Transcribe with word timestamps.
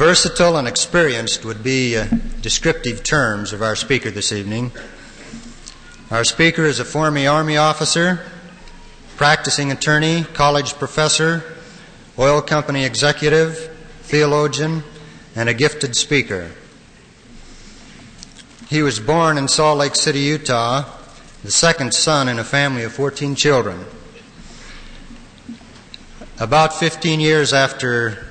Versatile 0.00 0.56
and 0.56 0.66
experienced 0.66 1.44
would 1.44 1.62
be 1.62 1.94
uh, 1.94 2.06
descriptive 2.40 3.02
terms 3.02 3.52
of 3.52 3.60
our 3.60 3.76
speaker 3.76 4.10
this 4.10 4.32
evening. 4.32 4.72
Our 6.10 6.24
speaker 6.24 6.64
is 6.64 6.80
a 6.80 6.86
former 6.86 7.28
Army 7.28 7.58
officer, 7.58 8.24
practicing 9.18 9.70
attorney, 9.70 10.24
college 10.32 10.72
professor, 10.78 11.44
oil 12.18 12.40
company 12.40 12.86
executive, 12.86 13.76
theologian, 14.04 14.84
and 15.36 15.50
a 15.50 15.52
gifted 15.52 15.94
speaker. 15.94 16.50
He 18.70 18.82
was 18.82 19.00
born 19.00 19.36
in 19.36 19.48
Salt 19.48 19.76
Lake 19.76 19.96
City, 19.96 20.20
Utah, 20.20 20.90
the 21.44 21.50
second 21.50 21.92
son 21.92 22.26
in 22.26 22.38
a 22.38 22.44
family 22.44 22.84
of 22.84 22.94
14 22.94 23.34
children. 23.34 23.84
About 26.38 26.72
15 26.72 27.20
years 27.20 27.52
after 27.52 28.29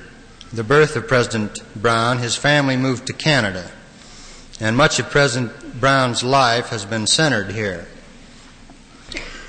the 0.52 0.64
birth 0.64 0.96
of 0.96 1.06
President 1.06 1.62
Brown, 1.80 2.18
his 2.18 2.34
family 2.34 2.76
moved 2.76 3.06
to 3.06 3.12
Canada, 3.12 3.70
and 4.58 4.76
much 4.76 4.98
of 4.98 5.08
President 5.08 5.80
Brown's 5.80 6.24
life 6.24 6.68
has 6.70 6.84
been 6.84 7.06
centered 7.06 7.52
here. 7.52 7.86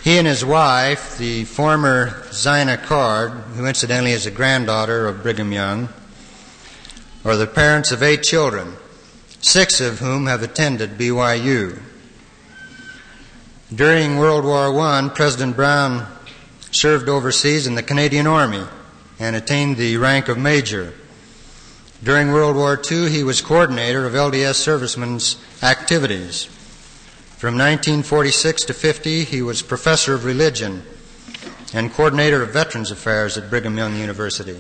He 0.03 0.17
and 0.17 0.27
his 0.27 0.45
wife, 0.45 1.17
the 1.17 1.45
former 1.45 2.23
Zina 2.31 2.77
Card, 2.77 3.31
who 3.55 3.66
incidentally 3.66 4.11
is 4.11 4.25
a 4.25 4.31
granddaughter 4.31 5.08
of 5.08 5.23
Brigham 5.23 5.52
Young, 5.52 5.89
are 7.23 7.36
the 7.36 7.47
parents 7.47 7.91
of 7.91 8.02
eight 8.02 8.23
children, 8.23 8.75
six 9.41 9.80
of 9.81 9.99
whom 9.99 10.27
have 10.27 10.44
attended 10.44 10.97
BYU. 10.97 11.80
During 13.73 14.17
World 14.17 14.44
War 14.44 14.77
I, 14.80 15.09
President 15.13 15.55
Brown 15.55 16.08
served 16.72 17.09
overseas 17.09 17.67
in 17.67 17.75
the 17.75 17.83
Canadian 17.83 18.27
Army 18.27 18.66
and 19.20 19.36
attained 19.36 19.77
the 19.77 19.97
rank 19.97 20.27
of 20.30 20.38
major. 20.38 20.94
During 22.03 22.31
World 22.31 22.55
War 22.55 22.81
II, 22.91 23.09
he 23.09 23.23
was 23.23 23.41
coordinator 23.41 24.07
of 24.07 24.13
LDS 24.13 24.55
servicemen's 24.55 25.35
activities. 25.61 26.45
From 27.38 27.53
1946 27.53 28.66
to 28.66 28.73
50, 28.73 29.23
he 29.23 29.43
was 29.43 29.61
professor 29.61 30.16
of 30.16 30.25
religion 30.25 30.81
and 31.73 31.93
coordinator 31.93 32.41
of 32.41 32.49
Veterans 32.49 32.89
Affairs 32.89 33.38
at 33.38 33.52
Brigham 33.52 33.77
Young 33.77 33.95
University. 33.95 34.58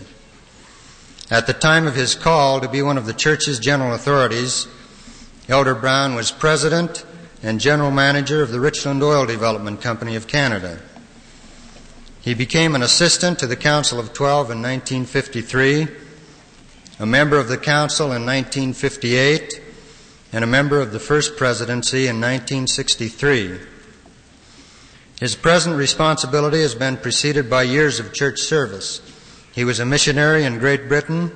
At 1.31 1.47
the 1.47 1.53
time 1.53 1.87
of 1.87 1.95
his 1.95 2.13
call 2.13 2.61
to 2.61 2.69
be 2.69 2.83
one 2.83 2.97
of 2.97 3.07
the 3.07 3.13
church's 3.13 3.57
general 3.57 3.95
authorities, 3.95 4.67
Elder 5.49 5.73
Brown 5.73 6.13
was 6.13 6.31
president 6.31 7.05
and 7.41 7.59
general 7.59 7.89
manager 7.89 8.43
of 8.43 8.51
the 8.51 8.59
Richland 8.59 9.01
Oil 9.01 9.25
Development 9.25 9.81
Company 9.81 10.15
of 10.15 10.27
Canada. 10.27 10.79
He 12.21 12.35
became 12.35 12.75
an 12.75 12.83
assistant 12.83 13.39
to 13.39 13.47
the 13.47 13.55
Council 13.55 13.99
of 13.99 14.13
Twelve 14.13 14.51
in 14.51 14.61
1953, 14.61 15.87
a 17.01 17.05
member 17.07 17.39
of 17.39 17.47
the 17.47 17.57
Council 17.57 18.11
in 18.11 18.27
1958, 18.27 19.59
and 20.31 20.43
a 20.43 20.47
member 20.47 20.79
of 20.79 20.91
the 20.91 20.99
First 20.99 21.35
Presidency 21.35 22.01
in 22.01 22.21
1963. 22.21 23.57
His 25.19 25.35
present 25.35 25.77
responsibility 25.77 26.61
has 26.61 26.75
been 26.75 26.97
preceded 26.97 27.49
by 27.49 27.63
years 27.63 27.99
of 27.99 28.13
church 28.13 28.39
service. 28.39 29.01
He 29.51 29.63
was 29.63 29.79
a 29.79 29.85
missionary 29.85 30.43
in 30.43 30.59
Great 30.59 30.87
Britain, 30.87 31.31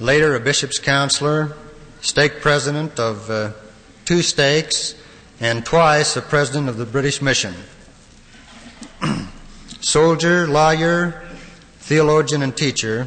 later 0.00 0.34
a 0.34 0.40
bishop's 0.40 0.80
counselor, 0.80 1.56
stake 2.00 2.40
president 2.40 2.98
of 2.98 3.30
uh, 3.30 3.52
two 4.04 4.20
stakes, 4.20 4.96
and 5.38 5.64
twice 5.64 6.16
a 6.16 6.22
president 6.22 6.68
of 6.68 6.76
the 6.76 6.86
British 6.86 7.22
Mission. 7.22 7.54
Soldier, 9.80 10.48
lawyer, 10.48 11.22
theologian, 11.78 12.42
and 12.42 12.56
teacher, 12.56 13.06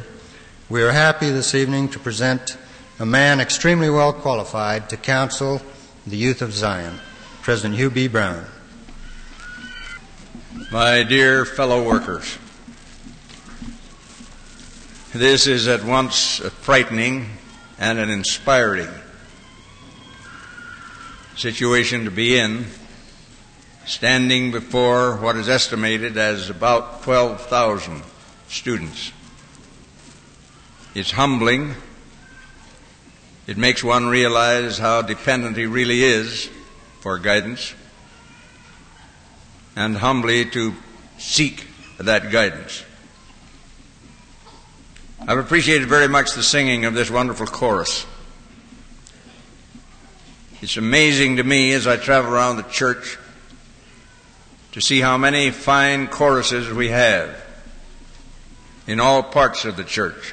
we 0.68 0.82
are 0.82 0.90
happy 0.90 1.30
this 1.30 1.54
evening 1.54 1.88
to 1.88 1.98
present 2.00 2.56
a 2.98 3.06
man 3.06 3.38
extremely 3.38 3.88
well 3.88 4.12
qualified 4.12 4.90
to 4.90 4.96
counsel 4.96 5.62
the 6.04 6.16
youth 6.16 6.42
of 6.42 6.52
Zion, 6.52 6.98
President 7.42 7.76
Hugh 7.76 7.88
B. 7.88 8.08
Brown. 8.08 8.44
My 10.72 11.04
dear 11.04 11.44
fellow 11.44 11.84
workers, 11.84 12.36
this 15.14 15.46
is 15.46 15.68
at 15.68 15.84
once 15.84 16.40
a 16.40 16.50
frightening 16.50 17.28
and 17.78 18.00
an 18.00 18.10
inspiring 18.10 18.88
situation 21.36 22.06
to 22.06 22.10
be 22.10 22.36
in, 22.36 22.64
standing 23.84 24.50
before 24.50 25.14
what 25.18 25.36
is 25.36 25.48
estimated 25.48 26.16
as 26.16 26.50
about 26.50 27.04
12,000 27.04 28.02
students. 28.48 29.12
It's 30.96 31.10
humbling. 31.10 31.74
It 33.46 33.58
makes 33.58 33.84
one 33.84 34.06
realize 34.06 34.78
how 34.78 35.02
dependent 35.02 35.58
he 35.58 35.66
really 35.66 36.02
is 36.02 36.48
for 37.00 37.18
guidance 37.18 37.74
and 39.76 39.94
humbly 39.98 40.46
to 40.46 40.74
seek 41.18 41.66
that 41.98 42.30
guidance. 42.30 42.82
I've 45.28 45.36
appreciated 45.36 45.86
very 45.86 46.08
much 46.08 46.32
the 46.32 46.42
singing 46.42 46.86
of 46.86 46.94
this 46.94 47.10
wonderful 47.10 47.46
chorus. 47.46 48.06
It's 50.62 50.78
amazing 50.78 51.36
to 51.36 51.44
me 51.44 51.72
as 51.72 51.86
I 51.86 51.98
travel 51.98 52.32
around 52.32 52.56
the 52.56 52.62
church 52.62 53.18
to 54.72 54.80
see 54.80 55.02
how 55.02 55.18
many 55.18 55.50
fine 55.50 56.06
choruses 56.06 56.70
we 56.70 56.88
have 56.88 57.36
in 58.86 58.98
all 58.98 59.22
parts 59.22 59.66
of 59.66 59.76
the 59.76 59.84
church. 59.84 60.32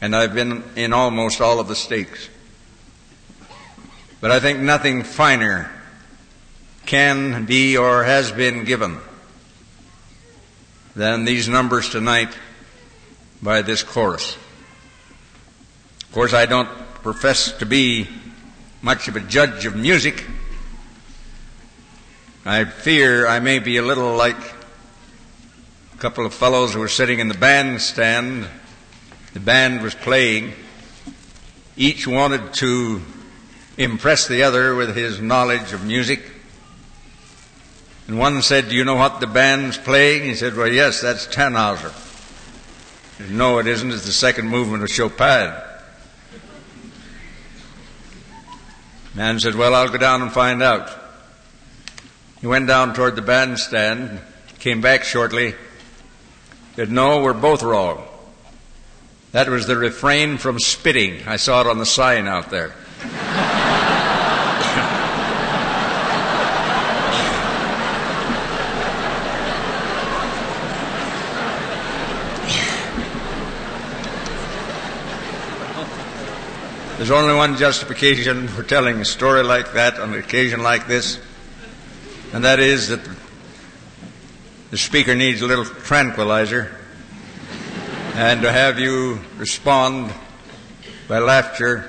And 0.00 0.14
I've 0.14 0.34
been 0.34 0.62
in 0.76 0.92
almost 0.92 1.40
all 1.40 1.60
of 1.60 1.68
the 1.68 1.74
states. 1.74 2.28
But 4.20 4.30
I 4.30 4.40
think 4.40 4.60
nothing 4.60 5.02
finer 5.02 5.70
can 6.86 7.44
be 7.44 7.76
or 7.76 8.04
has 8.04 8.32
been 8.32 8.64
given 8.64 8.98
than 10.96 11.24
these 11.24 11.48
numbers 11.48 11.90
tonight 11.90 12.36
by 13.42 13.62
this 13.62 13.82
chorus. 13.82 14.36
Of 16.02 16.12
course, 16.12 16.32
I 16.32 16.46
don't 16.46 16.68
profess 17.02 17.52
to 17.58 17.66
be 17.66 18.08
much 18.82 19.08
of 19.08 19.16
a 19.16 19.20
judge 19.20 19.66
of 19.66 19.76
music. 19.76 20.24
I 22.44 22.64
fear 22.64 23.26
I 23.26 23.40
may 23.40 23.58
be 23.58 23.76
a 23.76 23.82
little 23.82 24.16
like 24.16 24.38
a 25.94 25.96
couple 25.98 26.24
of 26.24 26.32
fellows 26.32 26.72
who 26.72 26.80
were 26.80 26.88
sitting 26.88 27.18
in 27.18 27.28
the 27.28 27.34
bandstand. 27.34 28.48
The 29.38 29.44
band 29.44 29.82
was 29.82 29.94
playing. 29.94 30.52
Each 31.76 32.08
wanted 32.08 32.54
to 32.54 33.00
impress 33.76 34.26
the 34.26 34.42
other 34.42 34.74
with 34.74 34.96
his 34.96 35.20
knowledge 35.20 35.72
of 35.72 35.84
music. 35.84 36.24
And 38.08 38.18
one 38.18 38.42
said, 38.42 38.68
Do 38.68 38.74
you 38.74 38.84
know 38.84 38.96
what 38.96 39.20
the 39.20 39.28
band's 39.28 39.78
playing? 39.78 40.24
He 40.24 40.34
said, 40.34 40.56
Well, 40.56 40.66
yes, 40.66 41.00
that's 41.00 41.28
Tannhauser. 41.28 41.94
No, 43.30 43.60
it 43.60 43.68
isn't. 43.68 43.92
It's 43.92 44.06
the 44.06 44.10
second 44.10 44.48
movement 44.48 44.82
of 44.82 44.90
Chopin. 44.90 45.54
Man 49.14 49.38
said, 49.38 49.54
Well, 49.54 49.72
I'll 49.72 49.88
go 49.88 49.98
down 49.98 50.20
and 50.20 50.32
find 50.32 50.64
out. 50.64 50.90
He 52.40 52.48
went 52.48 52.66
down 52.66 52.92
toward 52.92 53.14
the 53.14 53.22
bandstand, 53.22 54.18
came 54.58 54.80
back 54.80 55.04
shortly, 55.04 55.54
said, 56.74 56.90
No, 56.90 57.22
we're 57.22 57.34
both 57.34 57.62
wrong. 57.62 58.07
That 59.32 59.48
was 59.48 59.66
the 59.66 59.76
refrain 59.76 60.38
from 60.38 60.58
spitting. 60.58 61.22
I 61.26 61.36
saw 61.36 61.60
it 61.60 61.66
on 61.66 61.76
the 61.78 61.86
sign 61.86 62.26
out 62.26 62.50
there. 62.50 62.74
There's 76.96 77.10
only 77.10 77.34
one 77.34 77.56
justification 77.56 78.48
for 78.48 78.62
telling 78.62 78.96
a 79.00 79.04
story 79.04 79.44
like 79.44 79.74
that 79.74 80.00
on 80.00 80.14
an 80.14 80.18
occasion 80.18 80.62
like 80.62 80.88
this, 80.88 81.20
and 82.32 82.44
that 82.44 82.60
is 82.60 82.88
that 82.88 83.00
the 84.70 84.78
speaker 84.78 85.14
needs 85.14 85.40
a 85.40 85.46
little 85.46 85.64
tranquilizer, 85.64 86.77
and 88.18 88.42
to 88.42 88.50
have 88.50 88.80
you 88.80 89.20
respond 89.36 90.12
by 91.06 91.20
laughter 91.20 91.88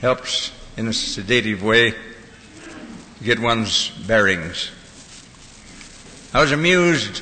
helps 0.00 0.50
in 0.78 0.88
a 0.88 0.94
sedative 0.94 1.62
way. 1.62 1.90
To 1.90 3.24
get 3.24 3.38
one's 3.38 3.90
bearings. 3.90 4.70
I 6.32 6.40
was 6.40 6.52
amused 6.52 7.20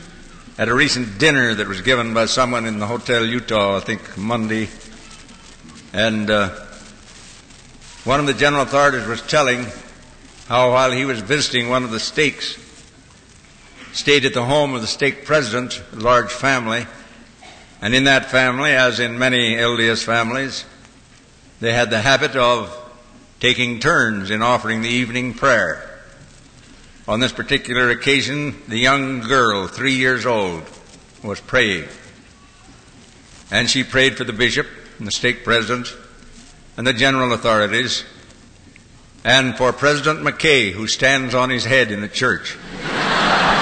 at 0.58 0.68
a 0.68 0.74
recent 0.74 1.18
dinner 1.18 1.54
that 1.54 1.66
was 1.66 1.80
given 1.80 2.14
by 2.14 2.26
someone 2.26 2.66
in 2.66 2.78
the 2.78 2.86
Hotel 2.86 3.26
Utah, 3.26 3.78
I 3.78 3.80
think 3.80 4.16
Monday, 4.16 4.68
and 5.92 6.30
uh, 6.30 6.50
one 8.04 8.20
of 8.20 8.26
the 8.26 8.34
general 8.34 8.62
authorities 8.62 9.08
was 9.08 9.22
telling 9.22 9.66
how 10.46 10.70
while 10.70 10.92
he 10.92 11.04
was 11.04 11.18
visiting 11.18 11.68
one 11.68 11.82
of 11.82 11.90
the 11.90 11.98
stakes, 11.98 12.56
stayed 13.92 14.24
at 14.24 14.34
the 14.34 14.44
home 14.44 14.74
of 14.74 14.82
the 14.82 14.86
stake 14.86 15.24
president, 15.24 15.82
a 15.92 15.96
large 15.96 16.30
family, 16.30 16.86
And 17.80 17.94
in 17.94 18.04
that 18.04 18.30
family, 18.30 18.72
as 18.72 18.98
in 18.98 19.19
many 19.19 19.54
LDS 19.54 20.04
families, 20.04 20.64
they 21.60 21.72
had 21.72 21.90
the 21.90 22.00
habit 22.00 22.34
of 22.34 22.75
taking 23.40 23.78
turns 23.78 24.30
in 24.30 24.42
offering 24.42 24.82
the 24.82 24.88
evening 24.88 25.34
prayer. 25.34 25.84
On 27.06 27.20
this 27.20 27.32
particular 27.32 27.90
occasion, 27.90 28.60
the 28.69 28.78
young 28.78 29.20
girl, 29.20 29.66
three 29.66 29.94
years 29.94 30.26
old, 30.26 30.64
was 31.22 31.40
praying. 31.40 31.88
And 33.50 33.70
she 33.70 33.84
prayed 33.84 34.16
for 34.16 34.25
the 34.25 34.32
bishop 34.32 34.66
and 34.98 35.06
the 35.06 35.12
stake 35.12 35.44
president 35.44 35.96
and 36.76 36.86
the 36.86 36.92
general 36.92 37.32
authorities 37.32 38.04
and 39.25 39.56
for 39.56 39.72
President 39.72 40.20
McKay, 40.20 40.72
who 40.72 40.86
stands 40.86 41.34
on 41.34 41.50
his 41.50 41.64
head 41.64 41.90
in 41.90 42.00
the 42.00 42.08
church. 42.08 42.56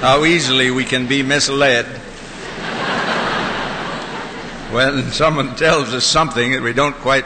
How 0.00 0.24
easily 0.26 0.70
we 0.70 0.84
can 0.84 1.06
be 1.06 1.22
misled 1.22 1.86
when 4.70 5.10
someone 5.10 5.56
tells 5.56 5.94
us 5.94 6.04
something 6.04 6.52
that 6.52 6.60
we 6.60 6.74
don't 6.74 6.94
quite 6.96 7.24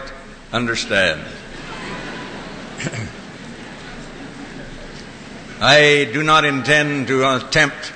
understand. 0.53 1.21
I 5.61 6.09
do 6.13 6.23
not 6.23 6.45
intend 6.45 7.09
to 7.09 7.29
attempt 7.29 7.93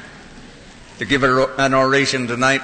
to 0.99 1.05
give 1.05 1.23
an 1.23 1.73
oration 1.73 2.27
tonight. 2.27 2.62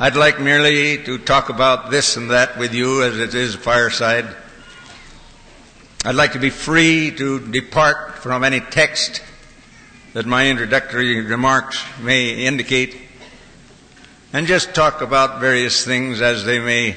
I'd 0.00 0.16
like 0.16 0.40
merely 0.40 1.04
to 1.04 1.18
talk 1.18 1.50
about 1.50 1.90
this 1.90 2.16
and 2.16 2.30
that 2.30 2.56
with 2.56 2.72
you 2.72 3.02
as 3.02 3.18
it 3.18 3.34
is 3.34 3.54
fireside. 3.54 4.34
I'd 6.06 6.14
like 6.14 6.32
to 6.32 6.38
be 6.38 6.48
free 6.48 7.10
to 7.10 7.38
depart 7.38 8.20
from 8.20 8.44
any 8.44 8.60
text 8.60 9.20
that 10.14 10.26
my 10.26 10.48
introductory 10.48 11.20
remarks 11.20 11.84
may 12.00 12.46
indicate 12.46 12.96
and 14.32 14.46
just 14.46 14.74
talk 14.74 15.00
about 15.00 15.40
various 15.40 15.84
things 15.84 16.20
as 16.20 16.44
they 16.44 16.58
may 16.58 16.96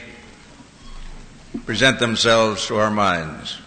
present 1.65 1.99
themselves 1.99 2.67
to 2.67 2.77
our 2.77 2.91
minds. 2.91 3.57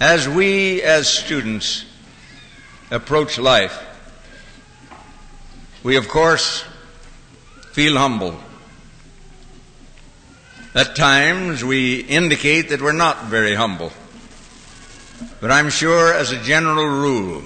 As 0.00 0.28
we, 0.28 0.80
as 0.82 1.08
students, 1.08 1.84
approach 2.90 3.36
life, 3.36 3.84
we 5.82 5.96
of 5.96 6.08
course 6.08 6.64
feel 7.72 7.96
humble. 7.96 8.38
At 10.78 10.94
times 10.94 11.64
we 11.64 12.02
indicate 12.02 12.68
that 12.68 12.80
we're 12.80 12.92
not 12.92 13.24
very 13.24 13.56
humble. 13.56 13.90
But 15.40 15.50
I'm 15.50 15.70
sure 15.70 16.14
as 16.14 16.30
a 16.30 16.40
general 16.40 16.86
rule, 16.86 17.42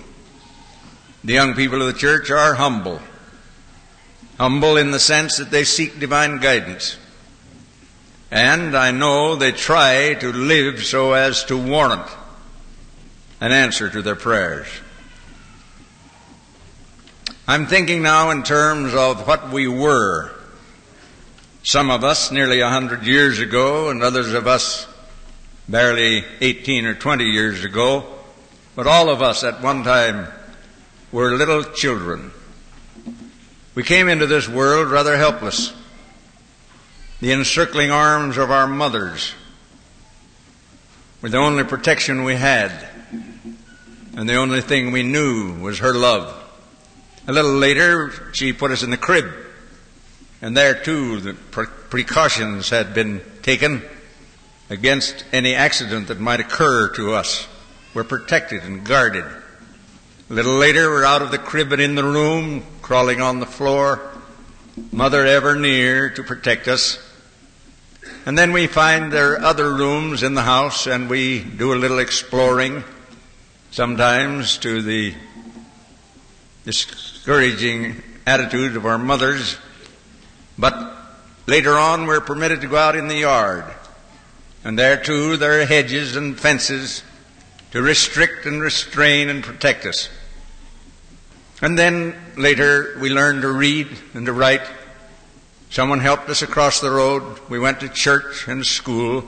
the 1.25 1.33
young 1.33 1.55
people 1.55 1.81
of 1.81 1.87
the 1.87 1.99
church 1.99 2.31
are 2.31 2.53
humble. 2.53 3.01
Humble 4.37 4.77
in 4.77 4.91
the 4.91 4.99
sense 4.99 5.39
that 5.39 5.51
they 5.51 5.65
seek 5.65 5.99
divine 5.99 6.41
guidance. 6.41 6.99
And 8.31 8.77
I 8.77 8.91
know 8.91 9.35
they 9.35 9.53
try 9.53 10.13
to 10.13 10.31
live 10.31 10.85
so 10.85 11.15
as 11.15 11.43
to 11.47 11.57
warrant 11.57 12.11
an 13.41 13.51
answer 13.51 13.89
to 13.89 14.03
their 14.03 14.15
prayers. 14.15 14.69
I'm 17.49 17.67
thinking 17.67 18.03
now 18.03 18.29
in 18.29 18.43
terms 18.43 18.93
of 18.93 19.27
what 19.27 19.51
we 19.51 19.69
were. 19.69 20.42
Some 21.63 21.91
of 21.91 22.05
us 22.05 22.31
nearly 22.33 22.61
a 22.61 22.69
hundred 22.69 23.05
years 23.05 23.39
ago, 23.39 23.91
and 23.91 24.03
others 24.03 24.33
of 24.33 24.47
us 24.47 24.87
barely 25.69 26.25
18 26.41 26.87
or 26.87 26.95
20 26.95 27.25
years 27.25 27.65
ago, 27.65 28.05
but 28.75 28.87
all 28.87 29.09
of 29.09 29.23
us 29.23 29.45
at 29.45 29.63
one 29.63 29.85
time 29.85 30.29
were 31.13 31.37
little 31.37 31.63
children. 31.63 32.33
We 33.75 33.83
came 33.83 34.09
into 34.09 34.27
this 34.27 34.49
world 34.49 34.91
rather 34.91 35.17
helpless. 35.17 35.73
The 37.21 37.33
encircling 37.33 37.91
arms 37.91 38.37
of 38.37 38.51
our 38.51 38.67
mothers 38.67 39.33
were 41.21 41.29
the 41.29 41.39
only 41.39 41.65
protection 41.65 42.25
we 42.25 42.35
had 42.35 42.89
and 44.15 44.29
the 44.29 44.37
only 44.37 44.61
thing 44.61 44.93
we 44.93 45.03
knew 45.03 45.59
was 45.61 45.79
her 45.79 45.95
love. 45.95 46.39
A 47.27 47.33
little 47.33 47.53
later, 47.53 48.13
she 48.33 48.53
put 48.53 48.71
us 48.71 48.83
in 48.83 48.91
the 48.91 48.97
crib, 48.97 49.33
and 50.43 50.57
there 50.57 50.75
too 50.75 51.21
the 51.21 51.35
pre- 51.35 51.67
precautions 51.89 52.69
had 52.69 52.93
been 52.93 53.23
taken 53.43 53.83
against 54.69 55.25
any 55.33 55.55
accident 55.55 56.09
that 56.09 56.21
might 56.21 56.41
occur 56.41 56.89
to 56.91 57.15
us. 57.15 57.47
We're 57.95 58.05
protected 58.05 58.65
and 58.65 58.85
guarded. 58.85 59.25
A 59.25 60.33
little 60.35 60.57
later, 60.57 60.91
we're 60.91 61.05
out 61.05 61.23
of 61.23 61.31
the 61.31 61.39
crib 61.39 61.73
and 61.73 61.81
in 61.81 61.95
the 61.95 62.05
room, 62.05 62.65
crawling 62.81 63.21
on 63.21 63.39
the 63.39 63.47
floor, 63.47 64.01
mother 64.91 65.27
ever 65.27 65.55
near 65.57 66.11
to 66.11 66.23
protect 66.23 66.69
us. 66.69 66.99
And 68.25 68.37
then 68.37 68.53
we 68.53 68.67
find 68.67 69.13
there 69.13 69.33
are 69.33 69.43
other 69.43 69.73
rooms 69.73 70.23
in 70.23 70.35
the 70.35 70.43
house 70.43 70.87
and 70.87 71.09
we 71.09 71.41
do 71.41 71.73
a 71.73 71.77
little 71.77 71.99
exploring 71.99 72.83
sometimes 73.71 74.59
to 74.59 74.83
the 74.83 75.15
discouraging 76.65 78.03
attitude 78.27 78.77
of 78.77 78.87
our 78.87 78.99
mothers, 78.99 79.57
but 80.63 80.95
later 81.49 81.77
on 81.77 82.07
we're 82.07 82.21
permitted 82.21 82.61
to 82.61 82.69
go 82.69 82.77
out 82.77 82.95
in 82.95 83.09
the 83.09 83.17
yard. 83.17 83.65
And 84.63 84.79
there 84.79 84.97
too 84.97 85.37
there 85.37 85.61
are 85.61 85.67
hedges 85.67 86.15
and 86.15 86.39
fences 86.39 87.03
to 87.73 87.83
restrict 87.83 88.47
and 88.47 88.63
restrain 88.63 89.29
and 89.29 89.43
protect 89.43 89.85
us. 89.85 90.09
And 91.61 91.77
then 91.77 92.15
later 92.37 92.97
we 93.01 93.11
learned 93.11 93.43
to 93.43 93.51
read 93.51 93.89
and 94.15 94.25
to 94.27 94.33
write. 94.33 94.63
Someone 95.69 95.99
helped 95.99 96.29
us 96.29 96.43
across 96.43 96.79
the 96.79 96.93
road. 96.93 97.41
We 97.49 97.59
went 97.59 97.81
to 97.81 97.89
church 97.89 98.47
and 98.47 98.65
school. 98.65 99.25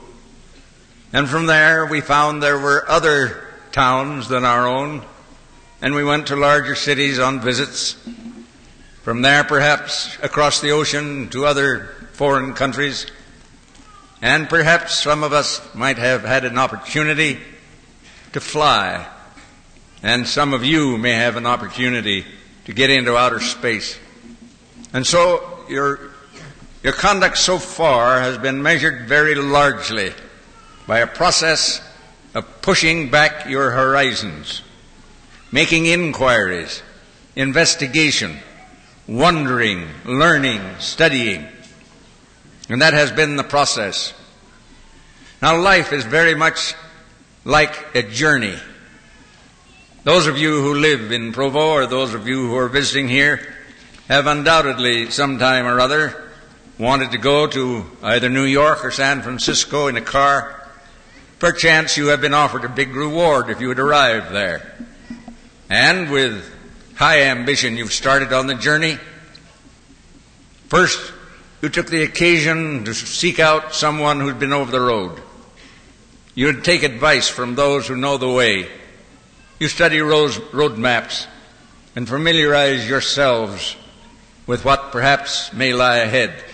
And 1.12 1.28
from 1.28 1.46
there 1.46 1.84
we 1.84 2.00
found 2.00 2.44
there 2.44 2.60
were 2.60 2.88
other 2.88 3.44
towns 3.72 4.28
than 4.28 4.44
our 4.44 4.68
own, 4.68 5.04
and 5.82 5.96
we 5.96 6.04
went 6.04 6.28
to 6.28 6.36
larger 6.36 6.76
cities 6.76 7.18
on 7.18 7.40
visits. 7.40 7.96
From 9.04 9.20
there, 9.20 9.44
perhaps 9.44 10.16
across 10.22 10.62
the 10.62 10.70
ocean 10.70 11.28
to 11.28 11.44
other 11.44 11.90
foreign 12.12 12.54
countries. 12.54 13.04
And 14.22 14.48
perhaps 14.48 14.94
some 14.94 15.22
of 15.22 15.34
us 15.34 15.60
might 15.74 15.98
have 15.98 16.24
had 16.24 16.46
an 16.46 16.56
opportunity 16.56 17.38
to 18.32 18.40
fly. 18.40 19.06
And 20.02 20.26
some 20.26 20.54
of 20.54 20.64
you 20.64 20.96
may 20.96 21.12
have 21.12 21.36
an 21.36 21.44
opportunity 21.44 22.24
to 22.64 22.72
get 22.72 22.88
into 22.88 23.14
outer 23.14 23.40
space. 23.40 23.98
And 24.94 25.06
so 25.06 25.66
your, 25.68 26.00
your 26.82 26.94
conduct 26.94 27.36
so 27.36 27.58
far 27.58 28.20
has 28.20 28.38
been 28.38 28.62
measured 28.62 29.06
very 29.06 29.34
largely 29.34 30.14
by 30.86 31.00
a 31.00 31.06
process 31.06 31.86
of 32.34 32.62
pushing 32.62 33.10
back 33.10 33.50
your 33.50 33.70
horizons, 33.70 34.62
making 35.52 35.84
inquiries, 35.84 36.82
investigation, 37.36 38.38
wondering, 39.06 39.88
learning, 40.04 40.60
studying. 40.78 41.46
And 42.68 42.80
that 42.82 42.94
has 42.94 43.12
been 43.12 43.36
the 43.36 43.44
process. 43.44 44.14
Now 45.42 45.56
life 45.60 45.92
is 45.92 46.04
very 46.04 46.34
much 46.34 46.74
like 47.44 47.94
a 47.94 48.02
journey. 48.02 48.56
Those 50.04 50.26
of 50.26 50.38
you 50.38 50.62
who 50.62 50.74
live 50.74 51.12
in 51.12 51.32
Provo 51.32 51.72
or 51.72 51.86
those 51.86 52.14
of 52.14 52.26
you 52.26 52.48
who 52.48 52.56
are 52.56 52.68
visiting 52.68 53.08
here 53.08 53.54
have 54.08 54.26
undoubtedly 54.26 55.10
sometime 55.10 55.66
or 55.66 55.80
other 55.80 56.30
wanted 56.78 57.12
to 57.12 57.18
go 57.18 57.46
to 57.46 57.84
either 58.02 58.28
New 58.28 58.44
York 58.44 58.84
or 58.84 58.90
San 58.90 59.22
Francisco 59.22 59.86
in 59.86 59.96
a 59.96 60.00
car 60.00 60.64
Perchance 61.44 61.98
you 61.98 62.06
have 62.06 62.22
been 62.22 62.32
offered 62.32 62.64
a 62.64 62.70
big 62.70 62.94
reward 62.94 63.50
if 63.50 63.60
you 63.60 63.68
had 63.68 63.78
arrived 63.78 64.32
there. 64.32 64.74
And 65.68 66.10
with 66.10 66.53
high 66.96 67.22
ambition, 67.22 67.76
you've 67.76 67.92
started 67.92 68.32
on 68.32 68.46
the 68.46 68.54
journey. 68.54 68.98
First, 70.68 71.12
you 71.62 71.68
took 71.68 71.86
the 71.86 72.02
occasion 72.02 72.84
to 72.84 72.94
seek 72.94 73.38
out 73.38 73.74
someone 73.74 74.20
who'd 74.20 74.38
been 74.38 74.52
over 74.52 74.70
the 74.70 74.80
road. 74.80 75.20
You 76.34 76.46
would 76.46 76.64
take 76.64 76.82
advice 76.82 77.28
from 77.28 77.54
those 77.54 77.86
who 77.86 77.96
know 77.96 78.18
the 78.18 78.28
way. 78.28 78.68
You 79.58 79.68
study 79.68 80.00
road 80.00 80.78
maps 80.78 81.26
and 81.94 82.08
familiarize 82.08 82.88
yourselves 82.88 83.76
with 84.46 84.64
what 84.64 84.92
perhaps 84.92 85.52
may 85.52 85.72
lie 85.72 85.98
ahead. 85.98 86.44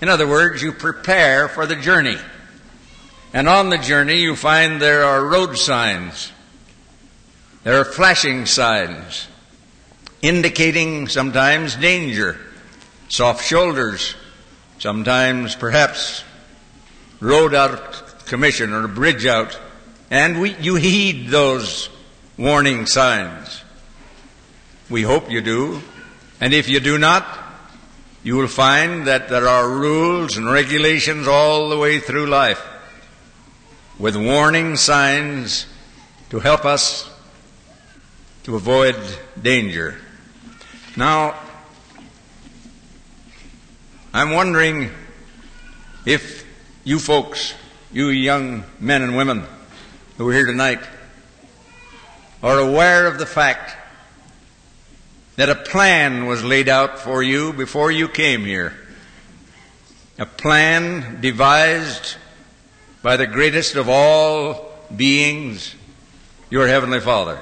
In 0.00 0.08
other 0.08 0.26
words, 0.26 0.62
you 0.62 0.72
prepare 0.72 1.48
for 1.48 1.66
the 1.66 1.76
journey. 1.76 2.16
And 3.32 3.48
on 3.48 3.68
the 3.68 3.78
journey, 3.78 4.20
you 4.20 4.34
find 4.34 4.80
there 4.80 5.04
are 5.04 5.24
road 5.24 5.58
signs. 5.58 6.32
There 7.64 7.78
are 7.78 7.84
flashing 7.84 8.46
signs. 8.46 9.28
Indicating 10.22 11.08
sometimes 11.08 11.76
danger, 11.76 12.38
soft 13.08 13.44
shoulders, 13.44 14.14
sometimes 14.78 15.54
perhaps 15.54 16.24
road 17.20 17.54
out 17.54 18.26
commission 18.26 18.72
or 18.72 18.84
a 18.84 18.88
bridge 18.88 19.26
out, 19.26 19.58
and 20.10 20.40
we, 20.40 20.54
you 20.56 20.76
heed 20.76 21.28
those 21.28 21.88
warning 22.36 22.86
signs. 22.86 23.62
We 24.88 25.02
hope 25.02 25.30
you 25.30 25.40
do. 25.40 25.82
And 26.40 26.54
if 26.54 26.68
you 26.68 26.80
do 26.80 26.98
not, 26.98 27.26
you 28.22 28.36
will 28.36 28.48
find 28.48 29.06
that 29.06 29.28
there 29.28 29.48
are 29.48 29.68
rules 29.68 30.36
and 30.36 30.50
regulations 30.50 31.26
all 31.26 31.68
the 31.68 31.78
way 31.78 31.98
through 31.98 32.26
life 32.26 32.64
with 33.98 34.16
warning 34.16 34.76
signs 34.76 35.66
to 36.30 36.38
help 36.38 36.64
us 36.64 37.10
to 38.44 38.54
avoid 38.54 38.96
danger. 39.40 40.00
Now, 40.98 41.36
I'm 44.12 44.32
wondering 44.32 44.90
if 46.04 46.44
you 46.82 46.98
folks, 46.98 47.54
you 47.92 48.08
young 48.08 48.64
men 48.80 49.02
and 49.02 49.16
women 49.16 49.44
who 50.16 50.28
are 50.28 50.32
here 50.32 50.46
tonight, 50.46 50.80
are 52.42 52.58
aware 52.58 53.06
of 53.06 53.20
the 53.20 53.26
fact 53.26 53.76
that 55.36 55.48
a 55.48 55.54
plan 55.54 56.26
was 56.26 56.42
laid 56.42 56.68
out 56.68 56.98
for 56.98 57.22
you 57.22 57.52
before 57.52 57.92
you 57.92 58.08
came 58.08 58.44
here. 58.44 58.74
A 60.18 60.26
plan 60.26 61.20
devised 61.20 62.16
by 63.04 63.16
the 63.16 63.28
greatest 63.28 63.76
of 63.76 63.88
all 63.88 64.72
beings, 64.96 65.76
your 66.50 66.66
Heavenly 66.66 66.98
Father. 66.98 67.38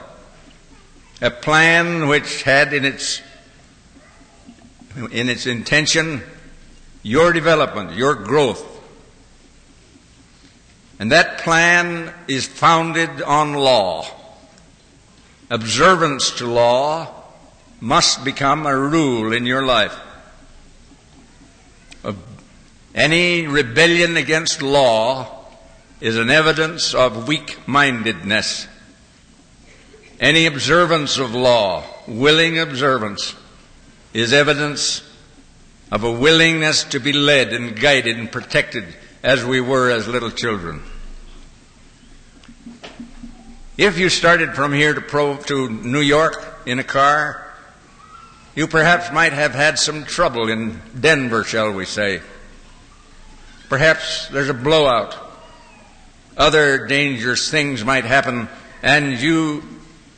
A 1.22 1.30
plan 1.30 2.06
which 2.06 2.42
had 2.42 2.74
in 2.74 2.84
its, 2.84 3.22
in 5.10 5.28
its 5.28 5.46
intention 5.46 6.22
your 7.02 7.32
development, 7.32 7.92
your 7.92 8.14
growth. 8.14 8.64
And 10.98 11.12
that 11.12 11.38
plan 11.38 12.12
is 12.26 12.46
founded 12.46 13.22
on 13.22 13.54
law. 13.54 14.06
Observance 15.50 16.32
to 16.38 16.46
law 16.46 17.08
must 17.80 18.24
become 18.24 18.66
a 18.66 18.76
rule 18.76 19.32
in 19.32 19.46
your 19.46 19.64
life. 19.64 19.96
Any 22.94 23.46
rebellion 23.46 24.16
against 24.16 24.62
law 24.62 25.44
is 26.00 26.16
an 26.16 26.30
evidence 26.30 26.94
of 26.94 27.28
weak 27.28 27.58
mindedness. 27.68 28.66
Any 30.18 30.46
observance 30.46 31.18
of 31.18 31.34
law, 31.34 31.84
willing 32.08 32.58
observance, 32.58 33.34
is 34.16 34.32
evidence 34.32 35.02
of 35.92 36.02
a 36.02 36.10
willingness 36.10 36.84
to 36.84 36.98
be 36.98 37.12
led 37.12 37.52
and 37.52 37.78
guided 37.78 38.16
and 38.16 38.32
protected 38.32 38.82
as 39.22 39.44
we 39.44 39.60
were 39.60 39.90
as 39.90 40.08
little 40.08 40.30
children. 40.30 40.82
If 43.76 43.98
you 43.98 44.08
started 44.08 44.54
from 44.54 44.72
here 44.72 44.94
to, 44.94 45.02
Pro, 45.02 45.36
to 45.36 45.68
New 45.68 46.00
York 46.00 46.62
in 46.64 46.78
a 46.78 46.82
car, 46.82 47.44
you 48.54 48.66
perhaps 48.66 49.12
might 49.12 49.34
have 49.34 49.52
had 49.52 49.78
some 49.78 50.06
trouble 50.06 50.48
in 50.48 50.80
Denver, 50.98 51.44
shall 51.44 51.72
we 51.72 51.84
say. 51.84 52.22
Perhaps 53.68 54.28
there's 54.28 54.48
a 54.48 54.54
blowout. 54.54 55.14
Other 56.38 56.86
dangerous 56.86 57.50
things 57.50 57.84
might 57.84 58.06
happen, 58.06 58.48
and 58.82 59.12
you 59.20 59.62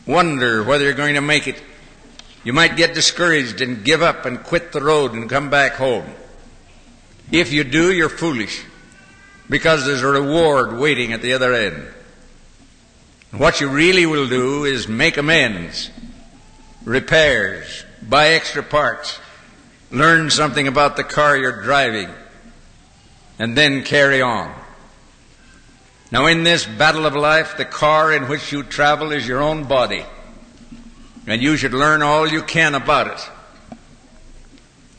wonder 0.06 0.62
whether 0.62 0.84
you're 0.84 0.94
going 0.94 1.16
to 1.16 1.20
make 1.20 1.48
it. 1.48 1.60
You 2.48 2.54
might 2.54 2.78
get 2.78 2.94
discouraged 2.94 3.60
and 3.60 3.84
give 3.84 4.00
up 4.00 4.24
and 4.24 4.42
quit 4.42 4.72
the 4.72 4.80
road 4.80 5.12
and 5.12 5.28
come 5.28 5.50
back 5.50 5.74
home. 5.74 6.06
If 7.30 7.52
you 7.52 7.62
do, 7.62 7.92
you're 7.92 8.08
foolish 8.08 8.64
because 9.50 9.84
there's 9.84 10.00
a 10.00 10.06
reward 10.06 10.78
waiting 10.78 11.12
at 11.12 11.20
the 11.20 11.34
other 11.34 11.52
end. 11.52 11.86
What 13.32 13.60
you 13.60 13.68
really 13.68 14.06
will 14.06 14.30
do 14.30 14.64
is 14.64 14.88
make 14.88 15.18
amends, 15.18 15.90
repairs, 16.86 17.84
buy 18.00 18.28
extra 18.28 18.62
parts, 18.62 19.18
learn 19.90 20.30
something 20.30 20.66
about 20.66 20.96
the 20.96 21.04
car 21.04 21.36
you're 21.36 21.62
driving, 21.62 22.08
and 23.38 23.58
then 23.58 23.82
carry 23.82 24.22
on. 24.22 24.58
Now, 26.10 26.24
in 26.24 26.44
this 26.44 26.64
battle 26.64 27.04
of 27.04 27.14
life, 27.14 27.58
the 27.58 27.66
car 27.66 28.10
in 28.10 28.26
which 28.26 28.52
you 28.52 28.62
travel 28.62 29.12
is 29.12 29.28
your 29.28 29.42
own 29.42 29.64
body, 29.64 30.06
and 31.28 31.42
you 31.42 31.58
should 31.58 31.74
learn 31.74 32.02
all 32.02 32.26
you 32.26 32.42
can 32.42 32.74
about 32.74 33.06
it, 33.08 33.30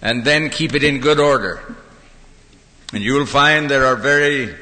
and 0.01 0.23
then 0.23 0.49
keep 0.51 0.75
it 0.75 0.83
in 0.83 0.99
good 0.99 1.19
order. 1.19 1.75
And 2.93 3.03
you'll 3.03 3.25
find 3.25 3.69
there 3.69 3.87
are 3.87 3.95
very 3.95 4.55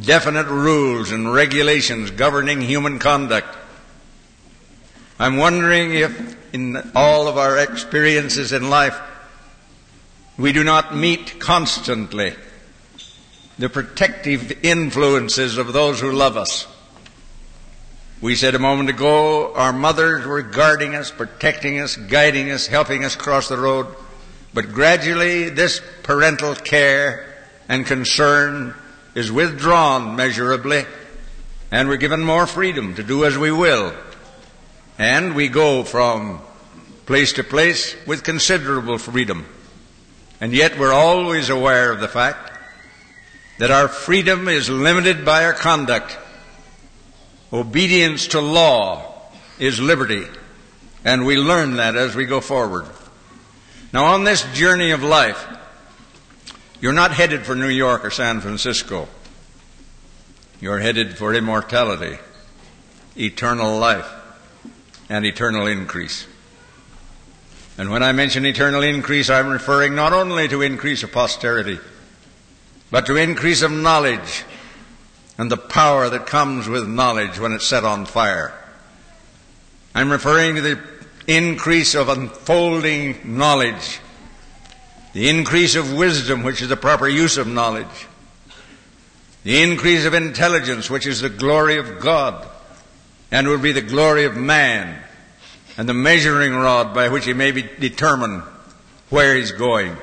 definite 0.00 0.46
rules 0.46 1.12
and 1.12 1.32
regulations 1.32 2.10
governing 2.10 2.60
human 2.60 2.98
conduct. 2.98 3.56
I'm 5.18 5.38
wondering 5.38 5.94
if 5.94 6.36
in 6.52 6.90
all 6.94 7.26
of 7.26 7.38
our 7.38 7.58
experiences 7.58 8.52
in 8.52 8.68
life, 8.68 9.00
we 10.36 10.52
do 10.52 10.62
not 10.62 10.94
meet 10.94 11.40
constantly 11.40 12.34
the 13.58 13.68
protective 13.70 14.64
influences 14.64 15.56
of 15.56 15.72
those 15.72 16.00
who 16.00 16.12
love 16.12 16.36
us. 16.36 16.66
We 18.24 18.36
said 18.36 18.54
a 18.54 18.58
moment 18.58 18.88
ago, 18.88 19.52
our 19.52 19.74
mothers 19.74 20.24
were 20.24 20.40
guarding 20.40 20.94
us, 20.94 21.10
protecting 21.10 21.78
us, 21.78 21.94
guiding 21.94 22.50
us, 22.50 22.66
helping 22.66 23.04
us 23.04 23.16
cross 23.16 23.50
the 23.50 23.58
road. 23.58 23.86
But 24.54 24.72
gradually, 24.72 25.50
this 25.50 25.82
parental 26.04 26.54
care 26.54 27.34
and 27.68 27.84
concern 27.84 28.74
is 29.14 29.30
withdrawn 29.30 30.16
measurably, 30.16 30.86
and 31.70 31.86
we're 31.86 31.98
given 31.98 32.24
more 32.24 32.46
freedom 32.46 32.94
to 32.94 33.02
do 33.02 33.26
as 33.26 33.36
we 33.36 33.52
will. 33.52 33.92
And 34.96 35.34
we 35.34 35.48
go 35.48 35.84
from 35.84 36.40
place 37.04 37.34
to 37.34 37.44
place 37.44 37.94
with 38.06 38.24
considerable 38.24 38.96
freedom. 38.96 39.44
And 40.40 40.54
yet 40.54 40.78
we're 40.78 40.94
always 40.94 41.50
aware 41.50 41.92
of 41.92 42.00
the 42.00 42.08
fact 42.08 42.58
that 43.58 43.70
our 43.70 43.86
freedom 43.86 44.48
is 44.48 44.70
limited 44.70 45.26
by 45.26 45.44
our 45.44 45.52
conduct. 45.52 46.16
Obedience 47.54 48.26
to 48.28 48.40
law 48.40 49.14
is 49.60 49.78
liberty. 49.78 50.26
And 51.04 51.24
we 51.24 51.36
learn 51.36 51.76
that 51.76 51.94
as 51.94 52.16
we 52.16 52.24
go 52.24 52.40
forward. 52.40 52.84
Now 53.92 54.06
on 54.06 54.24
this 54.24 54.42
journey 54.54 54.90
of 54.90 55.04
life, 55.04 55.46
you're 56.80 56.92
not 56.92 57.12
headed 57.12 57.46
for 57.46 57.54
New 57.54 57.68
York 57.68 58.04
or 58.04 58.10
San 58.10 58.40
Francisco. 58.40 59.06
You're 60.60 60.80
headed 60.80 61.16
for 61.16 61.32
immortality, 61.32 62.18
eternal 63.16 63.78
life 63.78 64.10
and 65.08 65.24
eternal 65.24 65.68
increase. 65.68 66.26
And 67.78 67.88
when 67.88 68.02
I 68.02 68.10
mention 68.10 68.44
eternal 68.46 68.82
increase, 68.82 69.30
I'm 69.30 69.48
referring 69.48 69.94
not 69.94 70.12
only 70.12 70.48
to 70.48 70.62
increase 70.62 71.04
of 71.04 71.12
posterity, 71.12 71.78
but 72.90 73.06
to 73.06 73.16
increase 73.16 73.62
of 73.62 73.70
knowledge 73.70 74.44
and 75.38 75.50
the 75.50 75.56
power 75.56 76.08
that 76.08 76.26
comes 76.26 76.68
with 76.68 76.88
knowledge 76.88 77.38
when 77.38 77.52
it's 77.52 77.66
set 77.66 77.84
on 77.84 78.06
fire. 78.06 78.54
I'm 79.94 80.10
referring 80.10 80.56
to 80.56 80.60
the 80.60 80.80
increase 81.26 81.94
of 81.94 82.08
unfolding 82.08 83.36
knowledge, 83.36 84.00
the 85.12 85.28
increase 85.28 85.74
of 85.76 85.92
wisdom, 85.92 86.42
which 86.42 86.62
is 86.62 86.68
the 86.68 86.76
proper 86.76 87.08
use 87.08 87.36
of 87.36 87.46
knowledge, 87.46 88.06
the 89.42 89.62
increase 89.62 90.04
of 90.04 90.14
intelligence, 90.14 90.88
which 90.88 91.06
is 91.06 91.20
the 91.20 91.28
glory 91.28 91.78
of 91.78 92.00
God, 92.00 92.46
and 93.30 93.48
will 93.48 93.58
be 93.58 93.72
the 93.72 93.82
glory 93.82 94.24
of 94.24 94.36
man 94.36 95.00
and 95.76 95.88
the 95.88 95.94
measuring 95.94 96.54
rod 96.54 96.94
by 96.94 97.08
which 97.08 97.24
he 97.24 97.32
may 97.32 97.50
be 97.50 97.62
determine 97.62 98.42
where 99.10 99.34
he's 99.36 99.52
going. 99.52 99.96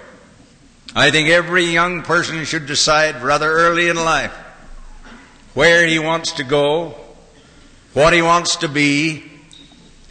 I 0.93 1.11
think 1.11 1.29
every 1.29 1.65
young 1.65 2.01
person 2.01 2.43
should 2.43 2.65
decide 2.65 3.21
rather 3.21 3.49
early 3.49 3.87
in 3.87 3.95
life 3.95 4.37
where 5.53 5.85
he 5.85 5.99
wants 5.99 6.33
to 6.33 6.43
go, 6.43 6.95
what 7.93 8.13
he 8.13 8.21
wants 8.21 8.57
to 8.57 8.67
be, 8.67 9.23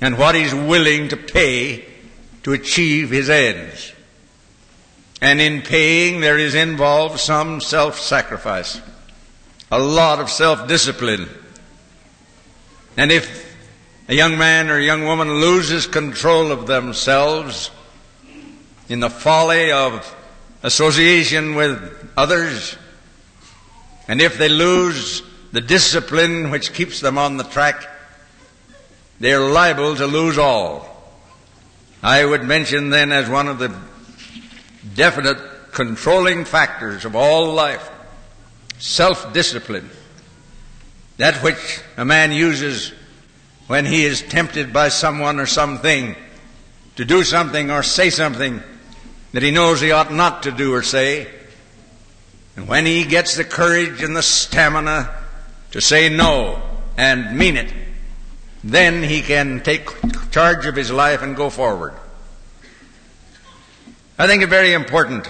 and 0.00 0.18
what 0.18 0.34
he's 0.34 0.54
willing 0.54 1.08
to 1.08 1.16
pay 1.16 1.84
to 2.42 2.52
achieve 2.52 3.10
his 3.10 3.28
ends. 3.28 3.92
And 5.20 5.40
in 5.40 5.62
paying, 5.62 6.20
there 6.20 6.38
is 6.38 6.54
involved 6.54 7.20
some 7.20 7.60
self-sacrifice, 7.60 8.80
a 9.70 9.78
lot 9.78 10.18
of 10.18 10.30
self-discipline, 10.30 11.28
and 12.96 13.12
if 13.12 13.56
a 14.08 14.14
young 14.14 14.36
man 14.36 14.68
or 14.68 14.76
a 14.76 14.82
young 14.82 15.04
woman 15.04 15.40
loses 15.40 15.86
control 15.86 16.50
of 16.50 16.66
themselves 16.66 17.70
in 18.88 19.00
the 19.00 19.08
folly 19.08 19.70
of 19.70 20.16
association 20.62 21.54
with 21.54 22.10
others, 22.16 22.76
and 24.08 24.20
if 24.20 24.36
they 24.36 24.48
lose 24.48 25.22
the 25.52 25.60
discipline 25.60 26.50
which 26.50 26.72
keeps 26.72 27.00
them 27.00 27.18
on 27.18 27.36
the 27.36 27.44
track, 27.44 27.86
they're 29.18 29.40
liable 29.40 29.96
to 29.96 30.06
lose 30.06 30.38
all. 30.38 30.86
I 32.02 32.24
would 32.24 32.44
mention 32.44 32.90
then 32.90 33.12
as 33.12 33.28
one 33.28 33.48
of 33.48 33.58
the 33.58 33.74
definite 34.94 35.38
controlling 35.72 36.44
factors 36.44 37.04
of 37.04 37.14
all 37.14 37.52
life 37.52 37.88
self-discipline. 38.78 39.90
That 41.18 41.42
which 41.42 41.80
a 41.98 42.04
man 42.04 42.32
uses 42.32 42.92
when 43.66 43.84
he 43.84 44.04
is 44.04 44.22
tempted 44.22 44.72
by 44.72 44.88
someone 44.88 45.38
or 45.38 45.46
something 45.46 46.16
to 46.96 47.04
do 47.04 47.22
something 47.22 47.70
or 47.70 47.82
say 47.82 48.08
something 48.08 48.62
that 49.32 49.42
he 49.42 49.50
knows 49.50 49.80
he 49.80 49.92
ought 49.92 50.12
not 50.12 50.44
to 50.44 50.50
do 50.50 50.72
or 50.72 50.82
say. 50.82 51.28
And 52.56 52.66
when 52.66 52.86
he 52.86 53.04
gets 53.04 53.36
the 53.36 53.44
courage 53.44 54.02
and 54.02 54.16
the 54.16 54.22
stamina 54.22 55.19
to 55.72 55.80
say 55.80 56.08
no 56.08 56.60
and 56.96 57.36
mean 57.36 57.56
it, 57.56 57.72
then 58.62 59.02
he 59.02 59.22
can 59.22 59.62
take 59.62 59.88
charge 60.30 60.66
of 60.66 60.76
his 60.76 60.90
life 60.90 61.22
and 61.22 61.36
go 61.36 61.50
forward. 61.50 61.94
I 64.18 64.26
think 64.26 64.42
it's 64.42 64.50
very 64.50 64.74
important 64.74 65.28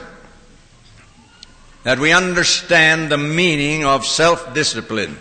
that 1.85 1.99
we 1.99 2.13
understand 2.13 3.11
the 3.11 3.19
meaning 3.19 3.85
of 3.85 4.05
self-discipline. 4.05 5.17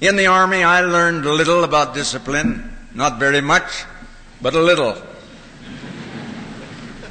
In 0.00 0.16
the 0.16 0.26
Army, 0.26 0.62
I 0.62 0.80
learned 0.80 1.26
a 1.26 1.32
little 1.32 1.64
about 1.64 1.94
discipline. 1.94 2.76
Not 2.94 3.18
very 3.18 3.40
much, 3.40 3.84
but 4.40 4.54
a 4.54 4.60
little. 4.60 4.96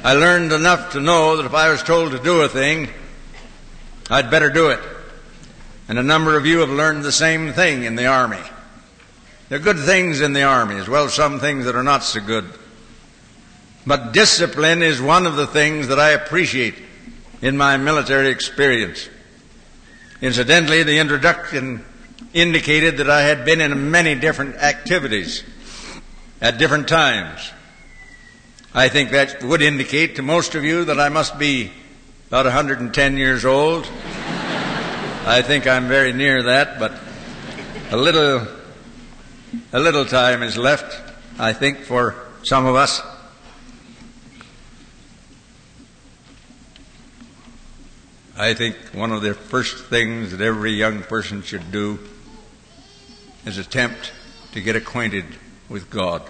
I 0.02 0.14
learned 0.14 0.52
enough 0.52 0.92
to 0.92 1.00
know 1.00 1.36
that 1.36 1.46
if 1.46 1.54
I 1.54 1.70
was 1.70 1.82
told 1.82 2.12
to 2.12 2.18
do 2.18 2.42
a 2.42 2.48
thing, 2.48 2.88
I'd 4.10 4.30
better 4.30 4.50
do 4.50 4.70
it. 4.70 4.80
And 5.88 5.98
a 5.98 6.02
number 6.02 6.36
of 6.36 6.44
you 6.44 6.58
have 6.58 6.68
learned 6.68 7.02
the 7.02 7.12
same 7.12 7.52
thing 7.52 7.84
in 7.84 7.96
the 7.96 8.06
Army. 8.06 8.42
There 9.48 9.58
are 9.58 9.62
good 9.62 9.78
things 9.78 10.20
in 10.20 10.34
the 10.34 10.42
Army, 10.42 10.76
as 10.76 10.88
well 10.88 11.06
as 11.06 11.14
some 11.14 11.40
things 11.40 11.64
that 11.64 11.74
are 11.74 11.82
not 11.82 12.04
so 12.04 12.20
good. 12.20 12.44
But 13.86 14.12
discipline 14.12 14.82
is 14.82 15.00
one 15.00 15.26
of 15.26 15.36
the 15.36 15.46
things 15.46 15.88
that 15.88 15.98
I 15.98 16.10
appreciate 16.10 16.74
in 17.40 17.56
my 17.56 17.78
military 17.78 18.28
experience. 18.28 19.08
Incidentally, 20.20 20.82
the 20.82 20.98
introduction 20.98 21.82
indicated 22.34 22.98
that 22.98 23.08
I 23.08 23.22
had 23.22 23.46
been 23.46 23.62
in 23.62 23.90
many 23.90 24.14
different 24.14 24.56
activities 24.56 25.42
at 26.42 26.58
different 26.58 26.88
times. 26.88 27.52
I 28.74 28.88
think 28.88 29.10
that 29.12 29.42
would 29.42 29.62
indicate 29.62 30.16
to 30.16 30.22
most 30.22 30.54
of 30.54 30.64
you 30.64 30.84
that 30.84 31.00
I 31.00 31.08
must 31.08 31.38
be 31.38 31.72
about 32.28 32.44
110 32.44 33.16
years 33.16 33.46
old. 33.46 33.88
I 35.28 35.42
think 35.42 35.66
I'm 35.66 35.88
very 35.88 36.14
near 36.14 36.42
that, 36.44 36.78
but 36.78 36.90
a 37.90 37.98
little, 37.98 38.48
a 39.74 39.78
little 39.78 40.06
time 40.06 40.42
is 40.42 40.56
left, 40.56 40.98
I 41.38 41.52
think, 41.52 41.80
for 41.80 42.14
some 42.44 42.64
of 42.64 42.74
us. 42.74 43.02
I 48.38 48.54
think 48.54 48.76
one 48.94 49.12
of 49.12 49.20
the 49.20 49.34
first 49.34 49.84
things 49.84 50.30
that 50.30 50.40
every 50.40 50.72
young 50.72 51.02
person 51.02 51.42
should 51.42 51.70
do 51.70 51.98
is 53.44 53.58
attempt 53.58 54.12
to 54.52 54.62
get 54.62 54.76
acquainted 54.76 55.26
with 55.68 55.90
God. 55.90 56.22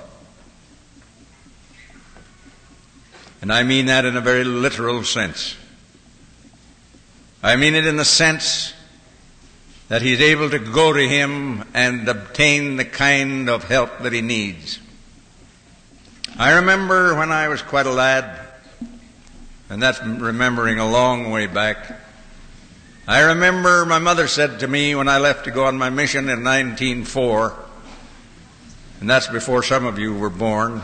And 3.43 3.52
I 3.52 3.62
mean 3.62 3.87
that 3.87 4.05
in 4.05 4.17
a 4.17 4.21
very 4.21 4.43
literal 4.43 5.05
sense. 5.05 5.55
I 7.45 7.55
mean 7.55 7.76
it 7.76 7.87
in 7.87 7.95
the 7.95 8.05
sense 8.05 8.75
that 9.88 10.02
he's 10.02 10.21
able 10.21 10.50
to 10.50 10.59
go 10.59 10.92
to 10.92 11.09
him 11.09 11.64
and 11.75 12.07
obtain 12.09 12.76
the 12.76 12.85
kind 12.85 13.49
of 13.49 13.64
help 13.64 14.00
that 14.00 14.12
he 14.12 14.21
needs. 14.21 14.78
I 16.38 16.57
remember 16.57 17.16
when 17.16 17.33
I 17.33 17.49
was 17.49 17.62
quite 17.62 17.87
a 17.87 17.90
lad, 17.90 18.38
and 19.71 19.83
that's 19.83 20.00
remembering 20.02 20.78
a 20.78 20.88
long 20.88 21.30
way 21.30 21.47
back. 21.47 22.00
I 23.09 23.21
remember 23.21 23.87
my 23.87 23.98
mother 23.98 24.29
said 24.29 24.61
to 24.61 24.68
me 24.68 24.94
when 24.94 25.09
I 25.09 25.18
left 25.18 25.44
to 25.44 25.51
go 25.51 25.64
on 25.64 25.79
my 25.79 25.88
mission 25.88 26.29
in 26.29 26.44
1904, 26.44 27.57
and 29.01 29.09
that's 29.09 29.27
before 29.29 29.62
some 29.62 29.87
of 29.87 29.98
you 29.98 30.14
were 30.14 30.29
born. 30.29 30.83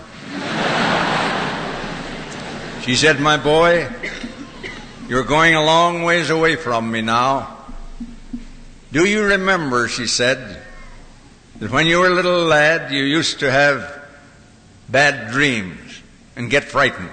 she 2.80 2.94
said, 2.94 3.20
My 3.20 3.36
boy, 3.36 3.86
you're 5.08 5.24
going 5.24 5.54
a 5.54 5.62
long 5.62 6.02
ways 6.02 6.30
away 6.30 6.56
from 6.56 6.90
me 6.90 7.02
now. 7.02 7.53
Do 8.94 9.04
you 9.04 9.24
remember, 9.24 9.88
she 9.88 10.06
said, 10.06 10.62
that 11.58 11.72
when 11.72 11.88
you 11.88 11.98
were 11.98 12.06
a 12.06 12.14
little 12.14 12.44
lad, 12.44 12.92
you 12.92 13.02
used 13.02 13.40
to 13.40 13.50
have 13.50 14.00
bad 14.88 15.32
dreams 15.32 16.00
and 16.36 16.48
get 16.48 16.62
frightened? 16.62 17.10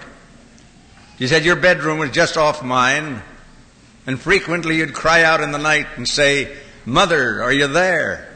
She 1.18 1.26
said, 1.26 1.44
Your 1.44 1.56
bedroom 1.56 1.98
was 1.98 2.12
just 2.12 2.38
off 2.38 2.62
mine, 2.62 3.24
and 4.06 4.20
frequently 4.20 4.76
you'd 4.76 4.94
cry 4.94 5.24
out 5.24 5.42
in 5.42 5.52
the 5.52 5.58
night 5.58 5.88
and 5.96 6.08
say, 6.08 6.56
Mother, 6.86 7.42
are 7.42 7.52
you 7.52 7.66
there? 7.66 8.30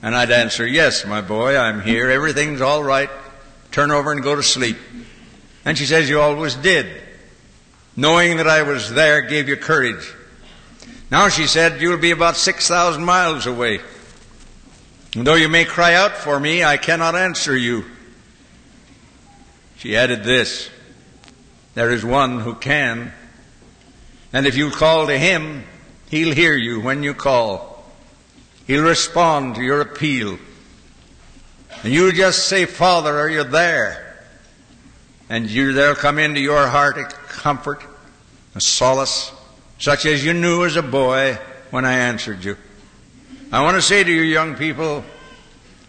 And 0.00 0.14
I'd 0.14 0.30
answer, 0.30 0.64
Yes, 0.64 1.04
my 1.04 1.22
boy, 1.22 1.56
I'm 1.58 1.80
here. 1.80 2.08
Everything's 2.12 2.60
all 2.60 2.84
right. 2.84 3.10
Turn 3.72 3.90
over 3.90 4.12
and 4.12 4.22
go 4.22 4.36
to 4.36 4.42
sleep. 4.44 4.76
And 5.64 5.76
she 5.76 5.86
says, 5.86 6.08
You 6.08 6.20
always 6.20 6.54
did. 6.54 7.02
Knowing 7.96 8.36
that 8.36 8.46
I 8.46 8.62
was 8.62 8.94
there 8.94 9.22
gave 9.22 9.48
you 9.48 9.56
courage. 9.56 10.14
Now, 11.10 11.28
she 11.28 11.46
said, 11.46 11.80
You'll 11.80 11.98
be 11.98 12.10
about 12.10 12.36
6,000 12.36 13.04
miles 13.04 13.46
away. 13.46 13.80
And 15.14 15.26
though 15.26 15.34
you 15.34 15.48
may 15.48 15.64
cry 15.64 15.94
out 15.94 16.16
for 16.16 16.38
me, 16.38 16.64
I 16.64 16.76
cannot 16.76 17.14
answer 17.14 17.56
you. 17.56 17.84
She 19.78 19.96
added 19.96 20.24
this 20.24 20.70
There 21.74 21.90
is 21.90 22.04
one 22.04 22.40
who 22.40 22.54
can. 22.54 23.12
And 24.32 24.46
if 24.46 24.56
you 24.56 24.70
call 24.70 25.06
to 25.06 25.16
him, 25.16 25.64
he'll 26.10 26.34
hear 26.34 26.56
you 26.56 26.80
when 26.80 27.02
you 27.02 27.14
call. 27.14 27.84
He'll 28.66 28.84
respond 28.84 29.54
to 29.54 29.62
your 29.62 29.80
appeal. 29.80 30.38
And 31.82 31.92
you 31.92 32.12
just 32.12 32.46
say, 32.46 32.66
Father, 32.66 33.16
are 33.16 33.28
you 33.28 33.44
there? 33.44 34.24
And 35.28 35.48
you, 35.48 35.72
there'll 35.72 35.94
come 35.94 36.18
into 36.18 36.40
your 36.40 36.66
heart 36.66 36.98
a 36.98 37.04
comfort, 37.04 37.82
a 38.54 38.60
solace, 38.60 39.32
such 39.78 40.06
as 40.06 40.24
you 40.24 40.32
knew 40.32 40.64
as 40.64 40.76
a 40.76 40.82
boy 40.82 41.38
when 41.70 41.84
I 41.84 41.92
answered 41.94 42.44
you. 42.44 42.56
I 43.52 43.62
want 43.62 43.76
to 43.76 43.82
say 43.82 44.02
to 44.02 44.10
you 44.10 44.22
young 44.22 44.56
people 44.56 45.04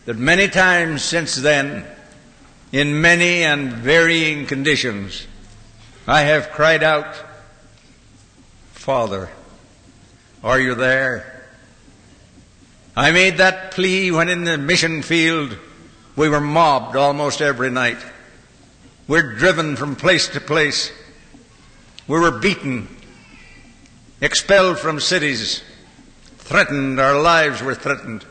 that 0.06 0.18
many 0.18 0.48
times 0.48 1.04
since 1.04 1.36
then, 1.36 1.86
in 2.72 3.02
many 3.02 3.44
and 3.44 3.72
varying 3.74 4.46
conditions, 4.46 5.26
I 6.08 6.22
have 6.22 6.52
cried 6.52 6.84
out, 6.84 7.16
Father, 8.74 9.30
are 10.44 10.60
you 10.60 10.76
there? 10.76 11.46
I 12.96 13.12
made 13.12 13.38
that 13.38 13.72
plea 13.72 14.12
when 14.12 14.28
in 14.28 14.44
the 14.44 14.58
mission 14.58 15.02
field 15.02 15.58
we 16.16 16.30
were 16.30 16.42
mobbed 16.42 16.96
almost 16.96 17.42
every 17.42 17.70
night. 17.70 17.98
We're 19.08 19.36
driven 19.36 19.76
from 19.76 19.96
place 19.96 20.28
to 20.30 20.42
place. 20.42 20.92
We 22.08 22.20
were 22.20 22.40
beaten, 22.40 22.88
expelled 24.22 24.80
from 24.80 25.00
cities, 25.00 25.62
threatened, 26.38 27.00
our 27.00 27.20
lives 27.20 27.62
were 27.62 27.76
threatened. 27.76 28.26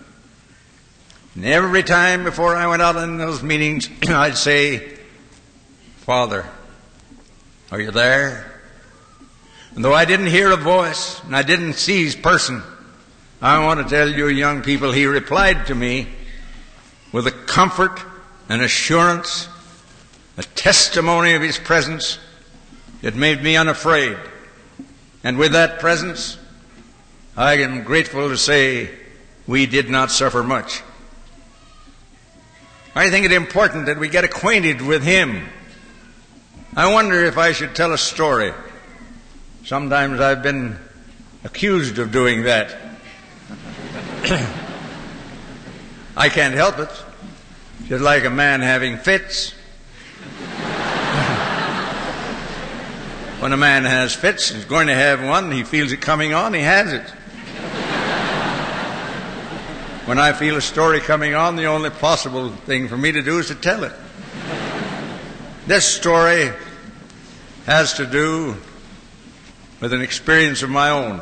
And 1.35 1.44
every 1.44 1.83
time 1.83 2.25
before 2.25 2.57
I 2.57 2.66
went 2.66 2.83
out 2.83 2.96
in 2.96 3.18
those 3.18 3.42
meetings, 3.42 3.88
I'd 4.09 4.37
say, 4.37 4.96
Father, 5.99 6.46
are 7.70 7.81
you 7.81 7.90
there? 7.90 8.61
And 9.75 9.85
though 9.85 9.92
I 9.92 10.07
didn't 10.07 10.29
hear 10.29 10.51
a 10.51 10.57
voice 10.57 11.22
and 11.25 11.37
I 11.37 11.42
didn't 11.42 11.75
see 11.75 12.05
his 12.05 12.16
person, 12.16 12.62
I 13.42 13.62
want 13.64 13.87
to 13.87 13.94
tell 13.94 14.09
you 14.09 14.29
young 14.29 14.62
people, 14.62 14.92
he 14.92 15.05
replied 15.05 15.66
to 15.66 15.75
me 15.75 16.09
with 17.12 17.27
a 17.27 17.31
comfort, 17.31 18.01
an 18.49 18.62
assurance, 18.62 19.49
a 20.38 20.42
testimony 20.42 21.35
of 21.35 21.42
his 21.42 21.59
presence 21.59 22.18
that 23.03 23.14
made 23.14 23.42
me 23.42 23.57
unafraid. 23.57 24.16
And 25.27 25.39
with 25.39 25.55
that 25.55 25.81
presence, 25.81 26.39
I 27.37 27.55
am 27.55 27.83
grateful 27.83 28.29
to 28.29 28.37
say 28.37 28.91
we 29.45 29.67
did 29.67 29.91
not 29.91 30.12
suffer 30.12 30.45
much. 30.45 30.85
I 32.95 33.11
think 33.11 33.27
it 33.27 33.33
important 33.33 33.87
that 33.87 33.99
we 33.99 34.09
get 34.09 34.23
acquainted 34.23 34.81
with 34.81 35.03
him. 35.03 35.49
I 36.77 36.93
wonder 36.93 37.25
if 37.25 37.39
I 37.39 37.51
should 37.51 37.75
tell 37.75 37.93
a 37.93 37.99
story. 37.99 38.53
Sometimes 39.65 40.21
I've 40.21 40.45
been 40.45 40.79
accused 41.43 41.99
of 41.99 42.12
doing 42.12 42.45
that. 42.45 42.77
I 46.17 46.29
can't 46.29 46.55
help 46.55 46.79
it. 46.79 47.03
Just 47.87 48.05
like 48.05 48.25
a 48.25 48.31
man 48.31 48.61
having 48.61 48.97
fits. 48.97 49.56
When 53.38 53.53
a 53.53 53.57
man 53.57 53.85
has 53.85 54.14
fits, 54.14 54.49
he's 54.49 54.64
going 54.64 54.87
to 54.87 54.94
have 54.94 55.22
one, 55.22 55.53
he 55.53 55.62
feels 55.62 55.92
it 55.92 56.01
coming 56.01 56.33
on, 56.33 56.55
he 56.55 56.61
has 56.61 56.92
it. 56.92 57.11
when 60.07 60.18
I 60.18 60.33
feel 60.33 60.57
a 60.57 60.62
story 60.62 61.01
coming 61.01 61.35
on, 61.35 61.57
the 61.57 61.66
only 61.66 61.90
possible 61.90 62.49
thing 62.51 62.88
for 62.88 62.96
me 62.96 63.12
to 63.12 63.20
do 63.20 63.38
is 63.38 63.49
to 63.49 63.55
tell 63.55 63.85
it. 63.85 63.92
This 65.66 65.85
story 65.85 66.51
has 67.66 67.94
to 67.94 68.07
do 68.07 68.57
with 69.81 69.92
an 69.92 70.01
experience 70.01 70.62
of 70.62 70.70
my 70.70 70.88
own. 70.88 71.20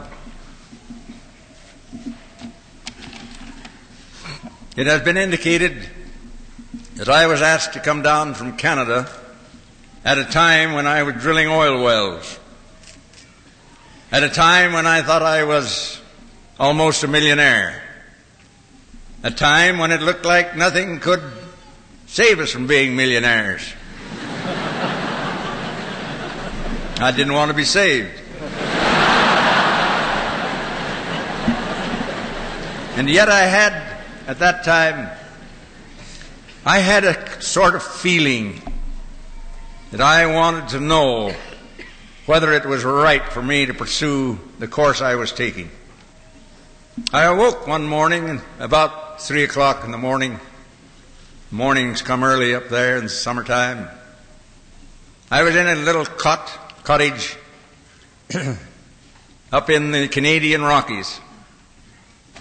It 4.77 4.87
has 4.87 5.03
been 5.03 5.16
indicated 5.16 5.88
that 6.94 7.09
I 7.09 7.27
was 7.27 7.42
asked 7.42 7.72
to 7.72 7.81
come 7.81 8.03
down 8.03 8.35
from 8.35 8.57
Canada 8.57 9.09
at 10.05 10.19
a 10.19 10.25
time 10.25 10.75
when 10.75 10.87
I 10.87 11.03
was 11.03 11.14
drilling 11.14 11.49
oil 11.49 11.83
wells. 11.83 12.38
At 14.12 14.23
a 14.23 14.29
time 14.29 14.75
when 14.75 14.87
I 14.87 15.01
thought 15.01 15.23
I 15.23 15.45
was 15.45 16.01
almost 16.61 17.03
a 17.05 17.09
millionaire. 17.09 17.83
A 19.23 19.31
time 19.31 19.79
when 19.79 19.90
it 19.90 20.03
looked 20.03 20.27
like 20.27 20.57
nothing 20.57 21.01
could 21.01 21.23
save 22.07 22.38
us 22.38 22.51
from 22.51 22.67
being 22.67 22.95
millionaires. 22.95 23.62
I 27.01 27.12
didn't 27.17 27.33
want 27.33 27.51
to 27.51 27.57
be 27.57 27.64
saved. 27.64 28.12
And 32.97 33.11
yet 33.11 33.29
I 33.29 33.47
had, 33.47 33.73
at 34.29 34.38
that 34.38 34.64
time, 34.64 35.11
I 36.64 36.79
had 36.79 37.05
a 37.05 37.43
sort 37.43 37.75
of 37.75 37.83
feeling 37.83 38.61
that 39.94 40.00
I 40.00 40.26
wanted 40.26 40.70
to 40.70 40.80
know 40.80 41.33
whether 42.26 42.52
it 42.52 42.66
was 42.66 42.83
right 42.83 43.22
for 43.22 43.40
me 43.40 43.66
to 43.66 43.72
pursue 43.72 44.40
the 44.59 44.66
course 44.66 45.00
I 45.00 45.14
was 45.14 45.30
taking. 45.30 45.70
I 47.12 47.26
awoke 47.26 47.68
one 47.68 47.87
morning 47.87 48.40
about 48.59 49.20
three 49.22 49.44
o'clock 49.44 49.85
in 49.85 49.92
the 49.92 49.96
morning. 49.96 50.40
Mornings 51.52 52.02
come 52.02 52.24
early 52.24 52.57
up 52.57 52.70
there 52.70 52.96
in 52.96 53.04
the 53.04 53.09
summertime. 53.09 53.88
I 55.30 55.44
was 55.44 55.54
in 55.54 55.68
a 55.68 55.76
little 55.76 56.04
cot, 56.04 56.50
cottage 56.83 57.37
up 59.52 59.70
in 59.70 59.92
the 59.92 60.09
Canadian 60.09 60.62
Rockies. 60.62 61.20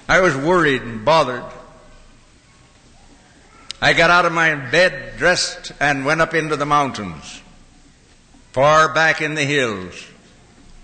I 0.09 0.21
was 0.21 0.35
worried 0.35 0.81
and 0.81 1.05
bothered. 1.05 1.45
I 3.83 3.91
got 3.91 4.09
out 4.09 4.25
of 4.25 4.31
my 4.31 4.55
bed, 4.55 5.17
dressed, 5.17 5.73
and 5.79 6.05
went 6.05 6.21
up 6.21 6.33
into 6.33 6.55
the 6.55 6.65
mountains, 6.65 7.42
far 8.53 8.93
back 8.93 9.19
in 9.19 9.33
the 9.33 9.43
hills, 9.43 10.07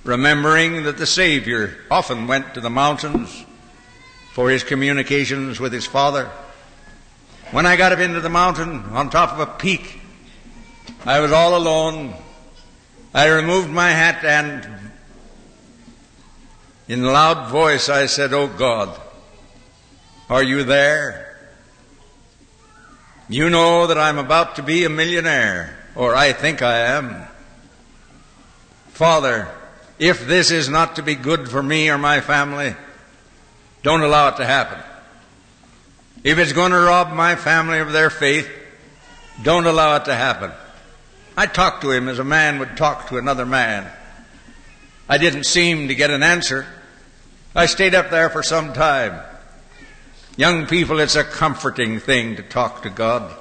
remembering 0.04 0.84
that 0.84 0.98
the 0.98 1.06
Savior 1.06 1.78
often 1.92 2.26
went 2.26 2.56
to 2.56 2.62
the 2.62 2.70
mountains 2.70 3.46
for 4.34 4.50
his 4.50 4.64
communications 4.64 5.60
with 5.60 5.72
his 5.72 5.86
Father. 5.86 6.32
When 7.52 7.68
I 7.68 7.76
got 7.76 7.92
up 7.92 8.00
into 8.00 8.22
the 8.22 8.30
mountain 8.30 8.86
on 8.92 9.12
top 9.12 9.34
of 9.34 9.40
a 9.40 9.46
peak, 9.46 10.02
I 11.06 11.20
was 11.20 11.32
all 11.32 11.56
alone. 11.56 12.16
I 13.14 13.28
removed 13.28 13.70
my 13.70 13.92
hat 13.92 14.24
and 14.24 14.68
in 16.88 17.04
loud 17.04 17.52
voice 17.52 17.88
I 17.88 18.08
said, 18.08 18.34
Oh 18.34 18.48
God, 18.48 19.00
are 20.28 20.44
you 20.44 20.64
there? 20.64 21.38
You 23.30 23.52
know 23.52 23.86
that 23.86 24.00
I'm 24.00 24.18
about 24.18 24.56
to 24.56 24.64
be 24.64 24.86
a 24.86 24.90
millionaire, 24.90 25.78
or 25.94 26.16
I 26.16 26.34
think 26.34 26.64
I 26.64 26.80
am. 26.80 27.29
Father, 29.00 29.48
if 29.98 30.28
this 30.28 30.52
is 30.52 30.68
not 30.68 30.98
to 30.98 31.02
be 31.02 31.16
good 31.16 31.48
for 31.48 31.64
me 31.64 31.90
or 31.90 31.98
my 31.98 32.20
family, 32.20 32.76
don't 33.82 34.02
allow 34.02 34.28
it 34.28 34.36
to 34.36 34.46
happen. 34.46 34.78
If 36.26 36.38
it's 36.38 36.52
going 36.52 36.74
to 36.74 36.80
rob 36.82 37.14
my 37.14 37.38
family 37.38 37.80
of 37.80 37.94
their 37.94 38.10
faith, 38.10 38.52
don't 39.42 39.66
allow 39.66 39.96
it 39.96 40.04
to 40.04 40.14
happen. 40.14 40.52
I 41.38 41.46
talked 41.46 41.84
to 41.84 41.92
him 41.92 42.10
as 42.10 42.20
a 42.20 42.26
man 42.26 42.60
would 42.60 42.76
talk 42.76 43.08
to 43.08 43.18
another 43.18 43.46
man. 43.46 43.90
I 45.08 45.18
didn't 45.18 45.46
seem 45.46 45.88
to 45.88 45.96
get 45.96 46.12
an 46.12 46.22
answer. 46.22 46.68
I 47.56 47.68
stayed 47.68 47.96
up 47.96 48.10
there 48.10 48.30
for 48.30 48.44
some 48.44 48.74
time. 48.74 49.18
Young 50.36 50.66
people, 50.66 51.00
it's 51.00 51.16
a 51.16 51.24
comforting 51.24 52.02
thing 52.02 52.36
to 52.36 52.44
talk 52.44 52.82
to 52.82 52.90
God. 52.90 53.34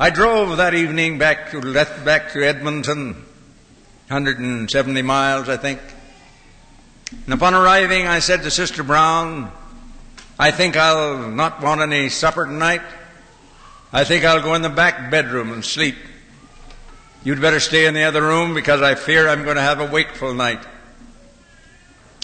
I 0.00 0.10
drove 0.10 0.58
that 0.58 0.74
evening 0.74 1.18
back 1.18 1.50
to, 1.50 1.60
back 2.04 2.32
to 2.32 2.46
Edmonton, 2.46 3.14
170 4.06 5.02
miles, 5.02 5.48
I 5.48 5.56
think. 5.56 5.80
And 7.24 7.34
upon 7.34 7.54
arriving, 7.54 8.06
I 8.06 8.20
said 8.20 8.42
to 8.42 8.50
Sister 8.50 8.84
Brown, 8.84 9.50
I 10.38 10.52
think 10.52 10.76
I'll 10.76 11.30
not 11.30 11.60
want 11.62 11.80
any 11.80 12.10
supper 12.10 12.44
tonight. 12.44 12.82
I 13.92 14.04
think 14.04 14.24
I'll 14.24 14.40
go 14.40 14.54
in 14.54 14.62
the 14.62 14.68
back 14.68 15.10
bedroom 15.10 15.52
and 15.52 15.64
sleep. 15.64 15.96
You'd 17.24 17.40
better 17.40 17.58
stay 17.58 17.86
in 17.86 17.94
the 17.94 18.04
other 18.04 18.22
room 18.22 18.54
because 18.54 18.80
I 18.80 18.94
fear 18.94 19.28
I'm 19.28 19.42
going 19.42 19.56
to 19.56 19.62
have 19.62 19.80
a 19.80 19.86
wakeful 19.86 20.32
night. 20.32 20.64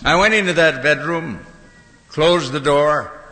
I 0.04 0.14
went 0.14 0.34
into 0.34 0.52
that 0.52 0.82
bedroom 0.82 1.44
closed 2.14 2.52
the 2.52 2.60
door, 2.60 3.23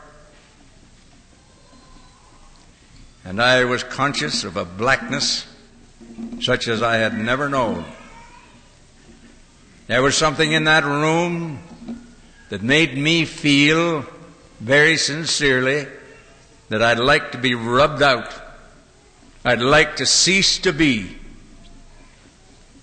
and 3.24 3.40
I 3.40 3.64
was 3.64 3.84
conscious 3.84 4.44
of 4.44 4.56
a 4.56 4.64
blackness 4.64 5.46
such 6.40 6.68
as 6.68 6.82
I 6.82 6.96
had 6.96 7.16
never 7.16 7.48
known. 7.48 7.84
There 9.86 10.02
was 10.02 10.16
something 10.16 10.52
in 10.52 10.64
that 10.64 10.84
room 10.84 11.60
that 12.48 12.62
made 12.62 12.96
me 12.96 13.24
feel 13.24 14.04
very 14.60 14.96
sincerely 14.96 15.86
that 16.68 16.82
I'd 16.82 16.98
like 16.98 17.32
to 17.32 17.38
be 17.38 17.54
rubbed 17.54 18.02
out. 18.02 18.32
I'd 19.44 19.60
like 19.60 19.96
to 19.96 20.06
cease 20.06 20.58
to 20.60 20.72
be. 20.72 21.16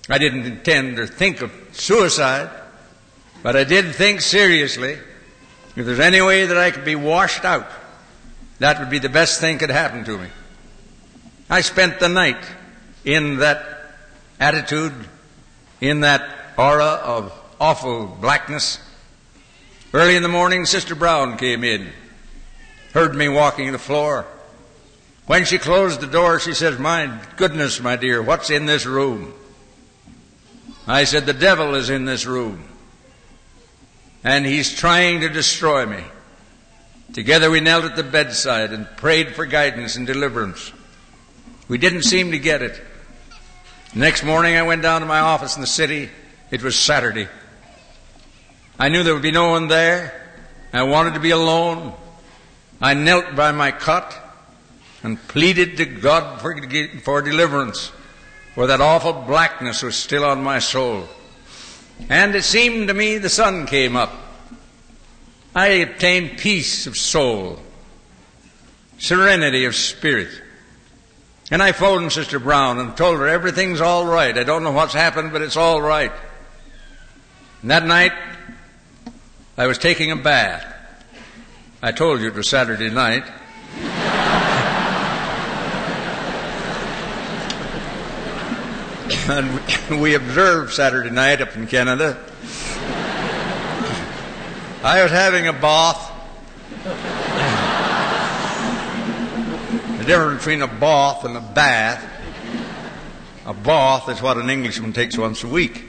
I 0.08 0.18
didn't 0.18 0.44
intend 0.44 0.98
or 0.98 1.06
think 1.06 1.40
of 1.40 1.52
suicide, 1.72 2.50
but 3.42 3.56
I 3.56 3.64
did 3.64 3.94
think 3.94 4.20
seriously 4.20 4.98
if 5.76 5.86
there's 5.86 6.00
any 6.00 6.20
way 6.20 6.46
that 6.46 6.56
I 6.56 6.70
could 6.70 6.84
be 6.84 6.96
washed 6.96 7.44
out, 7.44 7.66
that 8.60 8.78
would 8.78 8.88
be 8.90 9.00
the 9.00 9.08
best 9.08 9.40
thing 9.40 9.58
could 9.58 9.70
happen 9.70 10.04
to 10.04 10.16
me. 10.16 10.28
I 11.50 11.62
spent 11.62 11.98
the 11.98 12.08
night 12.08 12.42
in 13.04 13.38
that 13.38 13.96
attitude, 14.38 14.94
in 15.80 16.00
that 16.00 16.28
aura 16.56 16.84
of 16.84 17.32
awful 17.60 18.06
blackness. 18.06 18.78
Early 19.92 20.14
in 20.14 20.22
the 20.22 20.28
morning, 20.28 20.64
Sister 20.64 20.94
Brown 20.94 21.36
came 21.36 21.64
in, 21.64 21.88
heard 22.94 23.14
me 23.14 23.28
walking 23.28 23.72
the 23.72 23.78
floor. 23.78 24.24
When 25.26 25.44
she 25.44 25.58
closed 25.58 26.00
the 26.00 26.06
door, 26.06 26.38
she 26.38 26.54
says, 26.54 26.78
My 26.78 27.20
goodness, 27.36 27.80
my 27.80 27.96
dear, 27.96 28.22
what's 28.22 28.50
in 28.50 28.66
this 28.66 28.86
room? 28.86 29.34
I 30.86 31.04
said, 31.04 31.26
The 31.26 31.32
devil 31.32 31.74
is 31.74 31.90
in 31.90 32.04
this 32.04 32.24
room 32.24 32.70
and 34.22 34.44
he's 34.44 34.74
trying 34.74 35.20
to 35.20 35.28
destroy 35.28 35.86
me. 35.86 36.02
Together 37.12 37.50
we 37.50 37.60
knelt 37.60 37.84
at 37.84 37.96
the 37.96 38.04
bedside 38.04 38.72
and 38.72 38.86
prayed 38.96 39.34
for 39.34 39.44
guidance 39.44 39.96
and 39.96 40.06
deliverance. 40.06 40.72
We 41.66 41.76
didn't 41.76 42.04
seem 42.04 42.30
to 42.30 42.38
get 42.38 42.62
it. 42.62 42.80
Next 43.94 44.22
morning 44.22 44.56
I 44.56 44.62
went 44.62 44.82
down 44.82 45.00
to 45.00 45.06
my 45.06 45.18
office 45.18 45.56
in 45.56 45.60
the 45.60 45.66
city. 45.66 46.08
It 46.52 46.62
was 46.62 46.78
Saturday. 46.78 47.28
I 48.78 48.88
knew 48.88 49.02
there 49.02 49.14
would 49.14 49.22
be 49.22 49.32
no 49.32 49.50
one 49.50 49.66
there. 49.66 50.36
I 50.72 50.84
wanted 50.84 51.14
to 51.14 51.20
be 51.20 51.30
alone. 51.30 51.94
I 52.80 52.94
knelt 52.94 53.34
by 53.34 53.50
my 53.50 53.72
cot 53.72 54.16
and 55.02 55.20
pleaded 55.28 55.76
to 55.78 55.84
God 55.84 56.40
for, 56.40 56.56
for 57.02 57.22
deliverance, 57.22 57.90
for 58.54 58.68
that 58.68 58.80
awful 58.80 59.12
blackness 59.12 59.82
was 59.82 59.96
still 59.96 60.24
on 60.24 60.42
my 60.44 60.60
soul. 60.60 61.08
And 62.08 62.34
it 62.34 62.44
seemed 62.44 62.88
to 62.88 62.94
me 62.94 63.18
the 63.18 63.28
sun 63.28 63.66
came 63.66 63.96
up. 63.96 64.12
I 65.54 65.66
obtained 65.68 66.38
peace 66.38 66.86
of 66.86 66.96
soul, 66.96 67.58
serenity 68.98 69.64
of 69.64 69.74
spirit. 69.74 70.30
And 71.50 71.60
I 71.60 71.72
phoned 71.72 72.12
Sister 72.12 72.38
Brown 72.38 72.78
and 72.78 72.96
told 72.96 73.18
her 73.18 73.26
everything's 73.26 73.80
all 73.80 74.06
right. 74.06 74.38
I 74.38 74.44
don't 74.44 74.62
know 74.62 74.70
what's 74.70 74.94
happened, 74.94 75.32
but 75.32 75.42
it's 75.42 75.56
all 75.56 75.82
right. 75.82 76.12
And 77.62 77.70
that 77.72 77.84
night, 77.84 78.12
I 79.58 79.66
was 79.66 79.76
taking 79.76 80.12
a 80.12 80.16
bath. 80.16 80.64
I 81.82 81.90
told 81.90 82.20
you 82.20 82.28
it 82.28 82.34
was 82.34 82.48
Saturday 82.48 82.90
night. 82.90 83.24
and 89.28 90.00
we 90.00 90.14
observed 90.14 90.72
Saturday 90.72 91.10
night 91.10 91.40
up 91.40 91.56
in 91.56 91.66
Canada. 91.66 92.16
I 94.82 95.02
was 95.02 95.12
having 95.12 95.46
a 95.46 95.52
bath. 95.52 96.10
the 99.98 100.04
difference 100.04 100.38
between 100.38 100.62
a 100.62 100.66
bath 100.66 101.22
and 101.26 101.36
a 101.36 101.40
bath. 101.42 102.02
A 103.44 103.52
bath 103.52 104.08
is 104.08 104.22
what 104.22 104.38
an 104.38 104.48
Englishman 104.48 104.94
takes 104.94 105.18
once 105.18 105.44
a 105.44 105.48
week. 105.48 105.84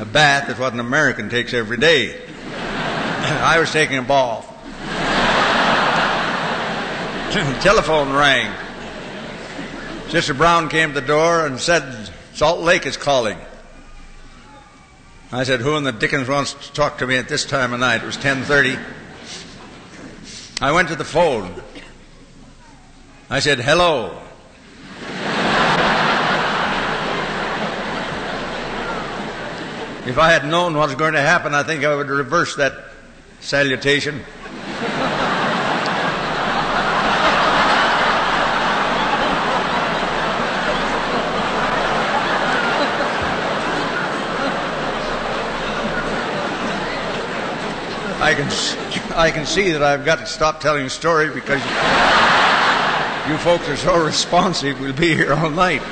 A 0.00 0.04
bath 0.04 0.50
is 0.50 0.58
what 0.58 0.74
an 0.74 0.80
American 0.80 1.30
takes 1.30 1.54
every 1.54 1.78
day. 1.78 2.20
I 2.50 3.58
was 3.58 3.72
taking 3.72 3.96
a 3.96 4.02
bath. 4.02 4.50
telephone 7.62 8.12
rang. 8.12 8.54
Sister 10.10 10.34
Brown 10.34 10.68
came 10.68 10.92
to 10.92 11.00
the 11.00 11.06
door 11.06 11.46
and 11.46 11.58
said, 11.58 12.10
Salt 12.34 12.60
Lake 12.60 12.84
is 12.84 12.98
calling. 12.98 13.38
I 15.32 15.44
said, 15.44 15.60
who 15.60 15.76
in 15.76 15.84
the 15.84 15.92
dickens 15.92 16.28
wants 16.28 16.54
to 16.54 16.72
talk 16.72 16.98
to 16.98 17.06
me 17.06 17.16
at 17.16 17.28
this 17.28 17.44
time 17.44 17.72
of 17.72 17.80
night? 17.80 18.02
It 18.02 18.06
was 18.06 18.16
1030. 18.16 18.78
I 20.60 20.72
went 20.72 20.88
to 20.88 20.96
the 20.96 21.04
phone. 21.04 21.60
I 23.28 23.40
said, 23.40 23.58
hello. 23.58 24.20
If 30.06 30.18
I 30.18 30.30
had 30.30 30.46
known 30.46 30.76
what 30.76 30.88
was 30.88 30.96
going 30.96 31.14
to 31.14 31.20
happen, 31.20 31.54
I 31.54 31.62
think 31.62 31.82
I 31.82 31.94
would 31.94 32.08
reverse 32.08 32.56
that 32.56 32.90
salutation. 33.40 34.22
I 48.24 48.32
can, 48.32 48.48
I 49.14 49.30
can 49.30 49.44
see 49.44 49.72
that 49.72 49.82
I've 49.82 50.06
got 50.06 50.18
to 50.20 50.24
stop 50.24 50.58
telling 50.58 50.86
a 50.86 50.88
story 50.88 51.28
because 51.28 51.60
you 53.28 53.36
folks 53.36 53.68
are 53.68 53.76
so 53.76 54.02
responsive. 54.02 54.80
We'll 54.80 54.94
be 54.94 55.14
here 55.14 55.34
all 55.34 55.50
night. 55.50 55.82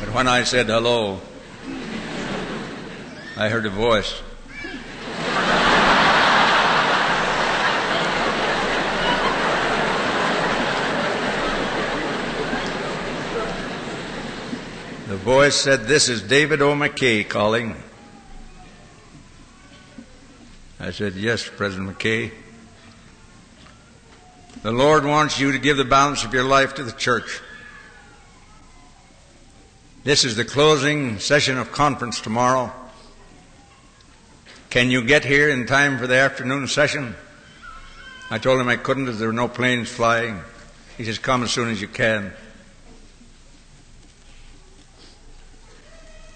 But 0.00 0.12
when 0.12 0.26
I 0.26 0.42
said 0.42 0.66
hello, 0.66 1.20
I 3.36 3.48
heard 3.48 3.64
a 3.64 3.70
voice. 3.70 4.20
The 15.06 15.16
voice 15.16 15.54
said, 15.54 15.84
This 15.84 16.08
is 16.08 16.22
David 16.22 16.60
O. 16.60 16.74
McKay 16.74 17.28
calling. 17.28 17.84
I 20.88 20.90
said, 20.90 21.16
Yes, 21.16 21.46
President 21.46 21.98
McKay. 21.98 22.32
The 24.62 24.72
Lord 24.72 25.04
wants 25.04 25.38
you 25.38 25.52
to 25.52 25.58
give 25.58 25.76
the 25.76 25.84
balance 25.84 26.24
of 26.24 26.32
your 26.32 26.44
life 26.44 26.76
to 26.76 26.82
the 26.82 26.92
church. 26.92 27.42
This 30.02 30.24
is 30.24 30.34
the 30.34 30.46
closing 30.46 31.18
session 31.18 31.58
of 31.58 31.72
conference 31.72 32.22
tomorrow. 32.22 32.72
Can 34.70 34.90
you 34.90 35.04
get 35.04 35.26
here 35.26 35.50
in 35.50 35.66
time 35.66 35.98
for 35.98 36.06
the 36.06 36.14
afternoon 36.14 36.66
session? 36.68 37.14
I 38.30 38.38
told 38.38 38.58
him 38.58 38.68
I 38.68 38.76
couldn't 38.76 39.08
as 39.08 39.18
there 39.18 39.28
were 39.28 39.34
no 39.34 39.46
planes 39.46 39.90
flying. 39.90 40.40
He 40.96 41.04
says, 41.04 41.18
Come 41.18 41.42
as 41.42 41.50
soon 41.50 41.68
as 41.68 41.82
you 41.82 41.88
can. 41.88 42.32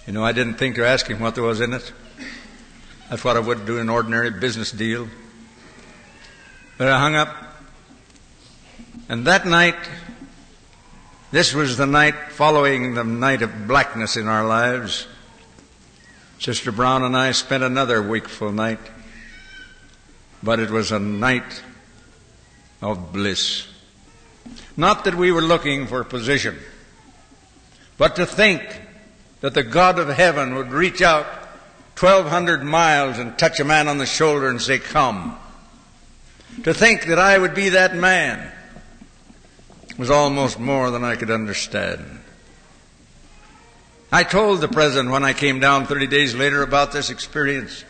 You 0.07 0.13
know, 0.13 0.23
I 0.23 0.33
didn't 0.33 0.57
think 0.57 0.75
to 0.75 0.87
ask 0.87 1.07
him 1.07 1.21
what 1.21 1.37
there 1.37 1.45
was 1.45 1.63
in 1.63 1.73
it. 1.73 1.91
That's 3.13 3.25
what 3.25 3.37
I 3.37 3.41
would 3.41 3.67
do 3.67 3.75
in 3.75 3.83
an 3.83 3.89
ordinary 3.91 4.31
business 4.31 4.73
deal. 4.73 5.07
But 6.79 6.89
I 6.89 6.99
hung 6.99 7.15
up. 7.15 7.29
And 9.11 9.27
that 9.27 9.47
night, 9.47 9.77
this 11.31 11.53
was 11.53 11.77
the 11.77 11.85
night 11.85 12.15
following 12.31 12.95
the 12.95 13.05
night 13.05 13.43
of 13.43 13.69
blackness 13.69 14.17
in 14.17 14.29
our 14.29 14.47
lives. 14.47 15.07
Sister 16.39 16.73
Brown 16.73 17.03
and 17.03 17.15
I 17.15 17.33
spent 17.33 17.63
another 17.63 18.03
wakeful 18.03 18.51
night. 18.51 18.81
But 20.43 20.59
it 20.59 20.71
was 20.71 20.91
a 20.91 20.99
night 20.99 21.63
of 22.81 23.13
bliss. 23.13 23.69
Not 24.75 25.05
that 25.05 25.17
we 25.17 25.33
were 25.33 25.43
looking 25.43 25.87
for 25.87 26.03
position, 26.03 26.59
but 27.99 28.17
to 28.17 28.25
think 28.25 28.63
that 29.43 29.53
the 29.53 29.63
God 29.63 29.99
of 29.99 30.09
heaven 30.09 30.55
would 30.55 30.73
reach 30.73 31.03
out 31.03 31.42
1,200 31.99 32.65
miles 32.65 33.19
and 33.19 33.39
touch 33.39 33.61
a 33.61 33.65
man 33.65 33.89
on 33.89 33.99
the 33.99 34.07
shoulder 34.07 34.49
and 34.49 34.61
say, 34.61 34.79
Come. 34.79 35.39
To 36.65 36.75
think 36.75 37.07
that 37.07 37.19
I 37.19 37.39
would 37.39 37.55
be 37.55 37.71
that 37.71 37.97
man 37.97 38.53
was 39.97 40.11
almost 40.11 40.59
more 40.59 40.91
than 40.91 41.05
I 41.05 41.17
could 41.17 41.31
understand. 41.31 42.21
I 44.11 44.25
told 44.25 44.61
the 44.61 44.69
president 44.69 45.11
when 45.11 45.25
I 45.25 45.33
came 45.33 45.59
down 45.59 45.87
30 45.87 46.07
days 46.07 46.35
later 46.35 46.63
about 46.63 46.93
this 46.93 47.09
experience. 47.09 47.85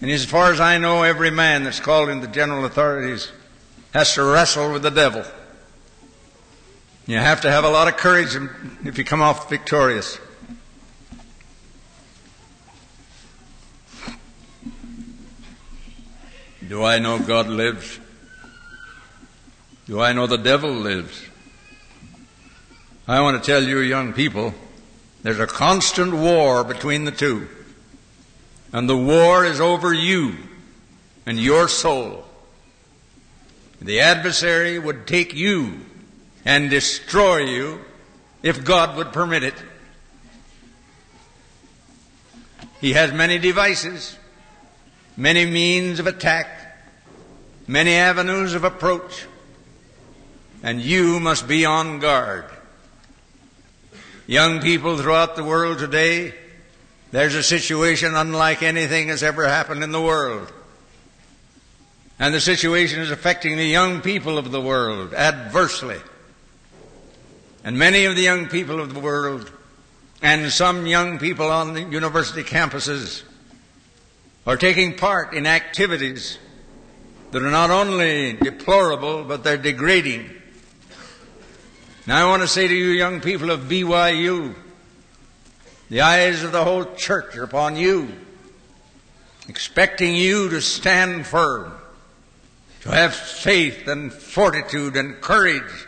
And 0.00 0.10
as 0.10 0.24
far 0.24 0.50
as 0.50 0.60
I 0.60 0.78
know, 0.78 1.02
every 1.02 1.30
man 1.30 1.64
that's 1.64 1.80
called 1.80 2.08
into 2.08 2.26
general 2.26 2.64
authorities 2.64 3.30
has 3.92 4.14
to 4.14 4.24
wrestle 4.24 4.72
with 4.72 4.82
the 4.82 4.90
devil. 4.90 5.24
You 7.06 7.18
have 7.18 7.42
to 7.42 7.50
have 7.50 7.64
a 7.64 7.68
lot 7.68 7.88
of 7.88 7.98
courage 7.98 8.36
if 8.84 8.96
you 8.96 9.04
come 9.04 9.20
off 9.20 9.50
victorious. 9.50 10.18
Do 16.68 16.82
I 16.82 16.98
know 16.98 17.18
God 17.18 17.48
lives? 17.48 17.98
Do 19.86 20.00
I 20.00 20.12
know 20.12 20.26
the 20.26 20.38
devil 20.38 20.70
lives? 20.70 21.22
I 23.06 23.20
want 23.20 23.42
to 23.42 23.46
tell 23.46 23.62
you, 23.62 23.80
young 23.80 24.14
people, 24.14 24.54
there's 25.22 25.40
a 25.40 25.46
constant 25.46 26.14
war 26.14 26.64
between 26.64 27.04
the 27.04 27.12
two. 27.12 27.48
And 28.72 28.88
the 28.88 28.96
war 28.96 29.44
is 29.44 29.60
over 29.60 29.92
you 29.92 30.36
and 31.26 31.38
your 31.38 31.68
soul. 31.68 32.24
The 33.82 34.00
adversary 34.00 34.78
would 34.78 35.06
take 35.06 35.34
you 35.34 35.80
and 36.46 36.70
destroy 36.70 37.44
you 37.44 37.80
if 38.42 38.64
God 38.64 38.96
would 38.96 39.12
permit 39.12 39.42
it. 39.42 39.54
He 42.80 42.94
has 42.94 43.12
many 43.12 43.38
devices 43.38 44.18
many 45.16 45.46
means 45.46 46.00
of 46.00 46.06
attack, 46.06 46.78
many 47.66 47.94
avenues 47.94 48.54
of 48.54 48.64
approach, 48.64 49.26
and 50.62 50.80
you 50.80 51.20
must 51.20 51.46
be 51.46 51.64
on 51.64 51.98
guard. 51.98 52.44
Young 54.26 54.60
people 54.60 54.96
throughout 54.96 55.36
the 55.36 55.44
world 55.44 55.78
today, 55.78 56.34
there's 57.12 57.34
a 57.34 57.42
situation 57.42 58.14
unlike 58.14 58.62
anything 58.62 59.08
that's 59.08 59.22
ever 59.22 59.46
happened 59.46 59.84
in 59.84 59.92
the 59.92 60.00
world. 60.00 60.50
And 62.18 62.32
the 62.32 62.40
situation 62.40 63.00
is 63.00 63.10
affecting 63.10 63.56
the 63.56 63.66
young 63.66 64.00
people 64.00 64.38
of 64.38 64.50
the 64.50 64.60
world 64.60 65.12
adversely. 65.14 65.98
And 67.64 67.78
many 67.78 68.04
of 68.04 68.16
the 68.16 68.22
young 68.22 68.46
people 68.48 68.80
of 68.80 68.94
the 68.94 69.00
world, 69.00 69.50
and 70.22 70.50
some 70.50 70.86
young 70.86 71.18
people 71.18 71.50
on 71.50 71.74
the 71.74 71.82
university 71.82 72.42
campuses, 72.42 73.22
are 74.46 74.56
taking 74.56 74.96
part 74.96 75.34
in 75.34 75.46
activities 75.46 76.38
that 77.30 77.42
are 77.42 77.50
not 77.50 77.70
only 77.70 78.34
deplorable, 78.34 79.24
but 79.24 79.42
they're 79.42 79.56
degrading. 79.56 80.30
Now 82.06 82.26
I 82.26 82.28
want 82.28 82.42
to 82.42 82.48
say 82.48 82.68
to 82.68 82.74
you 82.74 82.88
young 82.88 83.20
people 83.20 83.50
of 83.50 83.60
BYU, 83.60 84.54
the 85.88 86.02
eyes 86.02 86.42
of 86.42 86.52
the 86.52 86.64
whole 86.64 86.84
church 86.94 87.36
are 87.36 87.44
upon 87.44 87.76
you, 87.76 88.08
expecting 89.48 90.14
you 90.14 90.50
to 90.50 90.60
stand 90.60 91.26
firm, 91.26 91.72
to 92.82 92.90
have 92.90 93.14
faith 93.14 93.88
and 93.88 94.12
fortitude 94.12 94.96
and 94.96 95.20
courage, 95.22 95.86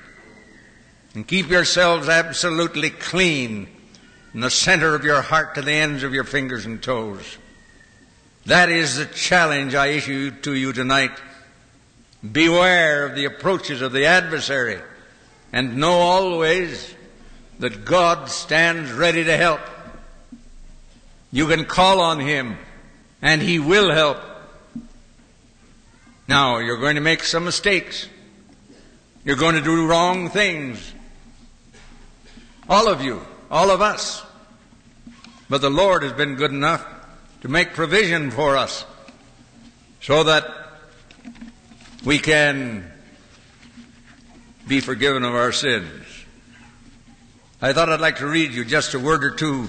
and 1.15 1.29
keep 1.29 1.51
yourselves 1.51 2.09
absolutely 2.09 2.89
clean 2.89 3.69
from 4.33 4.41
the 4.41 4.51
center 4.51 4.95
of 4.95 5.05
your 5.05 5.21
heart 5.21 5.55
to 5.55 5.63
the 5.63 5.73
ends 5.73 6.03
of 6.03 6.15
your 6.15 6.25
fingers 6.25 6.65
and 6.65 6.83
toes. 6.83 7.39
That 8.47 8.69
is 8.69 8.95
the 8.97 9.07
challenge 9.07 9.75
I 9.75 9.89
issue 9.89 10.31
to 10.43 10.55
you 10.55 10.73
tonight. 10.73 11.11
Beware 12.33 13.05
of 13.05 13.17
the 13.17 13.25
approaches 13.25 13.83
of 13.83 13.91
the 13.91 14.07
adversary 14.07 14.81
and 15.53 15.79
know 15.79 15.95
always 15.95 16.95
that 17.59 17.85
God 17.85 18.31
stands 18.31 18.93
ready 18.93 19.25
to 19.25 19.37
help. 19.37 19.61
You 21.33 21.49
can 21.49 21.65
call 21.65 22.01
on 22.01 22.21
Him 22.21 22.57
and 23.21 23.43
He 23.43 23.59
will 23.59 23.91
help. 23.91 24.19
Now, 26.29 26.59
you're 26.59 26.79
going 26.79 26.95
to 26.95 27.01
make 27.01 27.25
some 27.25 27.45
mistakes. 27.45 28.09
You're 29.25 29.35
going 29.35 29.57
to 29.57 29.61
do 29.61 29.89
wrong 29.89 30.31
things. 30.31 30.95
All 32.69 32.87
of 32.87 33.03
you, 33.03 33.27
all 33.51 33.73
of 33.73 33.81
us. 33.81 34.25
But 35.51 35.63
the 35.63 35.71
Lord 35.71 36.05
has 36.05 36.13
been 36.13 36.37
good 36.37 36.53
enough 36.53 36.96
to 37.47 37.53
make 37.53 37.75
provision 37.75 38.33
for 38.33 38.57
us 38.57 38.85
so 40.01 40.25
that 40.25 40.53
we 42.05 42.19
can 42.19 42.91
be 44.67 44.81
forgiven 44.81 45.23
of 45.23 45.33
our 45.33 45.53
sins. 45.53 46.05
I 47.63 47.73
thought 47.73 47.89
I'd 47.89 48.01
like 48.01 48.17
to 48.17 48.27
read 48.27 48.51
you 48.51 48.65
just 48.65 48.95
a 48.95 48.99
word 48.99 49.23
or 49.23 49.31
two 49.31 49.69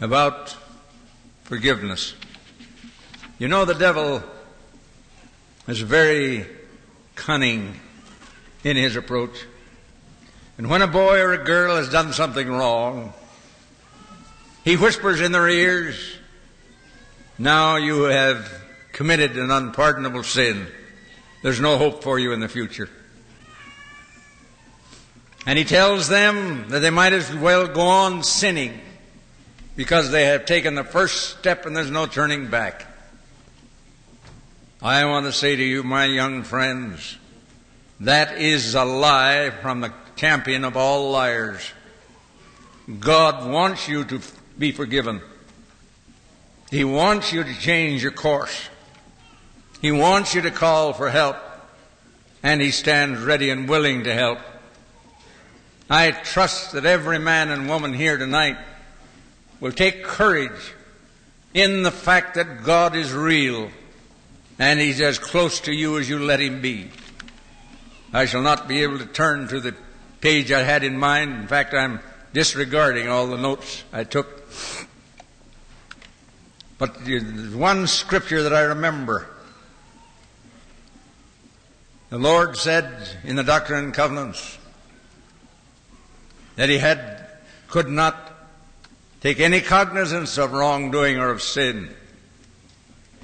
about 0.00 0.56
forgiveness. 1.42 2.14
You 3.40 3.48
know, 3.48 3.64
the 3.64 3.74
devil 3.74 4.22
is 5.66 5.80
very 5.80 6.46
cunning 7.16 7.74
in 8.62 8.76
his 8.76 8.94
approach. 8.94 9.46
And 10.58 10.70
when 10.70 10.80
a 10.80 10.86
boy 10.86 11.18
or 11.18 11.32
a 11.32 11.44
girl 11.44 11.74
has 11.74 11.88
done 11.88 12.12
something 12.12 12.48
wrong, 12.48 13.14
he 14.68 14.76
whispers 14.76 15.22
in 15.22 15.32
their 15.32 15.48
ears, 15.48 16.18
now 17.38 17.76
you 17.76 18.02
have 18.02 18.52
committed 18.92 19.38
an 19.38 19.50
unpardonable 19.50 20.22
sin. 20.22 20.66
There's 21.42 21.58
no 21.58 21.78
hope 21.78 22.02
for 22.02 22.18
you 22.18 22.32
in 22.32 22.40
the 22.40 22.50
future. 22.50 22.90
And 25.46 25.58
he 25.58 25.64
tells 25.64 26.08
them 26.08 26.68
that 26.68 26.80
they 26.80 26.90
might 26.90 27.14
as 27.14 27.34
well 27.34 27.66
go 27.66 27.80
on 27.80 28.22
sinning 28.22 28.78
because 29.74 30.10
they 30.10 30.26
have 30.26 30.44
taken 30.44 30.74
the 30.74 30.84
first 30.84 31.38
step 31.38 31.64
and 31.64 31.74
there's 31.74 31.90
no 31.90 32.04
turning 32.04 32.48
back. 32.48 32.84
I 34.82 35.06
want 35.06 35.24
to 35.24 35.32
say 35.32 35.56
to 35.56 35.64
you, 35.64 35.82
my 35.82 36.04
young 36.04 36.42
friends, 36.42 37.16
that 38.00 38.36
is 38.36 38.74
a 38.74 38.84
lie 38.84 39.48
from 39.48 39.80
the 39.80 39.94
champion 40.16 40.66
of 40.66 40.76
all 40.76 41.10
liars. 41.10 41.72
God 43.00 43.50
wants 43.50 43.88
you 43.88 44.04
to 44.04 44.20
be 44.58 44.72
forgiven. 44.72 45.20
He 46.70 46.84
wants 46.84 47.32
you 47.32 47.44
to 47.44 47.54
change 47.54 48.02
your 48.02 48.12
course. 48.12 48.68
He 49.80 49.92
wants 49.92 50.34
you 50.34 50.42
to 50.42 50.50
call 50.50 50.92
for 50.92 51.08
help. 51.08 51.36
And 52.42 52.60
He 52.60 52.70
stands 52.70 53.20
ready 53.20 53.50
and 53.50 53.68
willing 53.68 54.04
to 54.04 54.14
help. 54.14 54.38
I 55.90 56.10
trust 56.10 56.72
that 56.72 56.84
every 56.84 57.18
man 57.18 57.50
and 57.50 57.68
woman 57.68 57.94
here 57.94 58.18
tonight 58.18 58.58
will 59.60 59.72
take 59.72 60.04
courage 60.04 60.74
in 61.54 61.82
the 61.82 61.90
fact 61.90 62.34
that 62.34 62.62
God 62.64 62.94
is 62.94 63.12
real 63.12 63.70
and 64.58 64.78
He's 64.78 65.00
as 65.00 65.18
close 65.18 65.60
to 65.60 65.72
you 65.72 65.98
as 65.98 66.08
you 66.08 66.18
let 66.18 66.40
Him 66.40 66.60
be. 66.60 66.90
I 68.12 68.26
shall 68.26 68.42
not 68.42 68.68
be 68.68 68.82
able 68.82 68.98
to 68.98 69.06
turn 69.06 69.48
to 69.48 69.60
the 69.60 69.74
page 70.20 70.52
I 70.52 70.62
had 70.62 70.84
in 70.84 70.98
mind. 70.98 71.32
In 71.34 71.46
fact, 71.46 71.74
I'm 71.74 72.00
disregarding 72.32 73.08
all 73.08 73.26
the 73.26 73.36
notes 73.36 73.84
I 73.92 74.04
took. 74.04 74.37
But 76.78 76.96
one 77.54 77.86
scripture 77.86 78.44
that 78.44 78.54
I 78.54 78.62
remember. 78.62 79.28
The 82.10 82.18
Lord 82.18 82.56
said 82.56 83.08
in 83.24 83.36
the 83.36 83.42
Doctrine 83.42 83.84
and 83.84 83.94
Covenants 83.94 84.58
that 86.56 86.68
He 86.68 86.78
had, 86.78 87.26
could 87.68 87.88
not 87.88 88.32
take 89.20 89.40
any 89.40 89.60
cognizance 89.60 90.38
of 90.38 90.52
wrongdoing 90.52 91.18
or 91.18 91.28
of 91.30 91.42
sin. 91.42 91.94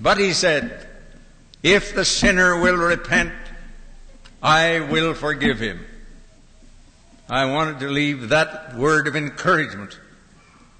But 0.00 0.18
He 0.18 0.32
said, 0.32 0.88
if 1.62 1.94
the 1.94 2.04
sinner 2.04 2.60
will 2.60 2.76
repent, 2.76 3.32
I 4.42 4.80
will 4.80 5.14
forgive 5.14 5.58
him. 5.60 5.86
I 7.30 7.46
wanted 7.46 7.80
to 7.80 7.88
leave 7.88 8.28
that 8.28 8.76
word 8.76 9.06
of 9.08 9.16
encouragement 9.16 9.98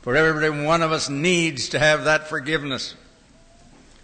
for 0.05 0.15
every 0.15 0.51
one 0.51 0.83
of 0.83 0.93
us 0.93 1.09
needs 1.09 1.71
to 1.71 1.79
have 1.79 2.05
that 2.05 2.29
forgiveness. 2.29 2.95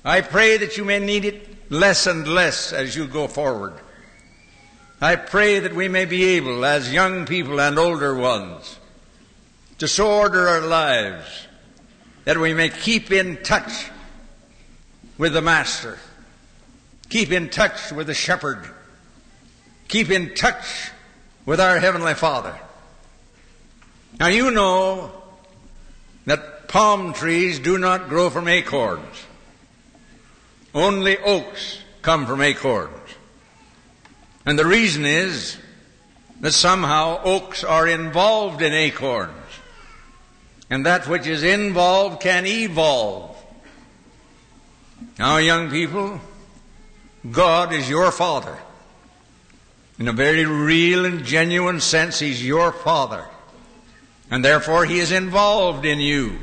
I 0.03 0.23
pray 0.23 0.57
that 0.57 0.79
you 0.79 0.85
may 0.87 0.99
need 0.99 1.27
it 1.27 1.71
less 1.71 2.07
and 2.07 2.27
less 2.27 2.73
as 2.73 2.97
you 2.97 3.07
go 3.07 3.29
forward. 3.29 3.75
I 4.99 5.17
pray 5.17 5.59
that 5.59 5.75
we 5.75 5.89
may 5.89 6.07
be 6.07 6.25
able, 6.25 6.65
as 6.65 6.91
young 6.91 7.27
people 7.27 7.61
and 7.61 7.79
older 7.79 8.15
ones, 8.15 8.79
to 9.77 9.87
so 9.87 10.11
order 10.11 10.49
our 10.49 10.63
lives 10.63 11.47
that 12.25 12.39
we 12.39 12.55
may 12.55 12.71
keep 12.71 13.13
in 13.13 13.37
touch 13.43 13.91
with 15.19 15.35
the 15.35 15.43
Master, 15.43 15.99
keep 17.11 17.31
in 17.31 17.51
touch 17.51 17.93
with 17.93 18.07
the 18.07 18.15
Shepherd, 18.15 18.67
keep 19.87 20.09
in 20.09 20.35
touch 20.35 20.93
with 21.45 21.61
our 21.61 21.79
Heavenly 21.79 22.15
Father. 22.15 22.59
Now 24.19 24.29
you 24.29 24.51
know 24.51 25.20
that 26.27 26.69
palm 26.69 27.13
trees 27.13 27.59
do 27.59 27.79
not 27.79 28.09
grow 28.09 28.31
from 28.31 28.49
acorns. 28.49 29.27
Only 30.75 31.19
oaks 31.19 31.79
come 32.03 32.27
from 32.27 32.41
acorns. 32.41 32.95
And 34.47 34.59
the 34.59 34.67
reason 34.67 35.05
is 35.05 35.59
that 36.41 36.53
somehow 36.53 37.21
oaks 37.23 37.65
are 37.65 37.87
involved 37.87 38.63
in 38.63 38.73
acorns. 38.73 39.35
And 40.71 40.87
that 40.87 41.09
which 41.09 41.27
is 41.27 41.43
involved 41.43 42.21
can 42.23 42.47
evolve. 42.47 43.37
Now, 45.19 45.39
young 45.39 45.71
people, 45.71 46.21
God 47.31 47.73
is 47.73 47.91
your 47.91 48.11
Father. 48.13 48.57
In 49.99 50.09
a 50.09 50.13
very 50.13 50.47
real 50.47 51.05
and 51.05 51.25
genuine 51.25 51.81
sense, 51.81 52.21
He's 52.21 52.45
your 52.45 52.73
Father. 52.73 53.27
And 54.31 54.45
therefore, 54.45 54.85
He 54.85 54.99
is 54.99 55.13
involved 55.13 55.85
in 55.85 55.99
you. 55.99 56.39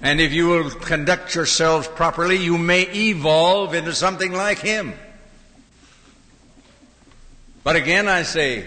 And 0.00 0.20
if 0.20 0.32
you 0.32 0.48
will 0.48 0.70
conduct 0.70 1.34
yourselves 1.34 1.86
properly, 1.88 2.36
you 2.36 2.56
may 2.56 2.82
evolve 2.82 3.74
into 3.74 3.92
something 3.92 4.32
like 4.32 4.58
Him. 4.58 4.94
But 7.62 7.76
again, 7.76 8.08
I 8.08 8.22
say, 8.22 8.66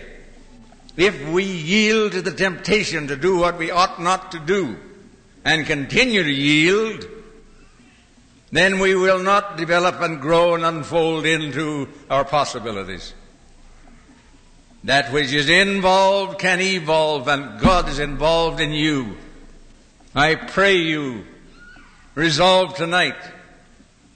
if 0.95 1.27
we 1.29 1.43
yield 1.43 2.12
to 2.12 2.21
the 2.21 2.31
temptation 2.31 3.07
to 3.07 3.15
do 3.15 3.38
what 3.38 3.57
we 3.57 3.71
ought 3.71 3.99
not 3.99 4.31
to 4.33 4.39
do 4.39 4.77
and 5.43 5.65
continue 5.65 6.21
to 6.21 6.31
yield, 6.31 7.07
then 8.51 8.79
we 8.79 8.93
will 8.93 9.17
not 9.17 9.57
develop 9.57 9.99
and 10.01 10.21
grow 10.21 10.53
and 10.53 10.63
unfold 10.63 11.25
into 11.25 11.89
our 12.12 12.23
possibilities. 12.23 13.15
That 14.86 15.13
which 15.13 15.32
is 15.32 15.50
involved 15.50 16.39
can 16.39 16.60
evolve 16.60 17.28
and 17.28 17.60
God 17.60 17.88
is 17.88 18.00
involved 18.00 18.60
in 18.60 18.72
you. 18.72 19.17
I 20.13 20.36
pray 20.36 20.76
you 20.76 21.26
resolve 22.15 22.76
tonight 22.76 23.15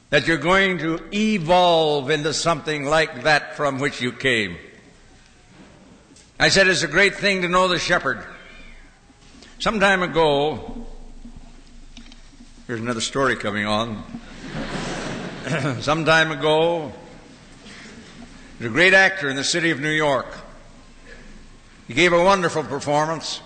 that 0.09 0.27
you're 0.27 0.37
going 0.37 0.77
to 0.79 1.03
evolve 1.13 2.09
into 2.09 2.33
something 2.33 2.85
like 2.85 3.23
that 3.23 3.55
from 3.55 3.79
which 3.79 4.01
you 4.01 4.11
came. 4.11 4.57
I 6.39 6.49
said 6.49 6.67
it's 6.67 6.83
a 6.83 6.87
great 6.87 7.15
thing 7.15 7.41
to 7.41 7.47
know 7.47 7.67
the 7.67 7.79
shepherd. 7.79 8.23
Some 9.59 9.79
time 9.79 10.03
ago, 10.03 10.85
here's 12.67 12.79
another 12.79 13.01
story 13.01 13.35
coming 13.35 13.65
on. 13.65 14.03
Some 15.79 16.05
time 16.05 16.31
ago, 16.31 16.91
there's 18.59 18.69
a 18.69 18.73
great 18.73 18.93
actor 18.93 19.29
in 19.29 19.35
the 19.35 19.43
city 19.43 19.71
of 19.71 19.79
New 19.79 19.89
York. 19.89 20.27
He 21.87 21.93
gave 21.93 22.13
a 22.13 22.23
wonderful 22.23 22.63
performance. 22.63 23.41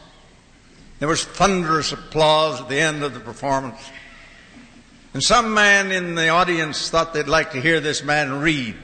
There 0.99 1.07
was 1.07 1.23
thunderous 1.23 1.91
applause 1.91 2.61
at 2.61 2.69
the 2.69 2.79
end 2.79 3.03
of 3.03 3.13
the 3.13 3.19
performance. 3.19 3.79
And 5.13 5.21
some 5.21 5.53
man 5.53 5.91
in 5.91 6.15
the 6.15 6.29
audience 6.29 6.89
thought 6.89 7.13
they'd 7.13 7.27
like 7.27 7.51
to 7.51 7.61
hear 7.61 7.79
this 7.79 8.03
man 8.03 8.39
read. 8.39 8.75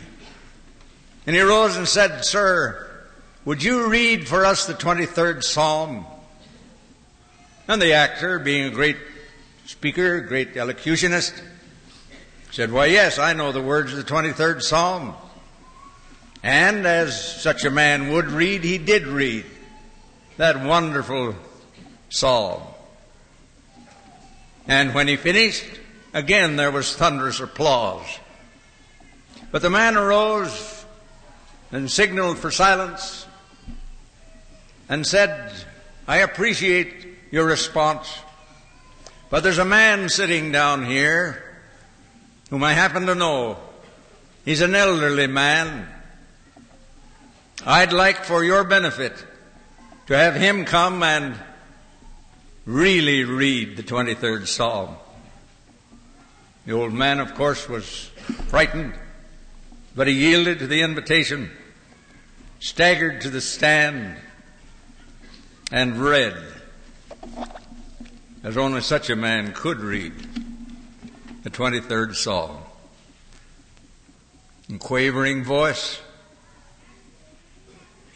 And 1.26 1.36
he 1.36 1.42
rose 1.42 1.78
and 1.78 1.88
said, 1.88 2.24
Sir, 2.24 2.88
would 3.46 3.64
you 3.64 3.88
read 3.90 4.28
for 4.28 4.46
us 4.46 4.66
the 4.66 4.74
23rd 4.74 5.44
Psalm? 5.44 6.06
And 7.68 7.82
the 7.82 7.94
actor, 7.94 8.40
being 8.40 8.66
a 8.66 8.70
great 8.70 8.98
speaker, 9.66 10.22
great 10.22 10.56
elocutionist, 10.56 11.34
said, 12.52 12.72
Why, 12.72 12.86
yes, 12.86 13.20
I 13.20 13.34
know 13.34 13.52
the 13.52 13.62
words 13.62 13.92
of 13.92 13.98
the 13.98 14.12
23rd 14.12 14.62
Psalm. 14.62 15.16
And 16.44 16.86
as 16.86 17.42
such 17.42 17.66
a 17.66 17.72
man 17.72 18.12
would 18.12 18.28
read, 18.28 18.64
he 18.64 18.78
did 18.78 19.08
read 19.08 19.46
that 20.38 20.64
wonderful 20.64 21.36
psalm. 22.10 22.62
And 24.68 24.94
when 24.94 25.08
he 25.08 25.16
finished, 25.16 25.66
again 26.14 26.56
there 26.56 26.72
was 26.72 26.96
thunderous 26.96 27.40
applause. 27.40 28.06
But 29.52 29.62
the 29.62 29.70
man 29.70 29.98
arose 29.98 30.86
and 31.72 31.90
signaled 31.90 32.38
for 32.38 32.52
silence 32.52 33.26
and 34.90 35.06
said, 35.06 35.52
I 36.08 36.18
appreciate 36.18 37.08
your 37.32 37.46
response, 37.46 38.20
but 39.30 39.44
there's 39.44 39.58
a 39.58 39.66
man 39.66 40.10
sitting 40.10 40.52
down 40.52 40.86
here 40.86 41.44
whom 42.50 42.64
I 42.64 42.74
happen 42.74 43.06
to 43.08 43.16
know. 43.16 43.58
He's 44.46 44.62
an 44.62 44.76
elderly 44.76 45.28
man. 45.28 45.88
I'd 47.70 47.92
like 47.92 48.24
for 48.24 48.46
your 48.46 48.64
benefit 48.64 49.26
to 50.06 50.16
have 50.16 50.36
him 50.36 50.64
come 50.64 51.04
and 51.04 51.36
really 52.66 53.26
read 53.26 53.76
the 53.76 53.84
23rd 53.84 54.48
Psalm. 54.48 54.96
The 56.66 56.72
old 56.72 56.94
man, 56.94 57.20
of 57.20 57.36
course, 57.36 57.68
was 57.68 58.10
frightened, 58.48 58.94
but 59.98 60.08
he 60.08 60.14
yielded 60.14 60.60
to 60.60 60.68
the 60.68 60.80
invitation, 60.80 61.52
staggered 62.62 63.20
to 63.24 63.30
the 63.30 63.42
stand, 63.42 64.16
and 65.70 65.98
read 65.98 66.38
as 68.44 68.56
only 68.56 68.80
such 68.80 69.10
a 69.10 69.16
man 69.18 69.52
could 69.52 69.82
read 69.82 70.14
the 71.44 71.50
23rd 71.50 72.16
Psalm. 72.16 72.60
In 74.70 74.80
quavering 74.80 75.44
voice, 75.44 76.00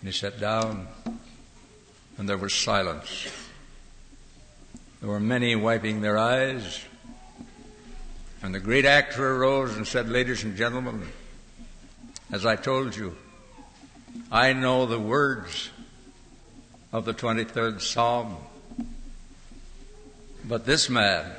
And 0.00 0.08
he 0.08 0.12
sat 0.12 0.38
down, 0.38 0.86
and 2.18 2.28
there 2.28 2.36
was 2.36 2.54
silence. 2.54 3.28
There 5.00 5.08
were 5.08 5.20
many 5.20 5.56
wiping 5.56 6.00
their 6.00 6.18
eyes. 6.18 6.84
And 8.42 8.54
the 8.54 8.60
great 8.60 8.84
actor 8.84 9.36
arose 9.36 9.76
and 9.76 9.86
said, 9.86 10.08
Ladies 10.08 10.44
and 10.44 10.56
gentlemen, 10.56 11.08
as 12.30 12.46
I 12.46 12.56
told 12.56 12.96
you, 12.96 13.16
I 14.30 14.52
know 14.52 14.86
the 14.86 15.00
words 15.00 15.70
of 16.92 17.04
the 17.04 17.14
23rd 17.14 17.80
Psalm. 17.80 18.36
But 20.44 20.64
this 20.64 20.88
man 20.88 21.30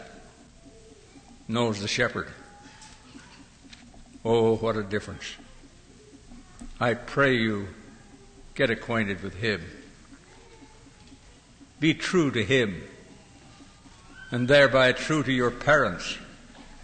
knows 1.48 1.80
the 1.80 1.88
shepherd. 1.88 2.28
Oh, 4.24 4.56
what 4.58 4.76
a 4.76 4.84
difference. 4.84 5.36
I 6.80 6.94
pray 6.94 7.38
you 7.38 7.70
get 8.58 8.72
acquainted 8.72 9.22
with 9.22 9.36
him. 9.36 9.62
Be 11.80 11.94
true 11.94 12.32
to 12.32 12.44
him 12.44 12.82
and 14.32 14.48
thereby 14.48 14.92
true 14.94 15.22
to 15.22 15.32
your 15.32 15.52
parents 15.52 16.18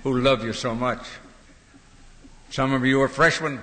who 0.03 0.19
love 0.19 0.45
you 0.45 0.53
so 0.53 0.75
much. 0.75 1.03
Some 2.51 2.73
of 2.73 2.85
you 2.85 3.01
are 3.01 3.07
freshmen, 3.07 3.59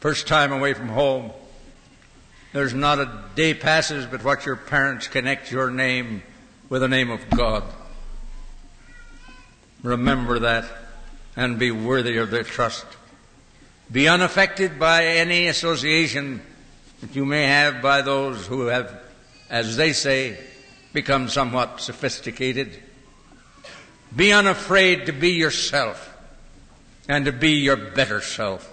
first 0.00 0.28
time 0.28 0.52
away 0.52 0.74
from 0.74 0.88
home. 0.88 1.30
There's 2.52 2.74
not 2.74 2.98
a 2.98 3.24
day 3.34 3.54
passes 3.54 4.04
but 4.04 4.22
what 4.22 4.44
your 4.44 4.56
parents 4.56 5.08
connect 5.08 5.50
your 5.50 5.70
name 5.70 6.22
with 6.68 6.82
the 6.82 6.88
name 6.88 7.10
of 7.10 7.30
God. 7.30 7.64
Remember 9.82 10.40
that 10.40 10.66
and 11.34 11.58
be 11.58 11.70
worthy 11.70 12.18
of 12.18 12.30
their 12.30 12.44
trust. 12.44 12.84
Be 13.90 14.06
unaffected 14.06 14.78
by 14.78 15.06
any 15.06 15.46
association 15.46 16.42
that 17.00 17.14
you 17.14 17.24
may 17.24 17.46
have 17.46 17.80
by 17.80 18.02
those 18.02 18.46
who 18.46 18.66
have, 18.66 19.00
as 19.50 19.76
they 19.76 19.92
say, 19.92 20.38
become 20.92 21.28
somewhat 21.28 21.80
sophisticated. 21.80 22.82
Be 24.14 24.32
unafraid 24.32 25.06
to 25.06 25.12
be 25.12 25.30
yourself 25.30 26.16
and 27.08 27.24
to 27.26 27.32
be 27.32 27.52
your 27.52 27.76
better 27.76 28.20
self. 28.20 28.72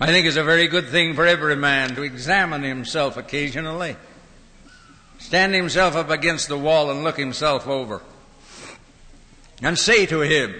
I 0.00 0.06
think 0.06 0.26
it's 0.26 0.36
a 0.36 0.44
very 0.44 0.66
good 0.66 0.88
thing 0.88 1.14
for 1.14 1.26
every 1.26 1.56
man 1.56 1.94
to 1.96 2.02
examine 2.02 2.62
himself 2.62 3.16
occasionally. 3.16 3.96
Stand 5.18 5.54
himself 5.54 5.94
up 5.96 6.08
against 6.08 6.48
the 6.48 6.56
wall 6.56 6.90
and 6.90 7.04
look 7.04 7.18
himself 7.18 7.68
over. 7.68 8.00
And 9.62 9.78
say 9.78 10.06
to 10.06 10.20
him, 10.20 10.54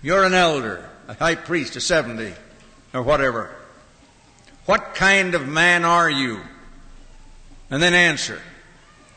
You're 0.00 0.24
an 0.24 0.32
elder, 0.32 0.88
a 1.06 1.14
high 1.14 1.34
priest, 1.34 1.76
a 1.76 1.80
70, 1.80 2.32
or 2.94 3.02
whatever. 3.02 3.54
What 4.66 4.94
kind 4.94 5.34
of 5.34 5.48
man 5.48 5.84
are 5.84 6.10
you? 6.10 6.40
And 7.70 7.82
then 7.82 7.94
answer. 7.94 8.40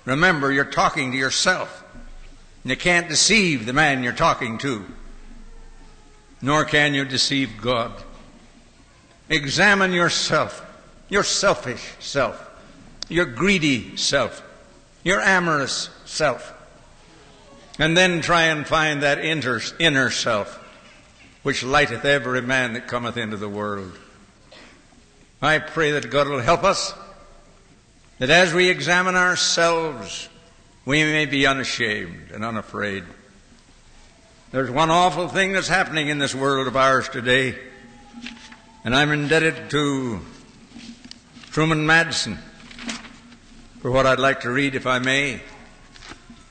Remember, 0.06 0.52
you're 0.52 0.66
talking 0.66 1.12
to 1.12 1.18
yourself. 1.18 1.84
And 2.64 2.72
you 2.72 2.78
can't 2.78 3.10
deceive 3.10 3.66
the 3.66 3.74
man 3.74 4.04
you're 4.04 4.14
talking 4.14 4.58
to. 4.60 4.86
Nor 6.42 6.66
can 6.66 6.94
you 6.94 7.06
deceive 7.06 7.62
God. 7.62 7.92
Examine 9.30 9.92
yourself, 9.92 10.66
your 11.10 11.24
selfish 11.24 11.94
self, 12.00 12.50
your 13.10 13.26
greedy 13.26 13.98
self, 13.98 14.44
your 15.04 15.22
amorous 15.22 15.90
self. 16.06 16.54
And 17.78 17.98
then 17.98 18.22
try 18.22 18.44
and 18.44 18.66
find 18.66 19.04
that 19.04 19.20
inner, 19.20 20.10
self, 20.10 20.64
which 21.44 21.64
lighteth 21.64 22.06
every 22.06 22.42
man 22.42 22.74
that 22.74 22.88
cometh 22.88 23.18
into 23.18 23.38
the 23.38 23.50
world. 23.50 23.98
I 25.42 25.60
pray 25.60 25.92
that 25.92 26.10
God 26.10 26.28
will 26.28 26.40
help 26.40 26.64
us 26.64 26.94
that 28.20 28.30
as 28.30 28.54
we 28.54 28.70
examine 28.70 29.16
ourselves, 29.16 30.30
we 30.86 31.04
may 31.04 31.26
be 31.26 31.46
unashamed 31.46 32.32
and 32.32 32.46
unafraid. 32.46 33.04
There's 34.52 34.72
one 34.72 34.90
awful 34.90 35.28
thing 35.28 35.52
that's 35.52 35.68
happening 35.68 36.08
in 36.08 36.18
this 36.18 36.34
world 36.34 36.68
of 36.68 36.78
ours 36.78 37.10
today, 37.10 37.58
and 38.86 38.96
I'm 38.96 39.12
indebted 39.12 39.70
to 39.72 40.22
Truman 41.52 41.86
Madsen 41.86 42.38
for 43.82 43.92
what 43.92 44.06
I'd 44.06 44.20
like 44.20 44.42
to 44.42 44.50
read, 44.50 44.76
if 44.76 44.88
I 44.88 45.00
may, 45.00 45.42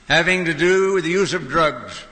having 0.07 0.45
to 0.45 0.53
do 0.53 0.93
with 0.93 1.03
the 1.03 1.09
use 1.09 1.33
of 1.33 1.47
drugs. 1.47 2.03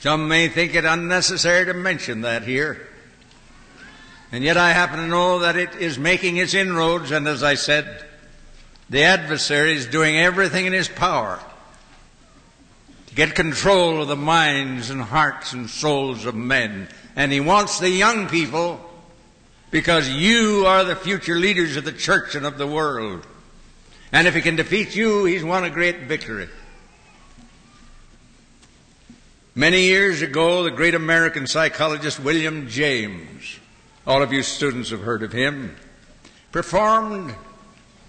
Some 0.00 0.28
may 0.28 0.48
think 0.48 0.74
it 0.74 0.84
unnecessary 0.84 1.64
to 1.64 1.74
mention 1.74 2.20
that 2.20 2.42
here. 2.42 2.89
And 4.32 4.44
yet 4.44 4.56
I 4.56 4.72
happen 4.72 4.98
to 4.98 5.06
know 5.06 5.40
that 5.40 5.56
it 5.56 5.74
is 5.76 5.98
making 5.98 6.36
its 6.36 6.54
inroads, 6.54 7.10
and 7.10 7.26
as 7.26 7.42
I 7.42 7.54
said, 7.54 8.04
the 8.88 9.02
adversary 9.02 9.72
is 9.72 9.86
doing 9.86 10.16
everything 10.16 10.66
in 10.66 10.72
his 10.72 10.88
power 10.88 11.40
to 13.06 13.14
get 13.14 13.34
control 13.34 14.02
of 14.02 14.08
the 14.08 14.16
minds 14.16 14.90
and 14.90 15.00
hearts 15.00 15.52
and 15.52 15.70
souls 15.70 16.26
of 16.26 16.34
men. 16.34 16.88
And 17.16 17.32
he 17.32 17.40
wants 17.40 17.78
the 17.78 17.88
young 17.88 18.28
people 18.28 18.80
because 19.70 20.08
you 20.08 20.64
are 20.66 20.84
the 20.84 20.96
future 20.96 21.36
leaders 21.36 21.76
of 21.76 21.84
the 21.84 21.92
church 21.92 22.34
and 22.34 22.44
of 22.44 22.58
the 22.58 22.66
world. 22.66 23.26
And 24.12 24.26
if 24.26 24.34
he 24.34 24.40
can 24.40 24.56
defeat 24.56 24.96
you, 24.96 25.24
he's 25.24 25.44
won 25.44 25.64
a 25.64 25.70
great 25.70 26.02
victory. 26.02 26.48
Many 29.54 29.82
years 29.82 30.22
ago, 30.22 30.64
the 30.64 30.70
great 30.70 30.94
American 30.94 31.46
psychologist 31.46 32.18
William 32.18 32.68
James 32.68 33.59
all 34.10 34.22
of 34.22 34.32
you 34.32 34.42
students 34.42 34.90
have 34.90 35.02
heard 35.02 35.22
of 35.22 35.32
him, 35.32 35.76
performed 36.50 37.32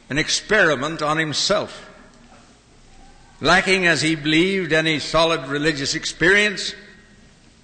an 0.10 0.18
experiment 0.18 0.99
on 1.04 1.20
himself. 1.20 1.88
Lacking, 3.39 3.86
as 3.86 4.02
he 4.02 4.16
believed, 4.16 4.74
any 4.74 4.97
solid 4.97 5.47
religious 5.47 5.93
experience, 5.93 6.74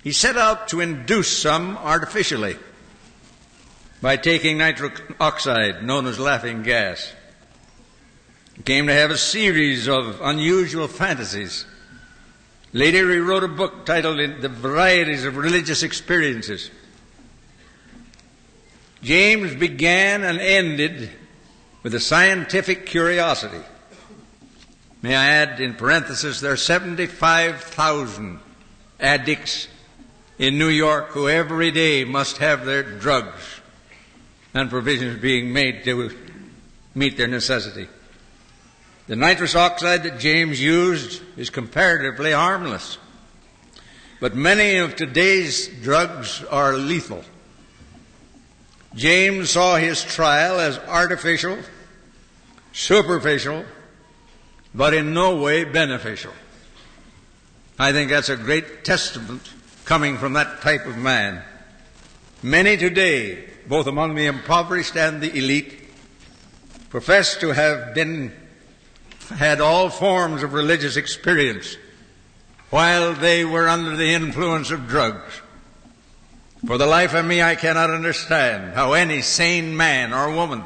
he 0.03 0.11
set 0.11 0.37
out 0.37 0.67
to 0.67 0.81
induce 0.81 1.35
some 1.35 1.77
artificially 1.77 2.57
by 4.03 4.17
taking 4.17 4.59
nitric 4.59 5.01
oxide, 5.19 5.83
known 5.83 6.05
as 6.05 6.19
laughing 6.19 6.61
gas. 6.61 7.11
He 8.55 8.61
came 8.61 8.85
to 8.85 8.93
have 8.93 9.09
a 9.09 9.17
series 9.17 9.87
of 9.87 10.21
unusual 10.21 10.87
fantasies. 10.87 11.65
Later, 12.71 13.11
he 13.11 13.17
wrote 13.17 13.43
a 13.43 13.47
book 13.47 13.87
titled 13.87 14.41
The 14.41 14.49
Varieties 14.49 15.25
of 15.25 15.37
Religious 15.37 15.81
Experiences. 15.81 16.69
James 19.01 19.55
began 19.55 20.23
and 20.23 20.39
ended 20.39 21.09
with 21.83 21.93
a 21.93 21.99
scientific 21.99 22.85
curiosity. 22.85 23.61
May 25.01 25.15
I 25.15 25.27
add 25.27 25.59
in 25.59 25.75
parenthesis, 25.75 26.39
there 26.39 26.51
are 26.51 26.57
75,000 26.57 28.39
addicts 28.99 29.67
in 30.39 30.57
New 30.57 30.69
York 30.69 31.09
who 31.09 31.29
every 31.29 31.71
day 31.71 32.03
must 32.03 32.37
have 32.37 32.65
their 32.65 32.83
drugs 32.83 33.61
and 34.53 34.69
provisions 34.69 35.21
being 35.21 35.53
made 35.53 35.83
to 35.83 36.11
meet 36.95 37.15
their 37.17 37.27
necessity. 37.27 37.87
The 39.07 39.15
nitrous 39.15 39.55
oxide 39.55 40.03
that 40.03 40.19
James 40.19 40.61
used 40.61 41.21
is 41.37 41.49
comparatively 41.49 42.31
harmless. 42.31 42.97
But 44.19 44.35
many 44.35 44.77
of 44.77 44.95
today's 44.95 45.67
drugs 45.67 46.43
are 46.45 46.73
lethal. 46.73 47.23
James 48.97 49.51
saw 49.51 49.75
his 49.75 50.03
trial 50.03 50.59
as 50.59 50.79
artificial, 50.79 51.55
superficial, 52.73 53.63
but 54.73 54.95
in 54.95 55.13
no 55.13 55.37
way 55.37 55.63
beneficial. 55.63 56.33
I 57.77 57.91
think 57.91 58.09
that's 58.09 58.29
a 58.29 58.35
great 58.35 58.83
testament 58.83 59.53
coming 59.85 60.17
from 60.17 60.33
that 60.33 60.61
type 60.61 60.87
of 60.87 60.97
man. 60.97 61.43
Many 62.41 62.75
today, 62.75 63.47
both 63.67 63.85
among 63.85 64.15
the 64.15 64.25
impoverished 64.25 64.97
and 64.97 65.21
the 65.21 65.37
elite, 65.37 65.79
profess 66.89 67.37
to 67.37 67.49
have 67.51 67.93
been, 67.93 68.33
had 69.29 69.61
all 69.61 69.89
forms 69.89 70.41
of 70.41 70.53
religious 70.53 70.97
experience 70.97 71.77
while 72.71 73.13
they 73.13 73.45
were 73.45 73.69
under 73.69 73.95
the 73.95 74.11
influence 74.13 74.71
of 74.71 74.87
drugs. 74.87 75.41
For 76.65 76.77
the 76.77 76.87
life 76.87 77.13
of 77.13 77.25
me, 77.25 77.41
I 77.41 77.55
cannot 77.55 77.91
understand 77.91 78.73
how 78.73 78.93
any 78.93 79.21
sane 79.21 79.77
man 79.77 80.13
or 80.13 80.33
woman 80.33 80.63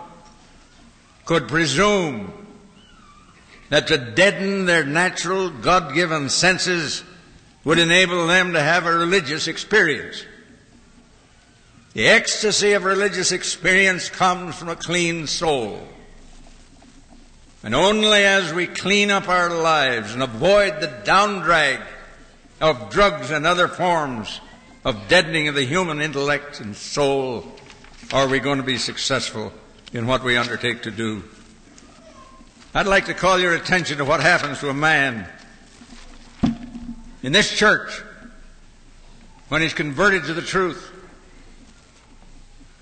could 1.26 1.48
presume 1.48 2.32
that 3.70 3.88
to 3.88 3.98
deaden 3.98 4.66
their 4.66 4.86
natural 4.86 5.50
God-given 5.50 6.30
senses 6.30 7.04
would 7.64 7.78
enable 7.78 8.28
them 8.28 8.54
to 8.54 8.62
have 8.62 8.86
a 8.86 8.94
religious 8.94 9.48
experience. 9.48 10.26
The 11.94 12.08
ecstasy 12.08 12.72
of 12.74 12.86
religious 12.86 13.32
experience 13.32 14.10
comes 14.10 14.56
from 14.56 14.70
a 14.70 14.76
clean 14.76 15.28
soul. 15.28 15.86
And 17.64 17.76
only 17.76 18.24
as 18.24 18.54
we 18.54 18.66
clean 18.66 19.12
up 19.12 19.28
our 19.28 19.50
lives 19.50 20.14
and 20.14 20.24
avoid 20.24 20.80
the 20.80 20.88
downdrag 20.88 21.86
of 22.60 22.90
drugs 22.90 23.30
and 23.30 23.46
other 23.46 23.68
forms 23.68 24.40
of 24.84 25.08
deadening 25.08 25.48
of 25.48 25.56
the 25.56 25.64
human 25.64 26.02
intellect 26.02 26.60
and 26.60 26.76
soul 26.76 27.46
are 28.12 28.28
we 28.28 28.40
going 28.40 28.58
to 28.58 28.64
be 28.64 28.78
successful 28.78 29.54
in 29.94 30.08
what 30.08 30.24
we 30.24 30.38
undertake 30.38 30.84
to 30.84 30.92
do. 30.92 31.24
I'd 32.74 32.88
like 32.88 33.06
to 33.06 33.14
call 33.14 33.40
your 33.40 33.54
attention 33.54 33.98
to 33.98 34.06
what 34.06 34.22
happens 34.22 34.60
to 34.60 34.70
a 34.70 34.74
man 34.74 35.28
in 37.22 37.32
this 37.32 37.56
church 37.56 38.02
when 39.50 39.62
he's 39.62 39.74
converted 39.74 40.24
to 40.26 40.34
the 40.34 40.42
truth. 40.42 40.90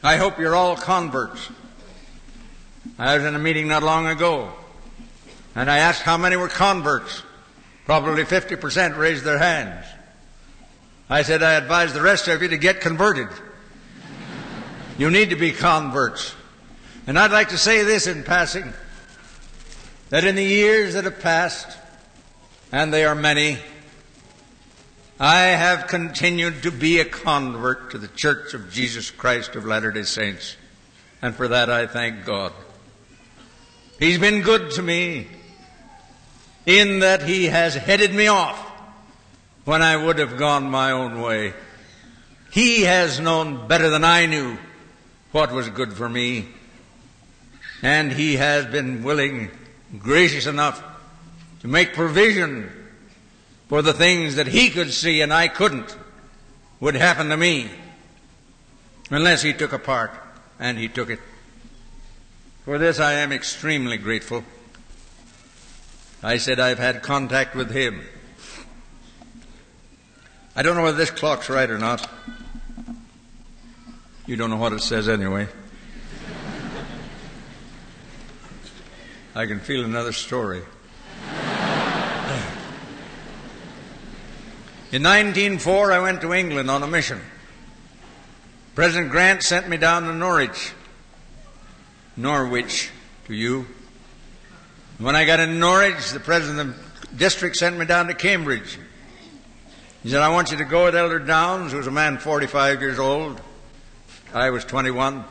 I 0.01 0.15
hope 0.15 0.39
you're 0.39 0.55
all 0.55 0.77
converts. 0.77 1.49
I 2.97 3.17
was 3.17 3.25
in 3.25 3.35
a 3.35 3.39
meeting 3.39 3.67
not 3.67 3.83
long 3.83 4.07
ago 4.07 4.53
and 5.55 5.69
I 5.69 5.79
asked 5.79 6.03
how 6.03 6.17
many 6.17 6.37
were 6.37 6.47
converts. 6.47 7.23
Probably 7.85 8.23
50% 8.23 8.97
raised 8.97 9.23
their 9.23 9.39
hands. 9.39 9.85
I 11.09 11.23
said, 11.23 11.41
I 11.41 11.53
advise 11.53 11.93
the 11.93 12.01
rest 12.01 12.27
of 12.27 12.41
you 12.41 12.49
to 12.49 12.57
get 12.57 12.81
converted. 12.81 13.29
You 14.99 15.09
need 15.09 15.31
to 15.31 15.35
be 15.35 15.51
converts. 15.51 16.35
And 17.07 17.17
I'd 17.17 17.31
like 17.31 17.49
to 17.49 17.57
say 17.57 17.83
this 17.83 18.05
in 18.05 18.23
passing 18.23 18.73
that 20.09 20.23
in 20.23 20.35
the 20.35 20.43
years 20.43 20.93
that 20.93 21.05
have 21.05 21.19
passed, 21.19 21.77
and 22.71 22.93
they 22.93 23.05
are 23.05 23.15
many, 23.15 23.57
I 25.19 25.39
have 25.39 25.87
continued 25.87 26.63
to 26.63 26.71
be 26.71 26.99
a 26.99 27.05
convert 27.05 27.91
to 27.91 27.97
the 27.97 28.07
Church 28.07 28.53
of 28.53 28.71
Jesus 28.71 29.09
Christ 29.09 29.55
of 29.55 29.65
Latter-day 29.65 30.03
Saints. 30.03 30.57
And 31.21 31.35
for 31.35 31.47
that 31.47 31.69
I 31.69 31.87
thank 31.87 32.23
God. 32.23 32.53
He's 33.97 34.19
been 34.19 34.41
good 34.41 34.71
to 34.71 34.81
me 34.81 35.27
in 36.65 36.99
that 36.99 37.23
He 37.23 37.45
has 37.45 37.75
headed 37.75 38.13
me 38.13 38.27
off 38.27 38.68
when 39.69 39.83
I 39.83 39.95
would 39.95 40.17
have 40.17 40.35
gone 40.35 40.67
my 40.67 40.89
own 40.89 41.21
way. 41.21 41.53
He 42.51 42.81
has 42.85 43.19
known 43.19 43.67
better 43.67 43.91
than 43.91 44.03
I 44.03 44.25
knew 44.25 44.57
what 45.31 45.51
was 45.51 45.69
good 45.69 45.93
for 45.93 46.09
me. 46.09 46.47
And 47.83 48.11
He 48.11 48.37
has 48.37 48.65
been 48.65 49.03
willing, 49.03 49.51
gracious 49.99 50.47
enough 50.47 50.83
to 51.59 51.67
make 51.67 51.93
provision 51.93 52.71
for 53.67 53.83
the 53.83 53.93
things 53.93 54.37
that 54.37 54.47
He 54.47 54.71
could 54.71 54.91
see 54.91 55.21
and 55.21 55.31
I 55.31 55.47
couldn't 55.47 55.95
would 56.79 56.95
happen 56.95 57.29
to 57.29 57.37
me 57.37 57.69
unless 59.11 59.43
He 59.43 59.53
took 59.53 59.71
a 59.71 59.77
part, 59.77 60.09
and 60.59 60.79
He 60.79 60.87
took 60.87 61.11
it. 61.11 61.19
For 62.65 62.79
this 62.79 62.99
I 62.99 63.13
am 63.13 63.31
extremely 63.31 63.97
grateful. 63.97 64.43
I 66.23 66.37
said 66.37 66.59
I've 66.59 66.79
had 66.79 67.03
contact 67.03 67.53
with 67.53 67.69
him. 67.69 68.01
I 70.55 70.61
don't 70.61 70.75
know 70.75 70.83
whether 70.83 70.97
this 70.97 71.11
clock's 71.11 71.49
right 71.49 71.69
or 71.69 71.77
not. 71.77 72.09
You 74.25 74.35
don't 74.35 74.49
know 74.49 74.57
what 74.57 74.73
it 74.73 74.81
says 74.81 75.07
anyway. 75.07 75.47
I 79.35 79.45
can 79.45 79.59
feel 79.59 79.85
another 79.85 80.11
story. 80.11 80.61
In 84.91 85.03
1904, 85.03 85.91
I 85.91 85.99
went 85.99 86.21
to 86.21 86.33
England 86.33 86.69
on 86.71 86.81
a 86.81 86.87
mission. 86.87 87.21
President 88.73 89.11
Grant 89.11 89.43
sent 89.43 89.69
me 89.69 89.77
down 89.77 90.03
to 90.03 90.13
Norwich, 90.13 90.73
Norwich, 92.17 92.89
to 93.27 93.35
you. 93.35 93.67
When 94.97 95.15
I 95.15 95.25
got 95.25 95.39
in 95.39 95.59
Norwich, 95.59 96.11
the 96.11 96.19
president 96.19 96.59
of 96.59 97.01
the 97.01 97.15
district 97.15 97.57
sent 97.57 97.77
me 97.77 97.85
down 97.85 98.07
to 98.07 98.13
Cambridge. 98.15 98.79
He 100.03 100.09
said, 100.09 100.21
I 100.21 100.29
want 100.29 100.51
you 100.51 100.57
to 100.57 100.65
go 100.65 100.85
with 100.85 100.95
Elder 100.95 101.19
Downs, 101.19 101.71
who 101.71 101.77
was 101.77 101.87
a 101.87 101.91
man 101.91 102.19
45 102.19 102.81
years 102.81 102.99
old. 102.99 103.41
I 104.33 104.49
was 104.49 104.63
21. 104.63 105.25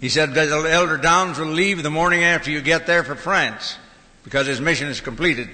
He 0.00 0.08
said 0.08 0.36
Elder 0.36 0.96
Downs 0.96 1.38
will 1.38 1.46
leave 1.46 1.82
the 1.82 1.90
morning 1.90 2.24
after 2.24 2.50
you 2.50 2.60
get 2.60 2.86
there 2.86 3.04
for 3.04 3.14
France 3.14 3.76
because 4.24 4.46
his 4.46 4.60
mission 4.60 4.88
is 4.88 5.00
completed. 5.00 5.48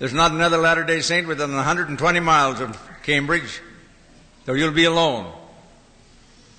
There's 0.00 0.12
not 0.12 0.32
another 0.32 0.58
Latter 0.58 0.84
day 0.84 1.00
Saint 1.00 1.28
within 1.28 1.54
120 1.54 2.20
miles 2.20 2.60
of 2.60 2.76
Cambridge, 3.04 3.60
so 4.46 4.54
you'll 4.54 4.72
be 4.72 4.84
alone. 4.84 5.32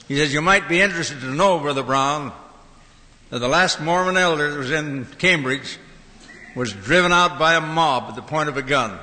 He 0.07 0.17
says, 0.17 0.33
You 0.33 0.41
might 0.41 0.69
be 0.69 0.81
interested 0.81 1.19
to 1.21 1.33
know, 1.33 1.59
Brother 1.59 1.83
Brown, 1.83 2.31
that 3.29 3.39
the 3.39 3.47
last 3.47 3.81
Mormon 3.81 4.15
elder 4.15 4.51
that 4.51 4.57
was 4.57 4.71
in 4.71 5.05
Cambridge 5.17 5.77
was 6.55 6.73
driven 6.73 7.11
out 7.11 7.39
by 7.39 7.55
a 7.55 7.61
mob 7.61 8.05
at 8.09 8.15
the 8.15 8.21
point 8.21 8.49
of 8.49 8.57
a 8.57 8.61
gun 8.61 8.99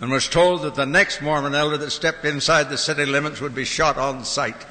and 0.00 0.10
was 0.10 0.28
told 0.28 0.62
that 0.62 0.74
the 0.74 0.86
next 0.86 1.22
Mormon 1.22 1.54
elder 1.54 1.76
that 1.78 1.90
stepped 1.90 2.24
inside 2.24 2.68
the 2.68 2.78
city 2.78 3.06
limits 3.06 3.40
would 3.40 3.54
be 3.54 3.64
shot 3.64 3.96
on 3.96 4.24
sight. 4.24 4.66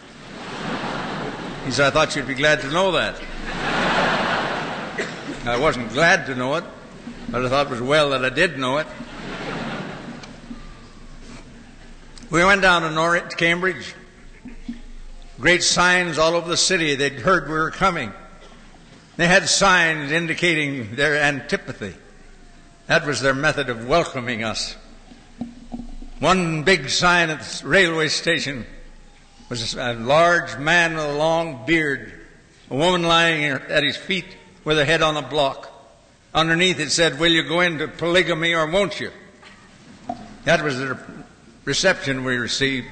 He 1.66 1.72
said, 1.72 1.88
I 1.88 1.90
thought 1.90 2.16
you'd 2.16 2.28
be 2.28 2.36
glad 2.36 2.62
to 2.62 2.70
know 2.70 2.92
that. 2.92 3.20
I 5.48 5.58
wasn't 5.60 5.92
glad 5.94 6.28
to 6.28 6.36
know 6.36 6.56
it, 6.56 6.64
but 7.30 7.46
I 7.46 7.50
thought 7.50 7.68
it 7.68 7.72
was 7.72 7.82
well 7.82 8.12
that 8.12 8.24
I 8.26 8.30
did 8.30 8.58
know 8.58 8.78
it. 8.78 8.88
We 12.32 12.44
went 12.44 12.62
down 12.62 12.82
to 12.82 12.92
Norwich, 12.92 13.38
Cambridge. 13.38 13.94
Great 15.40 15.64
signs 15.64 16.18
all 16.18 16.34
over 16.34 16.50
the 16.50 16.58
city. 16.58 16.96
They'd 16.96 17.20
heard 17.20 17.48
we 17.48 17.54
were 17.54 17.72
coming. 17.72 18.12
They 19.18 19.28
had 19.28 19.48
signs 19.48 20.12
indicating 20.12 20.96
their 20.96 21.16
antipathy. 21.16 21.96
That 22.88 23.06
was 23.06 23.22
their 23.22 23.34
method 23.34 23.70
of 23.70 23.88
welcoming 23.88 24.44
us. 24.44 24.76
One 26.20 26.64
big 26.64 26.90
sign 26.90 27.30
at 27.30 27.42
the 27.42 27.68
railway 27.68 28.10
station 28.10 28.66
was 29.50 29.74
a 29.76 29.94
large 29.94 30.58
man 30.58 30.96
with 30.96 31.06
a 31.06 31.14
long 31.14 31.66
beard, 31.66 32.12
a 32.70 32.76
woman 32.76 33.04
lying 33.04 33.44
at 33.44 33.84
his 33.84 33.98
feet 33.98 34.26
with 34.64 34.78
her 34.78 34.86
head 34.86 35.02
on 35.02 35.18
a 35.18 35.22
block. 35.22 35.72
Underneath 36.34 36.80
it 36.80 36.92
said, 36.92 37.20
Will 37.20 37.32
you 37.32 37.44
go 37.44 37.62
into 37.62 37.88
polygamy 37.88 38.54
or 38.54 38.68
won't 38.68 39.00
you? 39.00 39.12
That 40.44 40.64
was 40.64 40.78
the 40.78 41.00
reception 41.64 42.24
we 42.24 42.36
received. 42.36 42.90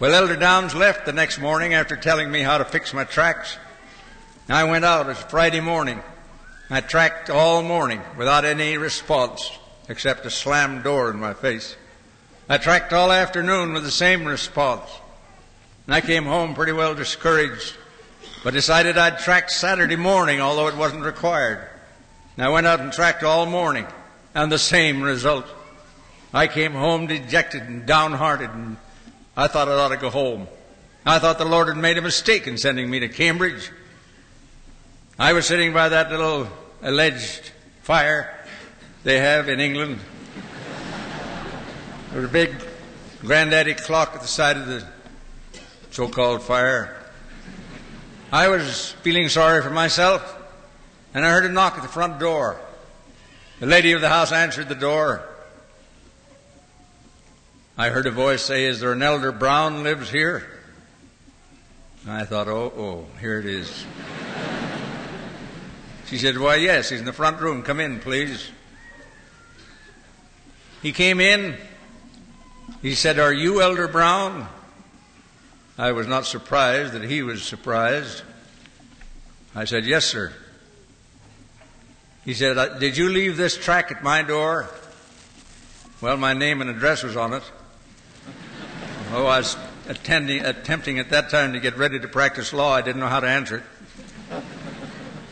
Well, 0.00 0.14
Elder 0.14 0.36
Downs 0.36 0.74
left 0.74 1.06
the 1.06 1.12
next 1.12 1.38
morning 1.38 1.72
after 1.74 1.96
telling 1.96 2.30
me 2.30 2.42
how 2.42 2.58
to 2.58 2.64
fix 2.64 2.92
my 2.92 3.04
tracts. 3.04 3.56
I 4.48 4.64
went 4.64 4.84
out. 4.84 5.06
It 5.06 5.08
was 5.08 5.18
Friday 5.18 5.60
morning. 5.60 6.00
I 6.68 6.80
tracked 6.80 7.30
all 7.30 7.62
morning 7.62 8.02
without 8.16 8.44
any 8.44 8.76
response 8.76 9.50
except 9.88 10.26
a 10.26 10.30
slammed 10.30 10.84
door 10.84 11.10
in 11.10 11.18
my 11.18 11.34
face. 11.34 11.76
I 12.48 12.58
tracked 12.58 12.92
all 12.92 13.10
afternoon 13.10 13.72
with 13.72 13.84
the 13.84 13.90
same 13.90 14.24
response. 14.24 14.88
And 15.86 15.94
I 15.94 16.00
came 16.00 16.24
home 16.24 16.54
pretty 16.54 16.72
well 16.72 16.94
discouraged, 16.94 17.74
but 18.42 18.54
decided 18.54 18.98
I'd 18.98 19.18
track 19.18 19.50
Saturday 19.50 19.96
morning, 19.96 20.40
although 20.40 20.68
it 20.68 20.76
wasn't 20.76 21.04
required. 21.04 21.66
And 22.36 22.44
I 22.44 22.50
went 22.50 22.66
out 22.66 22.80
and 22.80 22.92
tracked 22.92 23.22
all 23.22 23.46
morning, 23.46 23.86
and 24.34 24.50
the 24.50 24.58
same 24.58 25.02
result. 25.02 25.46
I 26.32 26.48
came 26.48 26.72
home 26.72 27.06
dejected 27.06 27.62
and 27.62 27.86
downhearted, 27.86 28.50
and 28.50 28.76
I 29.36 29.46
thought 29.46 29.68
I 29.68 29.72
ought 29.72 29.88
to 29.88 29.96
go 29.96 30.10
home. 30.10 30.48
I 31.06 31.18
thought 31.18 31.38
the 31.38 31.44
Lord 31.44 31.68
had 31.68 31.76
made 31.76 31.98
a 31.98 32.02
mistake 32.02 32.46
in 32.46 32.58
sending 32.58 32.90
me 32.90 33.00
to 33.00 33.08
Cambridge. 33.08 33.70
I 35.16 35.32
was 35.32 35.46
sitting 35.46 35.72
by 35.72 35.90
that 35.90 36.10
little 36.10 36.48
alleged 36.82 37.52
fire 37.82 38.34
they 39.04 39.18
have 39.18 39.48
in 39.48 39.60
England 39.60 40.00
There 42.10 42.20
was 42.20 42.28
a 42.28 42.32
big 42.32 42.52
granddaddy 43.20 43.74
clock 43.74 44.16
at 44.16 44.22
the 44.22 44.26
side 44.26 44.56
of 44.56 44.66
the 44.66 44.84
so 45.92 46.08
called 46.08 46.42
fire. 46.42 47.00
I 48.32 48.48
was 48.48 48.90
feeling 49.02 49.28
sorry 49.28 49.62
for 49.62 49.70
myself, 49.70 50.36
and 51.14 51.24
I 51.24 51.30
heard 51.30 51.44
a 51.44 51.48
knock 51.48 51.76
at 51.76 51.82
the 51.82 51.88
front 51.88 52.18
door. 52.18 52.60
The 53.60 53.66
lady 53.66 53.92
of 53.92 54.00
the 54.00 54.08
house 54.08 54.32
answered 54.32 54.68
the 54.68 54.74
door. 54.74 55.22
I 57.78 57.90
heard 57.90 58.06
a 58.06 58.10
voice 58.10 58.42
say, 58.42 58.64
Is 58.64 58.80
there 58.80 58.92
an 58.92 59.02
elder 59.02 59.30
Brown 59.30 59.84
lives 59.84 60.10
here? 60.10 60.44
And 62.02 62.12
I 62.12 62.24
thought, 62.24 62.48
Oh, 62.48 62.72
oh, 62.76 63.06
here 63.20 63.38
it 63.38 63.46
is. 63.46 63.86
She 66.06 66.18
said, 66.18 66.38
Why, 66.38 66.56
yes, 66.56 66.90
he's 66.90 67.00
in 67.00 67.06
the 67.06 67.12
front 67.12 67.40
room. 67.40 67.62
Come 67.62 67.80
in, 67.80 68.00
please. 68.00 68.50
He 70.82 70.92
came 70.92 71.20
in. 71.20 71.56
He 72.82 72.94
said, 72.94 73.18
Are 73.18 73.32
you 73.32 73.62
Elder 73.62 73.88
Brown? 73.88 74.46
I 75.78 75.92
was 75.92 76.06
not 76.06 76.26
surprised 76.26 76.92
that 76.92 77.02
he 77.02 77.22
was 77.22 77.42
surprised. 77.42 78.22
I 79.54 79.64
said, 79.64 79.86
Yes, 79.86 80.04
sir. 80.04 80.32
He 82.24 82.34
said, 82.34 82.58
uh, 82.58 82.78
Did 82.78 82.96
you 82.96 83.08
leave 83.08 83.36
this 83.36 83.56
tract 83.56 83.90
at 83.90 84.02
my 84.02 84.22
door? 84.22 84.68
Well, 86.00 86.16
my 86.16 86.34
name 86.34 86.60
and 86.60 86.68
address 86.68 87.02
was 87.02 87.16
on 87.16 87.32
it. 87.32 87.42
Oh, 89.12 89.26
I 89.26 89.38
was 89.38 89.56
attending, 89.88 90.44
attempting 90.44 90.98
at 90.98 91.10
that 91.10 91.30
time 91.30 91.52
to 91.52 91.60
get 91.60 91.76
ready 91.76 91.98
to 91.98 92.08
practice 92.08 92.52
law. 92.52 92.74
I 92.74 92.82
didn't 92.82 93.00
know 93.00 93.08
how 93.08 93.20
to 93.20 93.28
answer 93.28 93.58
it. 93.58 93.62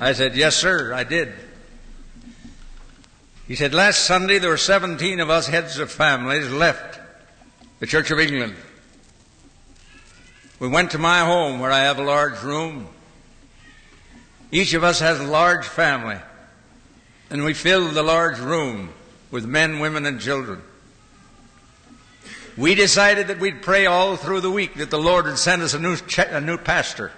I 0.03 0.15
said, 0.15 0.35
Yes, 0.35 0.57
sir, 0.57 0.93
I 0.93 1.05
did. 1.05 1.33
He 3.47 3.55
said, 3.55 3.73
Last 3.73 4.05
Sunday 4.05 4.41
there 4.41 4.51
were 4.51 4.57
17 4.57 5.21
of 5.21 5.31
us 5.31 5.47
heads 5.47 5.79
of 5.79 5.93
families 5.93 6.51
left 6.51 6.99
the 7.79 7.87
Church 7.87 8.11
of 8.11 8.19
England. 8.19 8.57
We 10.59 10.67
went 10.67 10.91
to 10.91 10.99
my 10.99 11.21
home 11.21 11.61
where 11.61 11.71
I 11.71 11.85
have 11.85 12.01
a 12.01 12.03
large 12.03 12.43
room. 12.43 12.89
Each 14.51 14.75
of 14.75 14.83
us 14.83 14.99
has 14.99 15.21
a 15.21 15.25
large 15.25 15.67
family. 15.67 16.19
And 17.31 17.45
we 17.45 17.55
filled 17.55 17.95
the 17.95 18.03
large 18.03 18.41
room 18.41 18.89
with 19.31 19.47
men, 19.47 19.79
women, 19.79 20.05
and 20.05 20.21
children. 20.21 20.63
We 22.57 22.75
decided 22.75 23.29
that 23.29 23.39
we'd 23.39 23.63
pray 23.63 23.87
all 23.87 24.17
through 24.17 24.41
the 24.41 24.51
week 24.51 24.75
that 24.75 24.91
the 24.91 24.99
Lord 24.99 25.27
would 25.27 25.39
send 25.39 25.63
us 25.63 25.75
a 25.75 25.79
new, 25.79 25.97
a 26.17 26.41
new 26.41 26.59
pastor. 26.59 27.13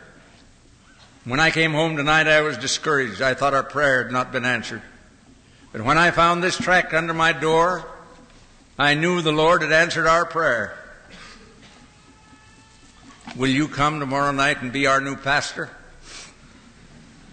When 1.25 1.41
I 1.41 1.51
came 1.51 1.73
home 1.73 1.97
tonight, 1.97 2.29
I 2.29 2.43
was 2.43 2.59
discouraged. 2.59 3.23
I 3.23 3.33
thought 3.33 3.55
our 3.55 3.63
prayer 3.63 4.03
had 4.03 4.13
not 4.13 4.31
been 4.31 4.45
answered. 4.45 4.83
But 5.73 5.81
when 5.83 5.97
I 5.97 6.11
found 6.11 6.43
this 6.43 6.59
tract 6.59 6.93
under 6.93 7.15
my 7.15 7.33
door, 7.33 7.87
I 8.79 8.95
knew 8.95 9.23
the 9.23 9.33
Lord 9.33 9.63
had 9.63 9.73
answered 9.73 10.07
our 10.07 10.27
prayer. 10.27 10.79
Will 13.37 13.49
you 13.49 13.69
come 13.69 14.01
tomorrow 14.01 14.33
night 14.33 14.61
and 14.61 14.71
be 14.71 14.87
our 14.87 15.01
new 15.01 15.17
pastor? 15.17 15.71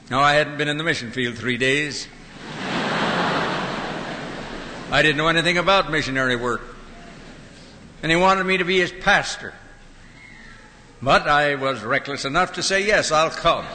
No, 0.09 0.19
I 0.19 0.33
hadn't 0.33 0.57
been 0.57 0.69
in 0.69 0.77
the 0.77 0.83
mission 0.83 1.11
field 1.11 1.35
three 1.35 1.57
days. 1.57 2.07
I 4.89 5.01
didn't 5.01 5.17
know 5.17 5.27
anything 5.27 5.57
about 5.57 5.91
missionary 5.91 6.37
work. 6.37 6.61
And 8.03 8.11
he 8.11 8.15
wanted 8.15 8.45
me 8.45 8.57
to 8.57 8.65
be 8.65 8.79
his 8.79 8.91
pastor. 8.91 9.53
But 11.01 11.27
I 11.27 11.55
was 11.55 11.81
reckless 11.83 12.25
enough 12.25 12.53
to 12.53 12.63
say, 12.63 12.85
yes, 12.85 13.11
I'll 13.11 13.31
come. 13.31 13.65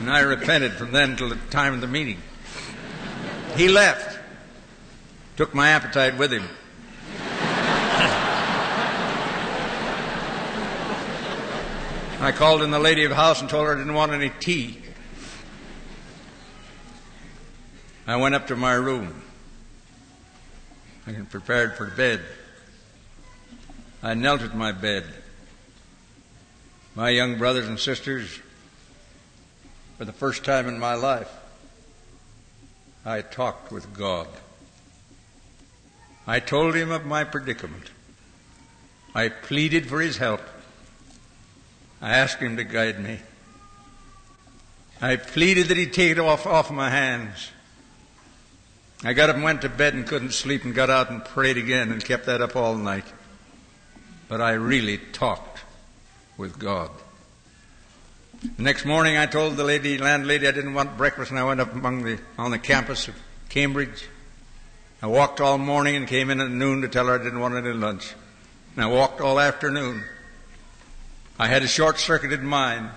And 0.00 0.10
I 0.10 0.20
repented 0.20 0.72
from 0.74 0.92
then 0.92 1.16
till 1.16 1.28
the 1.30 1.36
time 1.50 1.74
of 1.74 1.80
the 1.80 1.88
meeting. 1.88 2.18
He 3.56 3.68
left, 3.68 4.18
took 5.36 5.54
my 5.54 5.70
appetite 5.70 6.16
with 6.16 6.32
him. 6.32 6.48
I 12.20 12.32
called 12.32 12.62
in 12.62 12.70
the 12.70 12.78
lady 12.78 13.04
of 13.04 13.10
the 13.10 13.16
house 13.16 13.40
and 13.40 13.50
told 13.50 13.66
her 13.66 13.74
I 13.74 13.76
didn't 13.76 13.94
want 13.94 14.12
any 14.12 14.30
tea. 14.40 14.80
I 18.06 18.16
went 18.16 18.34
up 18.34 18.46
to 18.46 18.56
my 18.56 18.74
room. 18.74 19.22
I 21.06 21.12
prepared 21.12 21.76
for 21.76 21.86
bed. 21.86 22.20
I 24.02 24.14
knelt 24.14 24.42
at 24.42 24.54
my 24.54 24.72
bed. 24.72 25.04
My 26.96 27.10
young 27.10 27.38
brothers 27.38 27.66
and 27.66 27.80
sisters, 27.80 28.38
for 29.98 30.04
the 30.04 30.12
first 30.12 30.44
time 30.44 30.68
in 30.68 30.78
my 30.78 30.94
life, 30.94 31.30
I 33.04 33.20
talked 33.20 33.72
with 33.72 33.92
God. 33.92 34.28
I 36.24 36.38
told 36.38 36.76
him 36.76 36.92
of 36.92 37.04
my 37.04 37.24
predicament. 37.24 37.90
I 39.12 39.28
pleaded 39.28 39.88
for 39.88 40.00
his 40.00 40.18
help. 40.18 40.40
I 42.00 42.10
asked 42.16 42.38
him 42.38 42.56
to 42.58 42.64
guide 42.64 43.02
me. 43.02 43.18
I 45.02 45.16
pleaded 45.16 45.68
that 45.68 45.76
he 45.76 45.86
take 45.86 46.12
it 46.12 46.18
off, 46.20 46.46
off 46.46 46.70
my 46.70 46.90
hands. 46.90 47.50
I 49.02 49.14
got 49.14 49.30
up 49.30 49.34
and 49.34 49.44
went 49.44 49.62
to 49.62 49.68
bed 49.68 49.94
and 49.94 50.06
couldn't 50.06 50.32
sleep 50.32 50.64
and 50.64 50.72
got 50.72 50.90
out 50.90 51.10
and 51.10 51.24
prayed 51.24 51.58
again 51.58 51.90
and 51.90 52.04
kept 52.04 52.26
that 52.26 52.40
up 52.40 52.54
all 52.54 52.76
night. 52.76 53.04
But 54.28 54.40
I 54.40 54.52
really 54.52 54.98
talked 54.98 55.53
with 56.36 56.58
God. 56.58 56.90
The 58.56 58.62
next 58.62 58.84
morning 58.84 59.16
I 59.16 59.26
told 59.26 59.56
the 59.56 59.64
lady, 59.64 59.96
landlady 59.96 60.46
I 60.46 60.50
didn't 60.50 60.74
want 60.74 60.96
breakfast 60.96 61.30
and 61.30 61.40
I 61.40 61.44
went 61.44 61.60
up 61.60 61.72
among 61.72 62.04
the, 62.04 62.18
on 62.36 62.50
the 62.50 62.58
campus 62.58 63.08
of 63.08 63.14
Cambridge. 63.48 64.06
I 65.02 65.06
walked 65.06 65.40
all 65.40 65.58
morning 65.58 65.96
and 65.96 66.06
came 66.06 66.30
in 66.30 66.40
at 66.40 66.50
noon 66.50 66.82
to 66.82 66.88
tell 66.88 67.06
her 67.06 67.14
I 67.14 67.22
didn't 67.22 67.40
want 67.40 67.54
any 67.54 67.72
lunch. 67.72 68.14
And 68.74 68.84
I 68.84 68.88
walked 68.88 69.20
all 69.20 69.40
afternoon. 69.40 70.02
I 71.38 71.46
had 71.46 71.62
a 71.62 71.68
short 71.68 71.98
circuited 71.98 72.42
mind. 72.42 72.90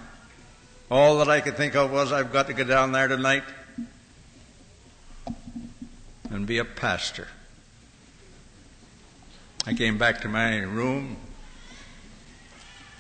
All 0.90 1.20
that 1.20 1.30
I 1.30 1.42
could 1.42 1.58
think 1.58 1.76
of 1.76 1.92
was 1.92 2.12
I've 2.12 2.32
got 2.32 2.48
to 2.48 2.54
go 2.54 2.64
down 2.64 2.92
there 2.92 3.08
tonight 3.08 3.44
and 6.30 6.46
be 6.46 6.58
a 6.58 6.66
pastor. 6.66 7.28
I 9.66 9.74
came 9.74 9.98
back 9.98 10.22
to 10.22 10.30
my 10.30 10.60
room 10.60 11.18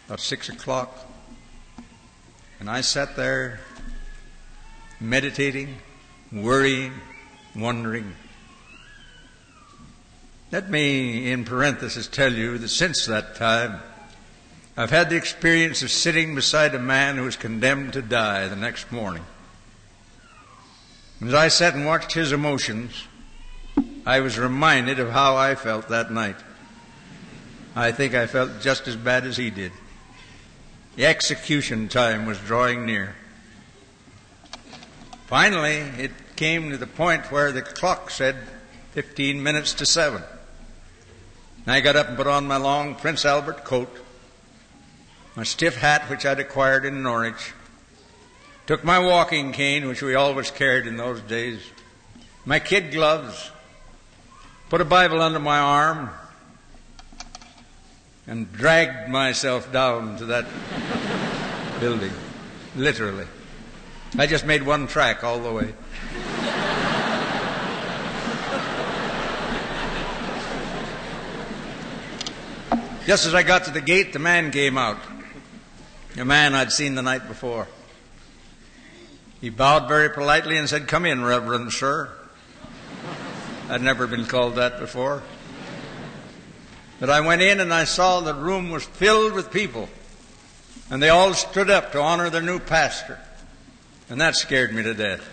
about 0.08 0.20
six 0.22 0.48
o'clock 0.50 1.08
and 2.60 2.70
I 2.70 2.82
sat 2.82 3.16
there 3.16 3.60
meditating, 5.00 5.78
worrying, 6.32 6.94
wondering. 7.56 8.16
Let 10.52 10.70
me, 10.70 11.32
in 11.32 11.46
parenthesis, 11.46 12.08
tell 12.08 12.34
you 12.34 12.58
that 12.58 12.70
since 12.70 13.06
that 13.06 13.36
time, 13.36 13.80
I've 14.76 14.90
had 14.90 15.10
the 15.10 15.18
experience 15.18 15.84
of 15.84 15.92
sitting 15.92 16.34
beside 16.34 16.74
a 16.74 16.80
man 16.80 17.18
who 17.18 17.24
was 17.24 17.36
condemned 17.36 17.94
to 17.94 18.02
die 18.02 18.48
the 18.48 18.56
next 18.56 18.92
morning. 18.92 19.26
As 21.22 21.34
I 21.34 21.50
sat 21.50 21.76
and 21.76 21.86
watched 21.86 22.14
his 22.14 22.32
emotions, 22.32 23.08
I 24.06 24.22
was 24.22 24.40
reminded 24.40 25.00
of 25.00 25.12
how 25.12 25.36
I 25.36 25.56
felt 25.56 25.90
that 25.90 26.12
night. 26.12 26.38
I 27.76 27.92
think 27.92 28.16
I 28.16 28.26
felt 28.26 28.62
just 28.62 28.88
as 28.88 28.96
bad 28.96 29.26
as 29.26 29.38
he 29.38 29.50
did. 29.52 29.72
The 30.98 31.06
execution 31.06 31.90
time 31.90 32.26
was 32.26 32.40
drawing 32.40 32.88
near. 32.88 33.16
Finally, 35.28 35.76
it 36.00 36.12
came 36.36 36.72
to 36.72 36.78
the 36.78 36.88
point 36.88 37.32
where 37.32 37.52
the 37.52 37.62
clock 37.62 38.10
said 38.10 38.36
15 38.94 39.44
minutes 39.44 39.74
to 39.76 39.86
7. 39.86 40.24
And 41.66 41.72
I 41.72 41.82
got 41.82 41.96
up 41.96 42.08
and 42.08 42.18
put 42.18 42.26
on 42.26 42.48
my 42.48 42.58
long 42.58 42.96
Prince 42.96 43.26
Albert 43.26 43.64
coat 43.64 43.96
my 45.36 45.44
stiff 45.44 45.76
hat, 45.76 46.10
which 46.10 46.26
I'd 46.26 46.40
acquired 46.40 46.84
in 46.84 47.04
Norwich, 47.04 47.54
took 48.66 48.84
my 48.84 48.98
walking 48.98 49.52
cane, 49.52 49.88
which 49.88 50.02
we 50.02 50.16
always 50.16 50.50
carried 50.50 50.88
in 50.88 50.98
those 50.98 51.22
days, 51.22 51.60
my 52.44 52.58
kid 52.58 52.92
gloves, 52.92 53.52
put 54.72 54.82
a 54.82 54.86
Bible 54.86 55.22
under 55.22 55.38
my 55.38 55.60
arm, 55.60 56.10
and 58.28 58.52
dragged 58.52 59.10
myself 59.10 59.72
down 59.72 60.18
to 60.18 60.26
that 60.26 60.46
building, 61.80 62.12
literally. 62.76 63.26
I 64.18 64.28
just 64.28 64.46
made 64.46 64.64
one 64.64 64.88
track 64.88 65.24
all 65.24 65.40
the 65.40 65.52
way. 65.52 65.74
Just 73.06 73.26
as 73.26 73.34
I 73.34 73.44
got 73.44 73.64
to 73.66 73.72
the 73.72 73.80
gate, 73.80 74.12
the 74.12 74.20
man 74.20 74.52
came 74.52 74.78
out 74.78 74.98
a 76.20 76.26
man 76.26 76.56
I'd 76.56 76.72
seen 76.72 76.96
the 76.96 77.02
night 77.02 77.28
before. 77.28 77.68
He 79.40 79.50
bowed 79.50 79.88
very 79.88 80.10
politely 80.10 80.58
and 80.58 80.68
said, 80.68 80.88
Come 80.88 81.06
in, 81.06 81.24
Reverend 81.24 81.72
Sir. 81.72 82.10
I'd 83.70 83.84
never 83.84 84.08
been 84.08 84.26
called 84.26 84.56
that 84.56 84.80
before. 84.80 85.22
But 87.00 87.10
I 87.10 87.22
went 87.22 87.42
in 87.42 87.60
and 87.60 87.74
I 87.74 87.84
saw 87.84 88.22
the 88.22 88.34
room 88.34 88.72
was 88.72 88.84
filled 88.84 89.34
with 89.34 89.52
people. 89.52 89.90
And 90.90 91.04
they 91.04 91.10
all 91.10 91.34
stood 91.34 91.70
up 91.70 91.92
to 91.92 92.02
honor 92.02 92.30
their 92.30 92.42
new 92.42 92.60
pastor. 92.60 93.20
And 94.10 94.22
that 94.22 94.36
scared 94.36 94.74
me 94.74 94.84
to 94.84 94.94
death. 94.94 95.28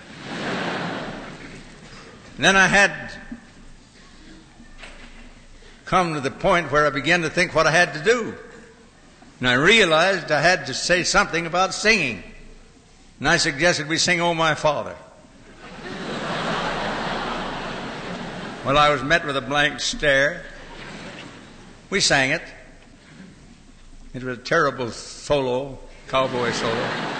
Then 2.36 2.56
I 2.56 2.66
had 2.66 2.92
come 5.84 6.14
to 6.14 6.20
the 6.20 6.30
point 6.30 6.72
where 6.72 6.86
I 6.86 6.90
began 6.90 7.22
to 7.22 7.30
think 7.30 7.54
what 7.54 7.66
I 7.66 7.70
had 7.70 7.94
to 7.94 8.02
do. 8.02 8.34
And 9.38 9.48
I 9.48 9.54
realized 9.54 10.32
I 10.32 10.40
had 10.40 10.66
to 10.66 10.74
say 10.74 11.04
something 11.04 11.46
about 11.46 11.72
singing. 11.72 12.24
And 13.20 13.28
I 13.28 13.36
suggested 13.36 13.88
we 13.88 13.98
sing 13.98 14.20
Oh 14.20 14.34
My 14.34 14.54
Father. 14.54 14.96
well, 18.64 18.76
I 18.76 18.90
was 18.90 19.02
met 19.02 19.24
with 19.24 19.36
a 19.36 19.40
blank 19.40 19.78
stare. 19.78 20.44
We 21.90 22.00
sang 22.00 22.30
it. 22.30 22.42
It 24.14 24.22
was 24.22 24.38
a 24.38 24.40
terrible 24.40 24.90
solo, 24.90 25.78
cowboy 26.08 26.52
solo. 26.52 27.14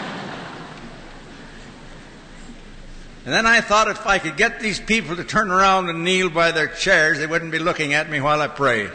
And 3.25 3.33
then 3.33 3.47
I 3.47 3.63
thought 3.63 3.89
if 3.89 4.07
I 4.07 4.19
could 4.19 4.37
get 4.37 4.61
these 4.61 4.79
people 4.79 5.17
to 5.17 5.25
turn 5.25 5.51
around 5.51 5.89
and 5.89 6.05
kneel 6.05 6.29
by 6.29 6.51
their 6.53 6.69
chairs, 6.69 7.19
they 7.19 7.27
wouldn't 7.27 7.53
be 7.53 7.59
looking 7.59 7.95
at 7.95 8.11
me 8.11 8.21
while 8.21 8.43
I 8.43 8.49
prayed. 8.49 8.91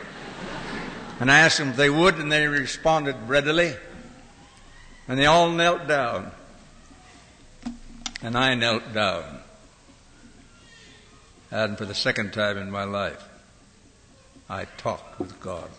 And 1.19 1.31
I 1.31 1.39
asked 1.39 1.57
them 1.57 1.69
if 1.69 1.75
they 1.75 1.89
would, 1.89 2.15
and 2.19 2.31
they 2.31 2.47
responded 2.47 3.15
readily. 3.27 3.75
And 5.07 5.19
they 5.19 5.25
all 5.25 5.49
knelt 5.49 5.87
down. 5.87 6.31
And 8.21 8.37
I 8.37 8.53
knelt 8.53 8.93
down. 8.93 9.39
And 11.51 11.77
for 11.77 11.85
the 11.85 11.95
second 11.95 12.31
time 12.31 12.57
in 12.57 12.69
my 12.69 12.83
life, 12.83 13.28
I 14.49 14.65
talked 14.65 15.19
with 15.19 15.39
God. 15.39 15.69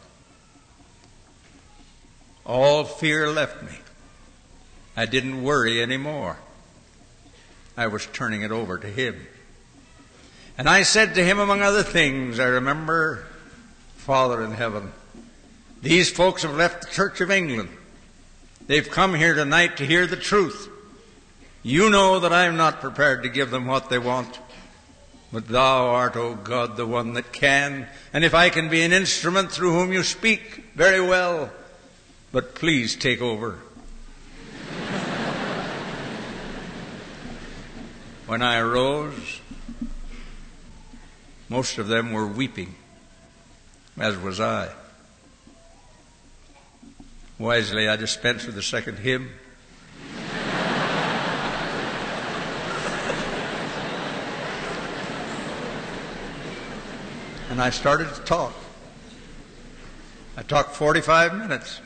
All 2.47 2.85
fear 2.85 3.29
left 3.29 3.63
me. 3.63 3.77
I 4.97 5.07
didn't 5.07 5.43
worry 5.43 5.83
anymore. 5.83 6.37
I 7.77 7.89
was 7.89 8.07
turning 8.07 8.43
it 8.43 8.53
over 8.53 8.79
to 8.79 8.87
Him. 8.87 9.27
And 10.57 10.69
I 10.69 10.83
said 10.83 11.15
to 11.15 11.25
Him, 11.25 11.39
among 11.39 11.63
other 11.63 11.83
things, 11.83 12.39
I 12.39 12.47
remember, 12.47 13.27
Father 13.97 14.45
in 14.45 14.53
heaven, 14.53 14.93
these 15.83 16.11
folks 16.11 16.43
have 16.43 16.55
left 16.55 16.83
the 16.83 16.91
Church 16.91 17.21
of 17.21 17.31
England. 17.31 17.71
They've 18.67 18.89
come 18.89 19.15
here 19.15 19.35
tonight 19.35 19.79
to 19.79 19.87
hear 19.87 20.07
the 20.07 20.17
truth. 20.17 20.69
You 21.63 21.91
know 21.91 22.21
that 22.21 22.33
I'm 22.33 22.57
not 22.57 22.81
prepared 22.81 23.23
to 23.23 23.29
give 23.29 23.51
them 23.51 23.67
what 23.67 23.91
they 23.91 23.99
want. 23.99 24.39
But 25.33 25.47
thou 25.49 25.87
art, 25.87 26.17
O 26.17 26.35
God, 26.35 26.77
the 26.77 26.87
one 26.87 27.15
that 27.15 27.33
can. 27.33 27.87
And 28.13 28.25
if 28.25 28.35
I 28.35 28.51
can 28.51 28.69
be 28.69 28.83
an 28.83 28.93
instrument 28.93 29.53
through 29.53 29.73
whom 29.73 29.93
you 29.93 30.03
speak, 30.03 30.65
very 30.75 31.01
well. 31.01 31.53
But 32.33 32.57
please 32.57 32.97
take 32.97 33.23
over. 33.23 33.53
when 38.27 38.43
I 38.43 38.59
arose, 38.59 39.41
most 41.49 41.79
of 41.79 41.87
them 41.87 42.13
were 42.13 42.27
weeping, 42.27 42.75
as 43.99 44.17
was 44.17 44.41
I. 44.41 44.71
Wisely, 47.39 47.89
I 47.89 47.97
dispensed 47.97 48.47
with 48.47 48.55
the 48.55 48.63
second 48.63 48.99
hymn. 48.99 49.31
And 57.61 57.67
I 57.67 57.69
started 57.69 58.15
to 58.15 58.23
talk. 58.23 58.55
I 60.35 60.41
talked 60.41 60.75
45 60.77 61.37
minutes. 61.37 61.83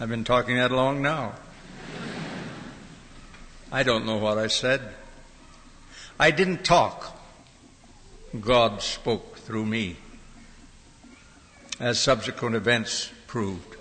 I've 0.00 0.08
been 0.08 0.24
talking 0.24 0.56
that 0.56 0.72
long 0.72 1.00
now. 1.00 1.34
I 3.70 3.84
don't 3.84 4.06
know 4.06 4.16
what 4.16 4.38
I 4.38 4.48
said. 4.48 4.80
I 6.18 6.32
didn't 6.32 6.64
talk. 6.64 7.16
God 8.40 8.82
spoke 8.82 9.38
through 9.38 9.66
me, 9.66 9.98
as 11.78 12.00
subsequent 12.00 12.56
events 12.56 13.12
proved. 13.28 13.76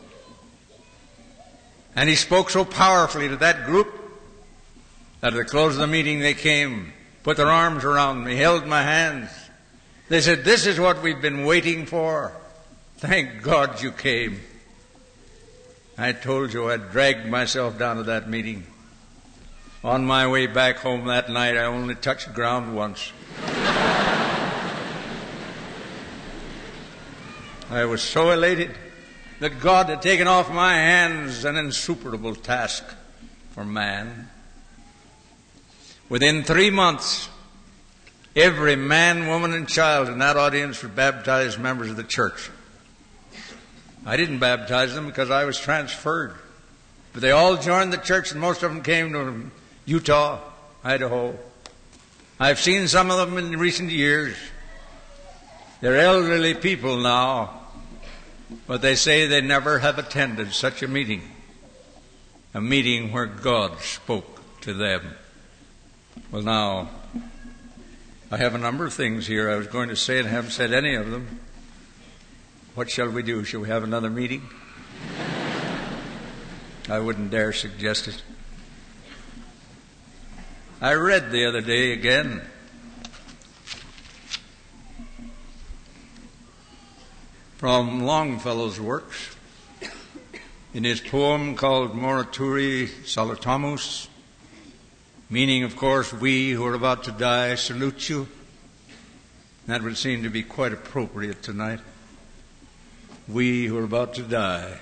And 1.96 2.08
he 2.08 2.16
spoke 2.16 2.52
so 2.52 2.64
powerfully 2.64 3.28
to 3.28 3.38
that 3.38 3.66
group 3.66 3.92
that 5.22 5.34
at 5.34 5.38
the 5.38 5.46
close 5.46 5.74
of 5.74 5.80
the 5.80 5.88
meeting 5.88 6.20
they 6.20 6.36
came, 6.36 6.94
put 7.24 7.38
their 7.38 7.50
arms 7.50 7.84
around 7.84 8.24
me, 8.24 8.36
held 8.36 8.68
my 8.68 8.84
hands. 8.84 9.32
They 10.08 10.22
said, 10.22 10.44
This 10.44 10.66
is 10.66 10.80
what 10.80 11.02
we've 11.02 11.22
been 11.22 11.46
waiting 11.46 11.86
for. 11.86 12.32
Thank 12.98 13.42
God 13.42 13.82
you 13.82 13.92
came. 13.92 14.40
I 15.98 16.12
told 16.12 16.54
you 16.54 16.70
I 16.70 16.78
dragged 16.78 17.26
myself 17.28 17.80
down 17.80 17.98
to 17.98 18.04
that 18.04 18.30
meeting. 18.30 18.66
On 19.84 20.06
my 20.06 20.28
way 20.28 20.48
back 20.48 20.78
home 20.78 21.06
that 21.06 21.30
night, 21.30 21.58
I 21.58 21.66
only 21.66 21.96
touched 21.96 22.34
ground 22.34 22.76
once. 22.76 23.12
I 27.70 27.86
was 27.86 28.02
so 28.02 28.32
elated 28.32 28.72
that 29.40 29.60
God 29.60 29.88
had 29.88 30.02
taken 30.02 30.28
off 30.28 30.52
my 30.52 30.74
hands 30.74 31.46
an 31.46 31.56
insuperable 31.56 32.36
task 32.36 32.84
for 33.52 33.66
man. 33.66 34.30
Within 36.10 36.44
three 36.44 36.70
months, 36.70 37.30
every 38.36 38.76
man, 38.76 39.28
woman, 39.28 39.54
and 39.54 39.68
child 39.68 40.10
in 40.10 40.20
that 40.20 40.38
audience 40.38 40.82
were 40.84 40.90
baptized 40.90 41.60
members 41.60 41.90
of 41.90 41.96
the 41.96 42.04
church. 42.04 42.50
I 44.06 44.18
didn't 44.18 44.40
baptize 44.40 44.94
them 44.94 45.08
because 45.08 45.32
I 45.32 45.46
was 45.46 45.58
transferred. 45.58 46.36
But 47.14 47.22
they 47.22 47.32
all 47.32 47.58
joined 47.58 47.94
the 47.94 47.98
church, 47.98 48.32
and 48.32 48.42
most 48.42 48.62
of 48.62 48.74
them 48.74 48.84
came 48.84 49.12
from 49.12 49.52
Utah, 49.86 50.42
Idaho. 50.84 51.40
I've 52.40 52.60
seen 52.60 52.88
some 52.90 53.10
of 53.10 53.18
them 53.18 53.38
in 53.38 53.58
recent 53.58 53.90
years. 53.90 54.36
They're 55.80 55.98
elderly 55.98 56.54
people 56.54 56.98
now, 56.98 57.62
but 58.68 58.82
they 58.82 58.96
say 58.96 59.28
they 59.28 59.42
never 59.42 59.80
have 59.80 59.98
attended 59.98 60.54
such 60.54 60.84
a 60.84 60.88
meeting, 60.88 61.22
a 62.54 62.60
meeting 62.60 63.12
where 63.12 63.26
God 63.26 63.80
spoke 63.80 64.42
to 64.62 64.74
them. 64.74 65.16
Well, 66.32 66.42
now, 66.42 66.90
I 68.32 68.38
have 68.38 68.56
a 68.56 68.58
number 68.58 68.88
of 68.88 68.94
things 68.94 69.28
here 69.28 69.52
I 69.52 69.56
was 69.56 69.68
going 69.68 69.90
to 69.90 69.96
say 69.96 70.18
and 70.18 70.28
haven't 70.28 70.50
said 70.50 70.74
any 70.74 70.96
of 70.96 71.12
them. 71.12 71.40
What 72.74 72.90
shall 72.90 73.10
we 73.10 73.22
do? 73.22 73.44
Shall 73.44 73.60
we 73.60 73.68
have 73.68 73.84
another 73.84 74.10
meeting? 74.10 74.50
I 76.90 76.98
wouldn't 76.98 77.30
dare 77.30 77.54
suggest 77.54 78.08
it. 78.08 78.24
I 80.82 80.94
read 80.94 81.32
the 81.32 81.46
other 81.46 81.62
day 81.62 81.92
again 81.92 82.42
from 87.58 88.02
Longfellow's 88.02 88.80
works 88.80 89.36
in 90.74 90.84
his 90.84 91.00
poem 91.00 91.56
called 91.56 91.94
Morituri 91.94 92.88
Salutamus, 93.06 94.08
meaning, 95.36 95.64
of 95.64 95.76
course, 95.76 96.14
we 96.14 96.52
who 96.52 96.66
are 96.66 96.76
about 96.76 97.04
to 97.04 97.12
die 97.12 97.56
salute 97.56 98.08
you. 98.08 98.26
That 99.68 99.82
would 99.82 99.98
seem 99.98 100.24
to 100.24 100.30
be 100.30 100.44
quite 100.44 100.72
appropriate 100.72 101.44
tonight. 101.44 101.82
We 103.28 103.66
who 103.66 103.78
are 103.78 103.84
about 103.84 104.14
to 104.14 104.22
die 104.22 104.80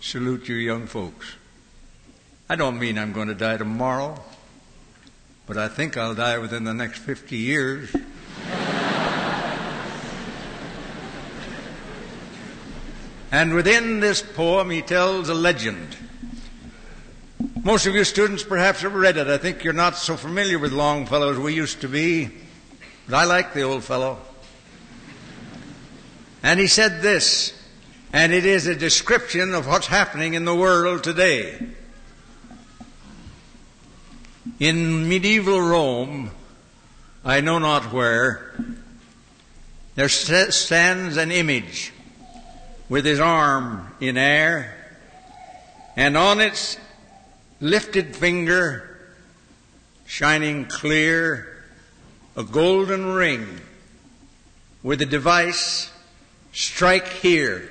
salute 0.00 0.46
you, 0.48 0.54
young 0.54 0.86
folks. 0.86 1.34
I 2.48 2.54
don't 2.54 2.78
mean 2.78 2.96
I'm 2.96 3.12
going 3.12 3.26
to 3.26 3.34
die 3.34 3.56
tomorrow, 3.56 4.22
but 5.48 5.58
I 5.58 5.66
think 5.66 5.96
I'll 5.96 6.14
die 6.14 6.38
within 6.38 6.62
the 6.62 6.72
next 6.72 7.00
50 7.00 7.36
years. 7.36 7.92
And 13.32 13.52
within 13.52 13.98
this 13.98 14.22
poem, 14.22 14.70
he 14.70 14.80
tells 14.80 15.28
a 15.28 15.34
legend. 15.34 15.96
Most 17.64 17.86
of 17.86 17.94
you 17.94 18.04
students 18.04 18.42
perhaps 18.42 18.82
have 18.82 18.92
read 18.94 19.16
it. 19.16 19.26
I 19.26 19.38
think 19.38 19.64
you're 19.64 19.72
not 19.72 19.96
so 19.96 20.18
familiar 20.18 20.58
with 20.58 20.70
Longfellow 20.70 21.30
as 21.30 21.38
we 21.38 21.54
used 21.54 21.80
to 21.80 21.88
be, 21.88 22.28
but 23.06 23.14
I 23.14 23.24
like 23.24 23.54
the 23.54 23.62
old 23.62 23.82
fellow. 23.82 24.18
And 26.42 26.60
he 26.60 26.66
said 26.66 27.00
this, 27.00 27.58
and 28.12 28.34
it 28.34 28.44
is 28.44 28.66
a 28.66 28.74
description 28.74 29.54
of 29.54 29.66
what's 29.66 29.86
happening 29.86 30.34
in 30.34 30.44
the 30.44 30.54
world 30.54 31.02
today. 31.02 31.58
In 34.60 35.08
medieval 35.08 35.58
Rome, 35.58 36.32
I 37.24 37.40
know 37.40 37.58
not 37.58 37.94
where, 37.94 38.54
there 39.94 40.10
stands 40.10 41.16
an 41.16 41.30
image 41.30 41.94
with 42.90 43.06
his 43.06 43.20
arm 43.20 43.90
in 44.00 44.18
air, 44.18 44.98
and 45.96 46.14
on 46.14 46.42
its 46.42 46.76
lifted 47.64 48.14
finger, 48.14 49.00
shining 50.04 50.66
clear, 50.66 51.64
a 52.36 52.44
golden 52.44 53.06
ring 53.06 53.58
with 54.82 55.00
a 55.00 55.06
device, 55.06 55.90
strike 56.52 57.08
here. 57.08 57.70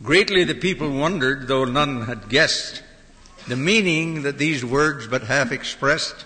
Greatly 0.00 0.44
the 0.44 0.54
people 0.54 0.96
wondered, 0.96 1.48
though 1.48 1.64
none 1.64 2.02
had 2.02 2.28
guessed, 2.28 2.84
the 3.48 3.56
meaning 3.56 4.22
that 4.22 4.38
these 4.38 4.64
words 4.64 5.08
but 5.08 5.24
half 5.24 5.50
expressed, 5.50 6.24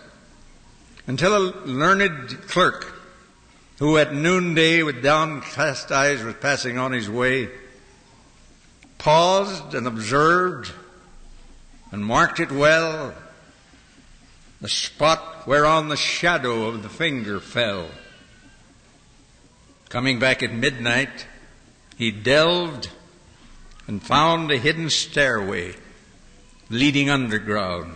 until 1.07 1.35
a 1.35 1.57
learned 1.65 2.37
clerk 2.49 3.01
who 3.79 3.97
at 3.97 4.13
noonday 4.13 4.83
with 4.83 5.03
downcast 5.03 5.91
eyes 5.91 6.23
was 6.23 6.35
passing 6.35 6.77
on 6.77 6.93
his 6.93 7.09
way, 7.09 7.49
paused 8.99 9.75
and 9.75 9.87
observed 9.87 10.71
and 11.97 12.05
marked 12.05 12.41
it 12.41 12.53
well, 12.53 13.15
the 14.61 14.69
spot 14.69 15.47
whereon 15.47 15.89
the 15.89 15.97
shadow 15.97 16.65
of 16.65 16.83
the 16.83 16.91
finger 16.91 17.41
fell. 17.41 17.89
Coming 19.89 20.19
back 20.19 20.43
at 20.43 20.53
midnight, 20.53 21.27
he 21.97 22.11
delved 22.11 22.91
and 23.87 24.03
found 24.03 24.51
a 24.51 24.59
hidden 24.59 24.91
stairway 24.91 25.75
leading 26.69 27.09
underground. 27.09 27.95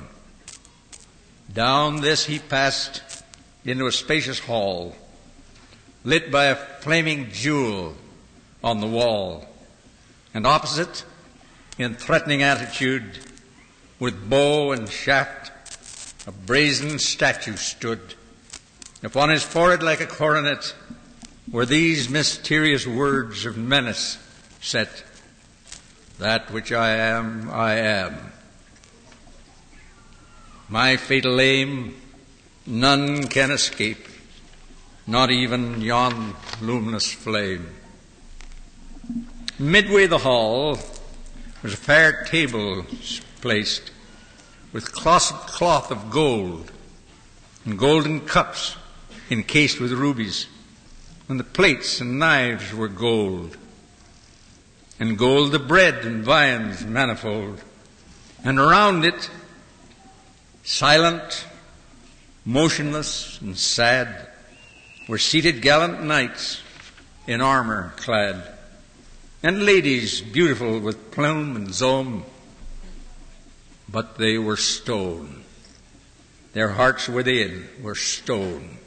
Down 1.53 2.01
this 2.01 2.25
he 2.25 2.39
passed 2.39 3.03
into 3.67 3.87
a 3.87 3.93
spacious 3.93 4.39
hall, 4.39 4.97
lit 6.05 6.33
by 6.33 6.47
a 6.47 6.57
flaming 6.57 7.29
jewel 7.33 7.97
on 8.65 8.81
the 8.81 8.87
wall. 8.87 9.47
And 10.33 10.47
opposite, 10.47 11.05
in 11.77 11.97
threatening 11.97 12.43
attitude, 12.43 13.19
with 14.01 14.29
bow 14.29 14.73
and 14.73 14.89
shaft, 14.89 15.53
a 16.27 16.33
brazen 16.33 16.99
statue 16.99 17.57
stood. 17.57 18.15
Upon 19.03 19.29
his 19.29 19.43
forehead 19.43 19.83
like 19.83 20.01
a 20.01 20.07
coronet 20.07 20.75
were 21.51 21.67
these 21.67 22.09
mysterious 22.09 22.87
words 22.87 23.45
of 23.45 23.57
menace 23.57 24.19
set. 24.61 25.05
That 26.19 26.51
which 26.51 26.73
I 26.73 26.91
am, 26.91 27.51
I 27.51 27.75
am. 27.75 28.33
My 30.69 30.97
fatal 30.97 31.41
aim 31.41 32.01
none 32.67 33.27
can 33.27 33.51
escape, 33.51 34.07
not 35.07 35.31
even 35.31 35.81
yon 35.81 36.37
luminous 36.63 37.13
flame. 37.13 37.69
Midway 39.59 40.07
the 40.07 40.19
hall 40.19 40.79
was 41.63 41.75
a 41.75 41.77
fair 41.77 42.25
table 42.25 42.87
placed 43.41 43.91
with 44.73 44.93
cloth 44.93 45.91
of 45.91 46.11
gold 46.11 46.71
and 47.65 47.79
golden 47.79 48.21
cups 48.21 48.77
encased 49.31 49.81
with 49.81 49.93
rubies, 49.93 50.47
and 51.29 51.39
the 51.39 51.45
plates 51.45 52.01
and 52.01 52.19
knives 52.19 52.75
were 52.75 52.89
gold, 52.89 53.57
and 54.99 55.17
gold 55.17 55.53
the 55.53 55.59
bread 55.59 56.05
and 56.05 56.25
viands 56.25 56.85
manifold, 56.85 57.63
and 58.45 58.59
around 58.59 59.05
it, 59.05 59.31
silent, 60.65 61.47
motionless, 62.45 63.41
and 63.41 63.57
sad, 63.57 64.29
were 65.09 65.19
seated 65.19 65.63
gallant 65.63 66.03
knights 66.03 66.61
in 67.27 67.41
armor 67.41 67.93
clad, 67.97 68.43
and 69.43 69.65
ladies 69.65 70.21
beautiful 70.21 70.81
with 70.81 71.11
plume 71.11 71.57
and 71.57 71.73
zone, 71.73 72.25
but 73.91 74.19
they 74.19 74.39
were 74.39 74.57
stone. 74.57 75.45
Their 76.53 76.71
hearts 76.71 77.09
within 77.09 77.69
were 77.83 77.95
stone. 77.95 78.79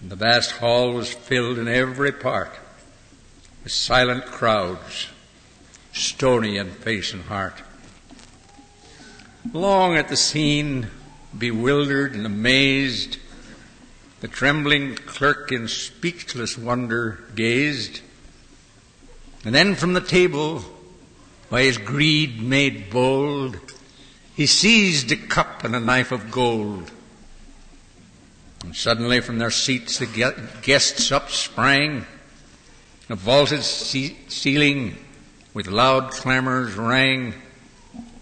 And 0.00 0.10
the 0.10 0.16
vast 0.16 0.52
hall 0.52 0.92
was 0.92 1.12
filled 1.12 1.58
in 1.58 1.68
every 1.68 2.12
part 2.12 2.52
with 3.62 3.72
silent 3.72 4.26
crowds, 4.26 5.08
stony 5.92 6.56
in 6.56 6.70
face 6.70 7.12
and 7.12 7.22
heart. 7.24 7.62
Long 9.52 9.96
at 9.96 10.08
the 10.08 10.16
scene, 10.16 10.88
bewildered 11.36 12.14
and 12.14 12.26
amazed, 12.26 13.18
the 14.20 14.28
trembling 14.28 14.94
clerk 14.94 15.50
in 15.50 15.68
speechless 15.68 16.56
wonder 16.56 17.24
gazed. 17.34 18.00
And 19.44 19.54
then 19.54 19.74
from 19.74 19.94
the 19.94 20.00
table 20.00 20.64
by 21.52 21.64
his 21.64 21.76
greed 21.76 22.40
made 22.40 22.88
bold, 22.88 23.58
he 24.34 24.46
seized 24.46 25.12
a 25.12 25.16
cup 25.16 25.64
and 25.64 25.76
a 25.76 25.80
knife 25.80 26.10
of 26.10 26.30
gold. 26.30 26.90
And 28.64 28.74
suddenly 28.74 29.20
from 29.20 29.36
their 29.36 29.50
seats 29.50 29.98
the 29.98 30.34
guests 30.62 31.12
up 31.12 31.30
sprang. 31.30 32.06
A 33.10 33.16
vaulted 33.16 33.62
ceiling 33.62 34.96
with 35.52 35.66
loud 35.66 36.12
clamors 36.12 36.74
rang, 36.76 37.34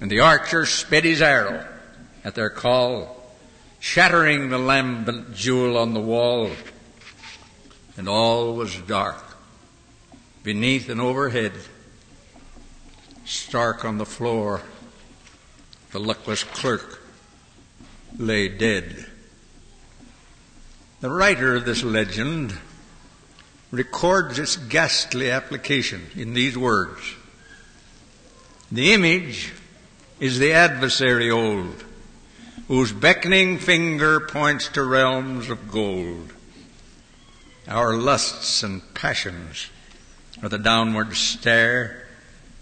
and 0.01 0.11
the 0.11 0.19
archer 0.19 0.67
sped 0.67 1.05
his 1.05 1.23
arrow 1.23 1.65
at 2.25 2.35
their 2.35 2.51
call, 2.51 3.33
shattering 3.79 4.49
the 4.49 4.59
lambent 4.59 5.37
jewel 5.37 5.79
on 5.79 5.95
the 5.95 6.01
wall. 6.01 6.51
And 7.97 8.09
all 8.09 8.57
was 8.57 8.75
dark. 8.75 9.23
Beneath 10.43 10.89
and 10.89 11.01
overhead, 11.01 11.53
stark 13.31 13.85
on 13.85 13.99
the 13.99 14.07
floor, 14.07 14.61
the 15.93 16.01
luckless 16.01 16.43
clerk 16.43 17.01
lay 18.19 18.49
dead. 18.49 19.07
The 21.01 21.11
writer 21.11 21.55
of 21.55 21.65
this 21.65 21.85
legend 21.85 22.59
records 23.71 24.39
its 24.41 24.57
ghastly 24.57 25.31
application 25.31 26.07
in 26.17 26.35
these 26.35 26.59
words. 26.59 27.15
The 28.73 28.93
image 28.93 29.53
is 30.19 30.41
the 30.41 30.53
adversary 30.53 31.31
old, 31.31 31.85
whose 32.67 32.93
beckoning 32.93 33.59
finger 33.59 34.19
points 34.19 34.67
to 34.71 34.83
realms 34.83 35.49
of 35.49 35.71
gold. 35.71 36.33
Our 37.69 37.95
lusts 37.95 38.65
and 38.65 38.83
passions 38.93 39.71
are 40.43 40.49
the 40.49 40.59
downward 40.59 41.15
stair 41.15 42.09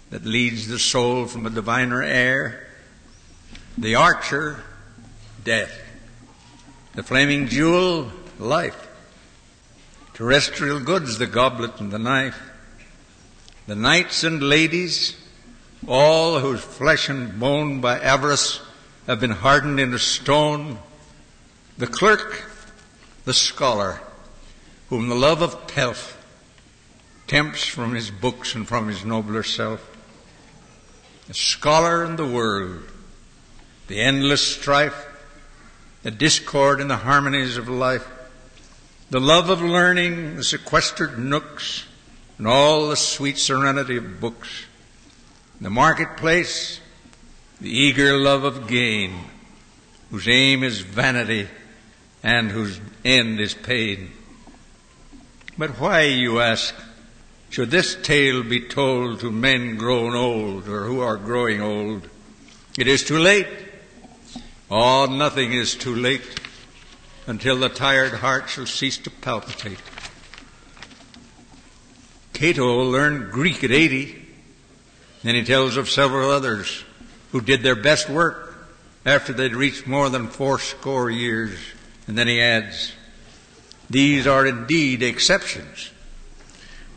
that 0.09 0.25
leads 0.25 0.67
the 0.67 0.79
soul 0.79 1.25
from 1.27 1.45
a 1.45 1.49
diviner 1.49 2.01
air. 2.01 2.67
The 3.77 3.95
archer, 3.95 4.63
death. 5.43 5.71
The 6.95 7.03
flaming 7.03 7.47
jewel, 7.47 8.11
life. 8.39 8.87
Terrestrial 10.13 10.79
goods, 10.79 11.17
the 11.17 11.27
goblet 11.27 11.79
and 11.79 11.91
the 11.91 11.99
knife. 11.99 12.39
The 13.67 13.75
knights 13.75 14.23
and 14.23 14.41
ladies, 14.41 15.15
all 15.87 16.39
whose 16.39 16.61
flesh 16.61 17.07
and 17.07 17.39
bone 17.39 17.79
by 17.79 17.99
avarice 17.99 18.61
have 19.05 19.19
been 19.19 19.31
hardened 19.31 19.79
into 19.79 19.99
stone. 19.99 20.79
The 21.77 21.87
clerk, 21.87 22.49
the 23.25 23.33
scholar, 23.33 24.01
whom 24.89 25.07
the 25.07 25.15
love 25.15 25.41
of 25.41 25.67
pelf 25.67 26.17
tempts 27.27 27.63
from 27.63 27.93
his 27.93 28.09
books 28.09 28.55
and 28.55 28.67
from 28.67 28.87
his 28.87 29.05
nobler 29.05 29.43
self 29.43 29.98
the 31.29 31.35
scholar 31.35 32.03
and 32.03 32.17
the 32.17 32.25
world, 32.25 32.81
the 33.87 34.01
endless 34.01 34.45
strife, 34.45 35.05
the 36.01 36.09
discord 36.09 36.81
and 36.81 36.89
the 36.89 36.97
harmonies 36.97 37.55
of 37.55 37.69
life, 37.69 38.07
the 39.11 39.19
love 39.19 39.51
of 39.51 39.61
learning, 39.61 40.37
the 40.37 40.43
sequestered 40.43 41.19
nooks, 41.19 41.85
and 42.39 42.47
all 42.47 42.87
the 42.87 42.95
sweet 42.95 43.37
serenity 43.37 43.97
of 43.97 44.19
books, 44.19 44.65
the 45.61 45.69
marketplace, 45.69 46.79
the 47.61 47.69
eager 47.69 48.17
love 48.17 48.43
of 48.43 48.67
gain, 48.67 49.13
whose 50.09 50.27
aim 50.27 50.63
is 50.63 50.79
vanity 50.79 51.47
and 52.23 52.49
whose 52.49 52.81
end 53.05 53.39
is 53.39 53.53
pain. 53.53 54.09
But 55.59 55.79
why, 55.79 56.05
you 56.05 56.39
ask, 56.39 56.73
should 57.49 57.71
this 57.71 57.95
tale 57.95 58.43
be 58.43 58.61
told 58.61 59.21
to 59.21 59.31
men 59.31 59.75
grown 59.75 60.15
old 60.15 60.67
or 60.67 60.85
who 60.85 61.01
are 61.01 61.17
growing 61.17 61.61
old? 61.61 62.07
It 62.77 62.87
is 62.87 63.03
too 63.03 63.17
late. 63.17 63.47
Oh, 64.69 65.07
nothing 65.07 65.53
is 65.53 65.73
too 65.73 65.95
late 65.95 66.21
until 67.25 67.57
the 67.57 67.69
tired 67.69 68.13
heart 68.13 68.49
shall 68.49 68.67
cease 68.67 68.99
to 68.99 69.09
palpitate. 69.09 69.81
Cato 72.33 72.83
learned 72.83 73.31
Greek 73.31 73.63
at 73.63 73.71
80. 73.71 74.27
Then 75.23 75.35
he 75.35 75.43
tells 75.43 75.75
of 75.75 75.89
several 75.89 76.29
others 76.29 76.83
who 77.31 77.41
did 77.41 77.63
their 77.63 77.75
best 77.75 78.09
work 78.09 78.67
after 79.05 79.33
they'd 79.33 79.55
reached 79.55 79.87
more 79.87 80.09
than 80.09 80.27
fourscore 80.27 81.09
years. 81.09 81.57
And 82.07 82.15
then 82.15 82.27
he 82.27 82.39
adds, 82.39 82.93
these 83.89 84.27
are 84.27 84.45
indeed 84.45 85.01
exceptions 85.01 85.89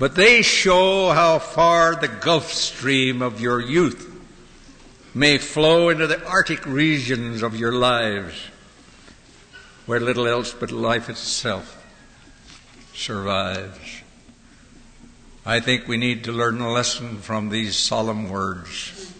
but 0.02 0.16
they 0.16 0.42
show 0.42 1.10
how 1.10 1.38
far 1.38 1.94
the 1.94 2.08
Gulf 2.08 2.52
Stream 2.52 3.22
of 3.22 3.40
your 3.40 3.60
youth 3.60 4.12
may 5.14 5.38
flow 5.38 5.90
into 5.90 6.08
the 6.08 6.26
Arctic 6.26 6.66
regions 6.66 7.40
of 7.40 7.54
your 7.54 7.70
lives, 7.70 8.34
where 9.86 10.00
little 10.00 10.26
else 10.26 10.52
but 10.52 10.72
life 10.72 11.08
itself 11.08 11.86
survives. 12.92 14.02
I 15.46 15.60
think 15.60 15.86
we 15.86 15.98
need 15.98 16.24
to 16.24 16.32
learn 16.32 16.60
a 16.60 16.72
lesson 16.72 17.18
from 17.18 17.50
these 17.50 17.76
solemn 17.76 18.28
words. 18.28 19.14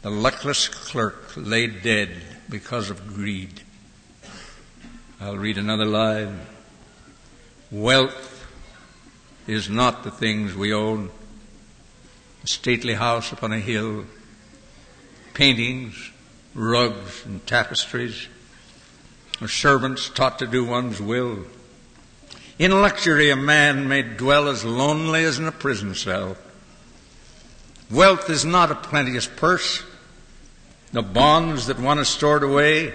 The 0.00 0.08
luckless 0.08 0.68
clerk 0.68 1.34
lay 1.36 1.66
dead 1.66 2.12
because 2.48 2.88
of 2.88 3.08
greed. 3.08 3.60
I'll 5.20 5.36
read 5.36 5.58
another 5.58 5.84
line. 5.84 6.40
Wealth 7.70 8.31
is 9.46 9.68
not 9.68 10.04
the 10.04 10.10
things 10.10 10.54
we 10.54 10.72
own. 10.72 11.10
A 12.44 12.46
stately 12.46 12.94
house 12.94 13.32
upon 13.32 13.52
a 13.52 13.58
hill, 13.58 14.04
paintings, 15.34 16.10
rugs 16.54 17.24
and 17.24 17.46
tapestries, 17.46 18.28
or 19.40 19.48
servants 19.48 20.08
taught 20.08 20.38
to 20.38 20.46
do 20.46 20.64
one's 20.64 21.00
will. 21.00 21.44
In 22.58 22.70
luxury 22.70 23.30
a 23.30 23.36
man 23.36 23.88
may 23.88 24.02
dwell 24.02 24.48
as 24.48 24.64
lonely 24.64 25.24
as 25.24 25.38
in 25.38 25.46
a 25.46 25.52
prison 25.52 25.94
cell. 25.94 26.36
Wealth 27.90 28.30
is 28.30 28.44
not 28.44 28.70
a 28.70 28.76
plenteous 28.76 29.26
purse, 29.26 29.82
the 30.92 31.02
bonds 31.02 31.66
that 31.66 31.78
one 31.78 31.98
has 31.98 32.08
stored 32.08 32.42
away, 32.42 32.94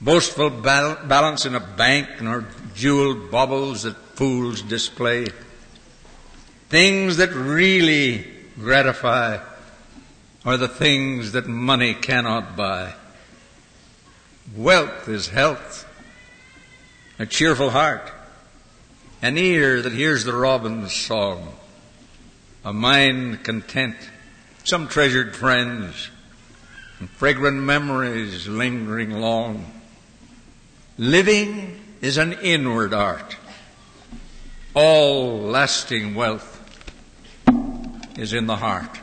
boastful 0.00 0.50
balance 0.50 1.46
in 1.46 1.54
a 1.54 1.60
bank, 1.60 2.20
nor 2.20 2.46
jeweled 2.74 3.30
baubles 3.30 3.82
that 3.82 3.96
fools 4.18 4.62
display. 4.62 5.24
Things 6.70 7.18
that 7.18 7.30
really 7.30 8.26
gratify 8.58 9.38
are 10.44 10.56
the 10.56 10.66
things 10.66 11.30
that 11.32 11.46
money 11.46 11.94
cannot 11.94 12.56
buy. 12.56 12.94
Wealth 14.56 15.08
is 15.08 15.28
health, 15.28 15.86
a 17.20 17.26
cheerful 17.26 17.70
heart, 17.70 18.10
an 19.22 19.38
ear 19.38 19.80
that 19.82 19.92
hears 19.92 20.24
the 20.24 20.34
robin's 20.34 20.92
song, 20.92 21.54
a 22.64 22.72
mind 22.72 23.44
content, 23.44 23.94
some 24.64 24.88
treasured 24.88 25.36
friends, 25.36 26.10
and 26.98 27.08
fragrant 27.08 27.58
memories 27.58 28.48
lingering 28.48 29.12
long. 29.12 29.64
Living 30.98 31.78
is 32.00 32.16
an 32.16 32.32
inward 32.32 32.92
art. 32.92 33.36
All 34.74 35.40
lasting 35.40 36.14
wealth 36.14 36.54
is 38.18 38.34
in 38.34 38.46
the 38.46 38.56
heart. 38.56 38.98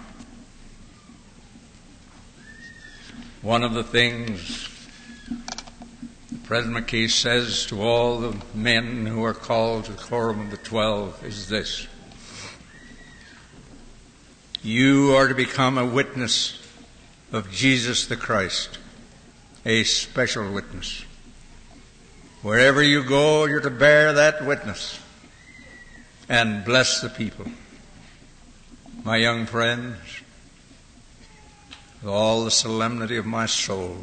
One 3.41 3.63
of 3.63 3.74
the 3.74 3.84
things 3.84 4.70
President 6.43 6.86
McKay 6.86 7.09
says 7.09 7.66
to 7.68 7.82
all 7.82 8.20
the 8.20 8.38
men 8.53 9.07
who 9.07 9.24
are 9.24 9.34
called 9.34 9.86
to 9.86 9.93
the 9.93 9.97
quorum 9.97 10.41
of 10.41 10.51
the 10.51 10.57
twelve 10.57 11.24
is 11.26 11.49
this. 11.49 11.88
You 14.61 15.16
are 15.16 15.28
to 15.28 15.34
become 15.34 15.80
a 15.80 15.86
witness 15.86 16.61
of 17.32 17.51
Jesus 17.51 18.05
the 18.05 18.16
Christ, 18.16 18.78
a 19.66 19.84
special 19.84 20.51
witness. 20.51 21.03
Wherever 22.43 22.84
you 22.84 23.03
go, 23.03 23.45
you're 23.45 23.59
to 23.61 23.72
bear 23.72 24.13
that 24.13 24.45
witness 24.45 24.99
and 26.28 26.65
bless 26.65 27.01
the 27.01 27.09
people. 27.09 27.45
My 29.03 29.17
young 29.17 29.45
friends, 29.45 29.97
with 32.01 32.11
all 32.11 32.43
the 32.43 32.51
solemnity 32.51 33.17
of 33.17 33.26
my 33.26 33.45
soul, 33.45 33.97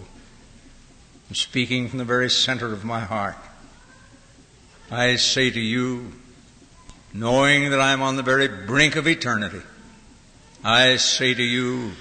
and 1.29 1.37
speaking 1.37 1.89
from 1.89 1.99
the 1.99 2.05
very 2.05 2.31
center 2.31 2.73
of 2.73 2.85
my 2.85 3.01
heart, 3.01 3.37
I 4.91 5.17
say 5.17 5.51
to 5.51 5.61
you, 5.61 6.13
knowing 7.13 7.71
that 7.71 7.81
I'm 7.81 8.03
on 8.03 8.17
the 8.17 8.23
very 8.23 8.49
brink 8.49 8.95
of 8.97 9.09
eternity, 9.09 9.63
I 10.63 10.97
say 10.97 11.35
to 11.35 11.43
you, 11.43 11.93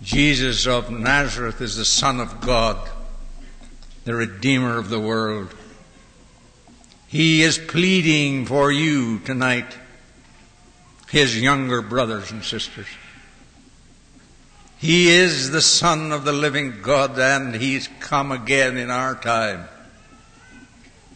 Jesus 0.00 0.66
of 0.66 0.90
Nazareth 0.90 1.60
is 1.60 1.76
the 1.76 1.84
Son 1.84 2.20
of 2.20 2.40
God, 2.40 2.88
the 4.04 4.14
Redeemer 4.14 4.78
of 4.78 4.88
the 4.88 5.00
world. 5.00 5.52
He 7.08 7.42
is 7.42 7.56
pleading 7.56 8.44
for 8.44 8.70
you 8.70 9.18
tonight, 9.20 9.76
his 11.08 11.40
younger 11.40 11.80
brothers 11.80 12.30
and 12.30 12.44
sisters. 12.44 12.86
He 14.78 15.08
is 15.08 15.50
the 15.50 15.62
Son 15.62 16.12
of 16.12 16.24
the 16.24 16.34
living 16.34 16.82
God 16.82 17.18
and 17.18 17.54
He's 17.54 17.88
come 17.98 18.30
again 18.30 18.76
in 18.76 18.90
our 18.90 19.14
time. 19.14 19.68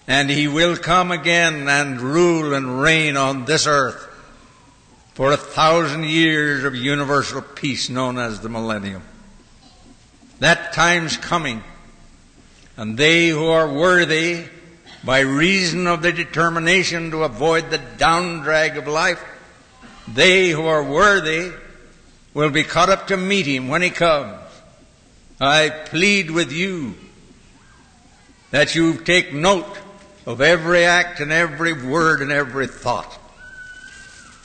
And 0.09 0.31
He 0.31 0.49
will 0.49 0.77
come 0.77 1.13
again 1.13 1.69
and 1.69 2.01
rule 2.01 2.55
and 2.55 2.81
reign 2.81 3.19
on 3.19 3.45
this 3.45 3.67
earth 3.67 4.09
for 5.13 5.31
a 5.31 5.37
thousand 5.37 6.07
years 6.07 6.65
of 6.65 6.75
universal 6.75 7.43
peace 7.43 7.91
known 7.91 8.19
as 8.19 8.41
the 8.41 8.49
millennium. 8.49 9.03
That 10.41 10.73
time's 10.73 11.19
coming 11.19 11.63
and 12.79 12.97
they 12.97 13.29
who 13.29 13.47
are 13.47 13.71
worthy 13.71 14.47
by 15.05 15.21
reason 15.21 15.87
of 15.87 16.03
their 16.03 16.13
determination 16.13 17.11
to 17.11 17.25
avoid 17.25 17.71
the 17.71 17.79
downdrag 17.79 18.77
of 18.77 18.87
life, 18.87 19.23
they 20.07 20.51
who 20.51 20.67
are 20.67 20.85
worthy 20.85 21.53
will 22.35 22.51
be 22.51 22.63
caught 22.63 22.89
up 22.89 23.09
to 23.09 23.17
meet 23.17 23.47
him 23.47 23.69
when 23.69 23.83
he 23.83 23.91
comes. 23.91 24.39
I 25.41 25.71
plead 25.71 26.31
with 26.31 26.53
you 26.53 26.95
that 28.53 28.75
you 28.75 28.95
take 28.99 29.33
note 29.33 29.79
of 30.27 30.41
every 30.41 30.85
act 30.85 31.21
and 31.21 31.33
every 31.33 31.73
word 31.73 32.21
and 32.21 32.31
every 32.31 32.69
thought. 32.69 33.19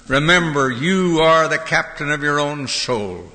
Remember, 0.08 0.72
you 0.72 1.20
are 1.20 1.48
the 1.48 1.58
captain 1.58 2.12
of 2.12 2.24
your 2.24 2.40
own 2.40 2.68
soul. 2.68 3.32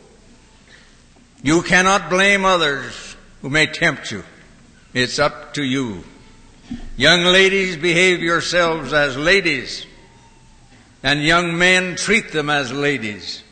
You 1.42 1.62
cannot 1.62 2.08
blame 2.08 2.44
others 2.44 3.16
who 3.42 3.50
may 3.50 3.66
tempt 3.66 4.10
you. 4.10 4.24
It's 4.94 5.18
up 5.18 5.54
to 5.54 5.62
you. 5.62 6.04
Young 6.96 7.24
ladies, 7.24 7.76
behave 7.76 8.20
yourselves 8.20 8.92
as 8.92 9.16
ladies. 9.16 9.86
And 11.02 11.22
young 11.22 11.58
men, 11.58 11.96
treat 11.96 12.32
them 12.32 12.48
as 12.50 12.72
ladies 12.72 13.42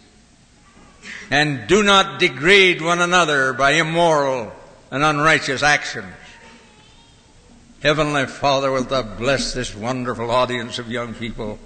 and 1.31 1.69
do 1.69 1.83
not 1.83 2.19
degrade 2.19 2.83
one 2.83 3.01
another 3.01 3.53
by 3.53 3.73
immoral 3.73 4.53
and 4.91 5.05
unrighteous 5.05 5.63
actions. 5.63 6.13
Heavenly 7.83 8.27
Father, 8.27 8.71
wilt 8.71 8.91
thou 8.91 9.03
bless 9.03 9.55
this 9.55 9.75
wonderful 9.75 10.31
audience 10.31 10.79
of 10.79 10.91
young 10.91 11.15
people? 11.15 11.59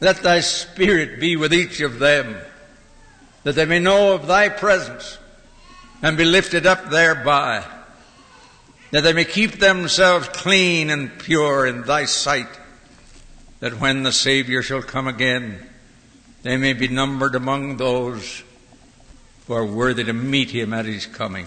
Let 0.00 0.18
thy 0.18 0.40
spirit 0.40 1.18
be 1.18 1.34
with 1.34 1.52
each 1.52 1.80
of 1.80 1.98
them, 1.98 2.36
that 3.42 3.56
they 3.56 3.64
may 3.64 3.80
know 3.80 4.12
of 4.12 4.26
thy 4.26 4.50
presence 4.50 5.18
and 6.02 6.16
be 6.16 6.24
lifted 6.24 6.66
up 6.66 6.90
thereby, 6.90 7.64
that 8.90 9.02
they 9.02 9.12
may 9.12 9.24
keep 9.24 9.58
themselves 9.58 10.28
clean 10.28 10.90
and 10.90 11.18
pure 11.18 11.66
in 11.66 11.82
thy 11.82 12.04
sight, 12.04 12.48
that 13.60 13.80
when 13.80 14.02
the 14.02 14.12
Savior 14.12 14.62
shall 14.62 14.82
come 14.82 15.06
again, 15.06 15.66
they 16.42 16.56
may 16.56 16.72
be 16.72 16.88
numbered 16.88 17.34
among 17.34 17.76
those 17.76 18.42
who 19.46 19.54
are 19.54 19.66
worthy 19.66 20.04
to 20.04 20.12
meet 20.12 20.50
him 20.50 20.72
at 20.72 20.86
his 20.86 21.06
coming. 21.06 21.46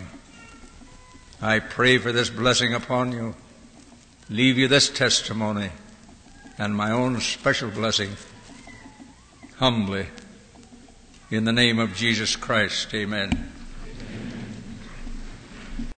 I 1.42 1.60
pray 1.60 1.98
for 1.98 2.12
this 2.12 2.30
blessing 2.30 2.74
upon 2.74 3.12
you. 3.12 3.36
Leave 4.30 4.58
you 4.58 4.68
this 4.68 4.90
testimony 4.90 5.72
and 6.58 6.76
my 6.76 6.92
own 6.92 7.20
special 7.20 7.70
blessing 7.70 8.12
humbly 9.58 10.08
in 11.32 11.46
the 11.46 11.54
name 11.54 11.80
of 11.80 11.96
Jesus 11.96 12.36
Christ. 12.36 12.94
Amen. 12.94 13.52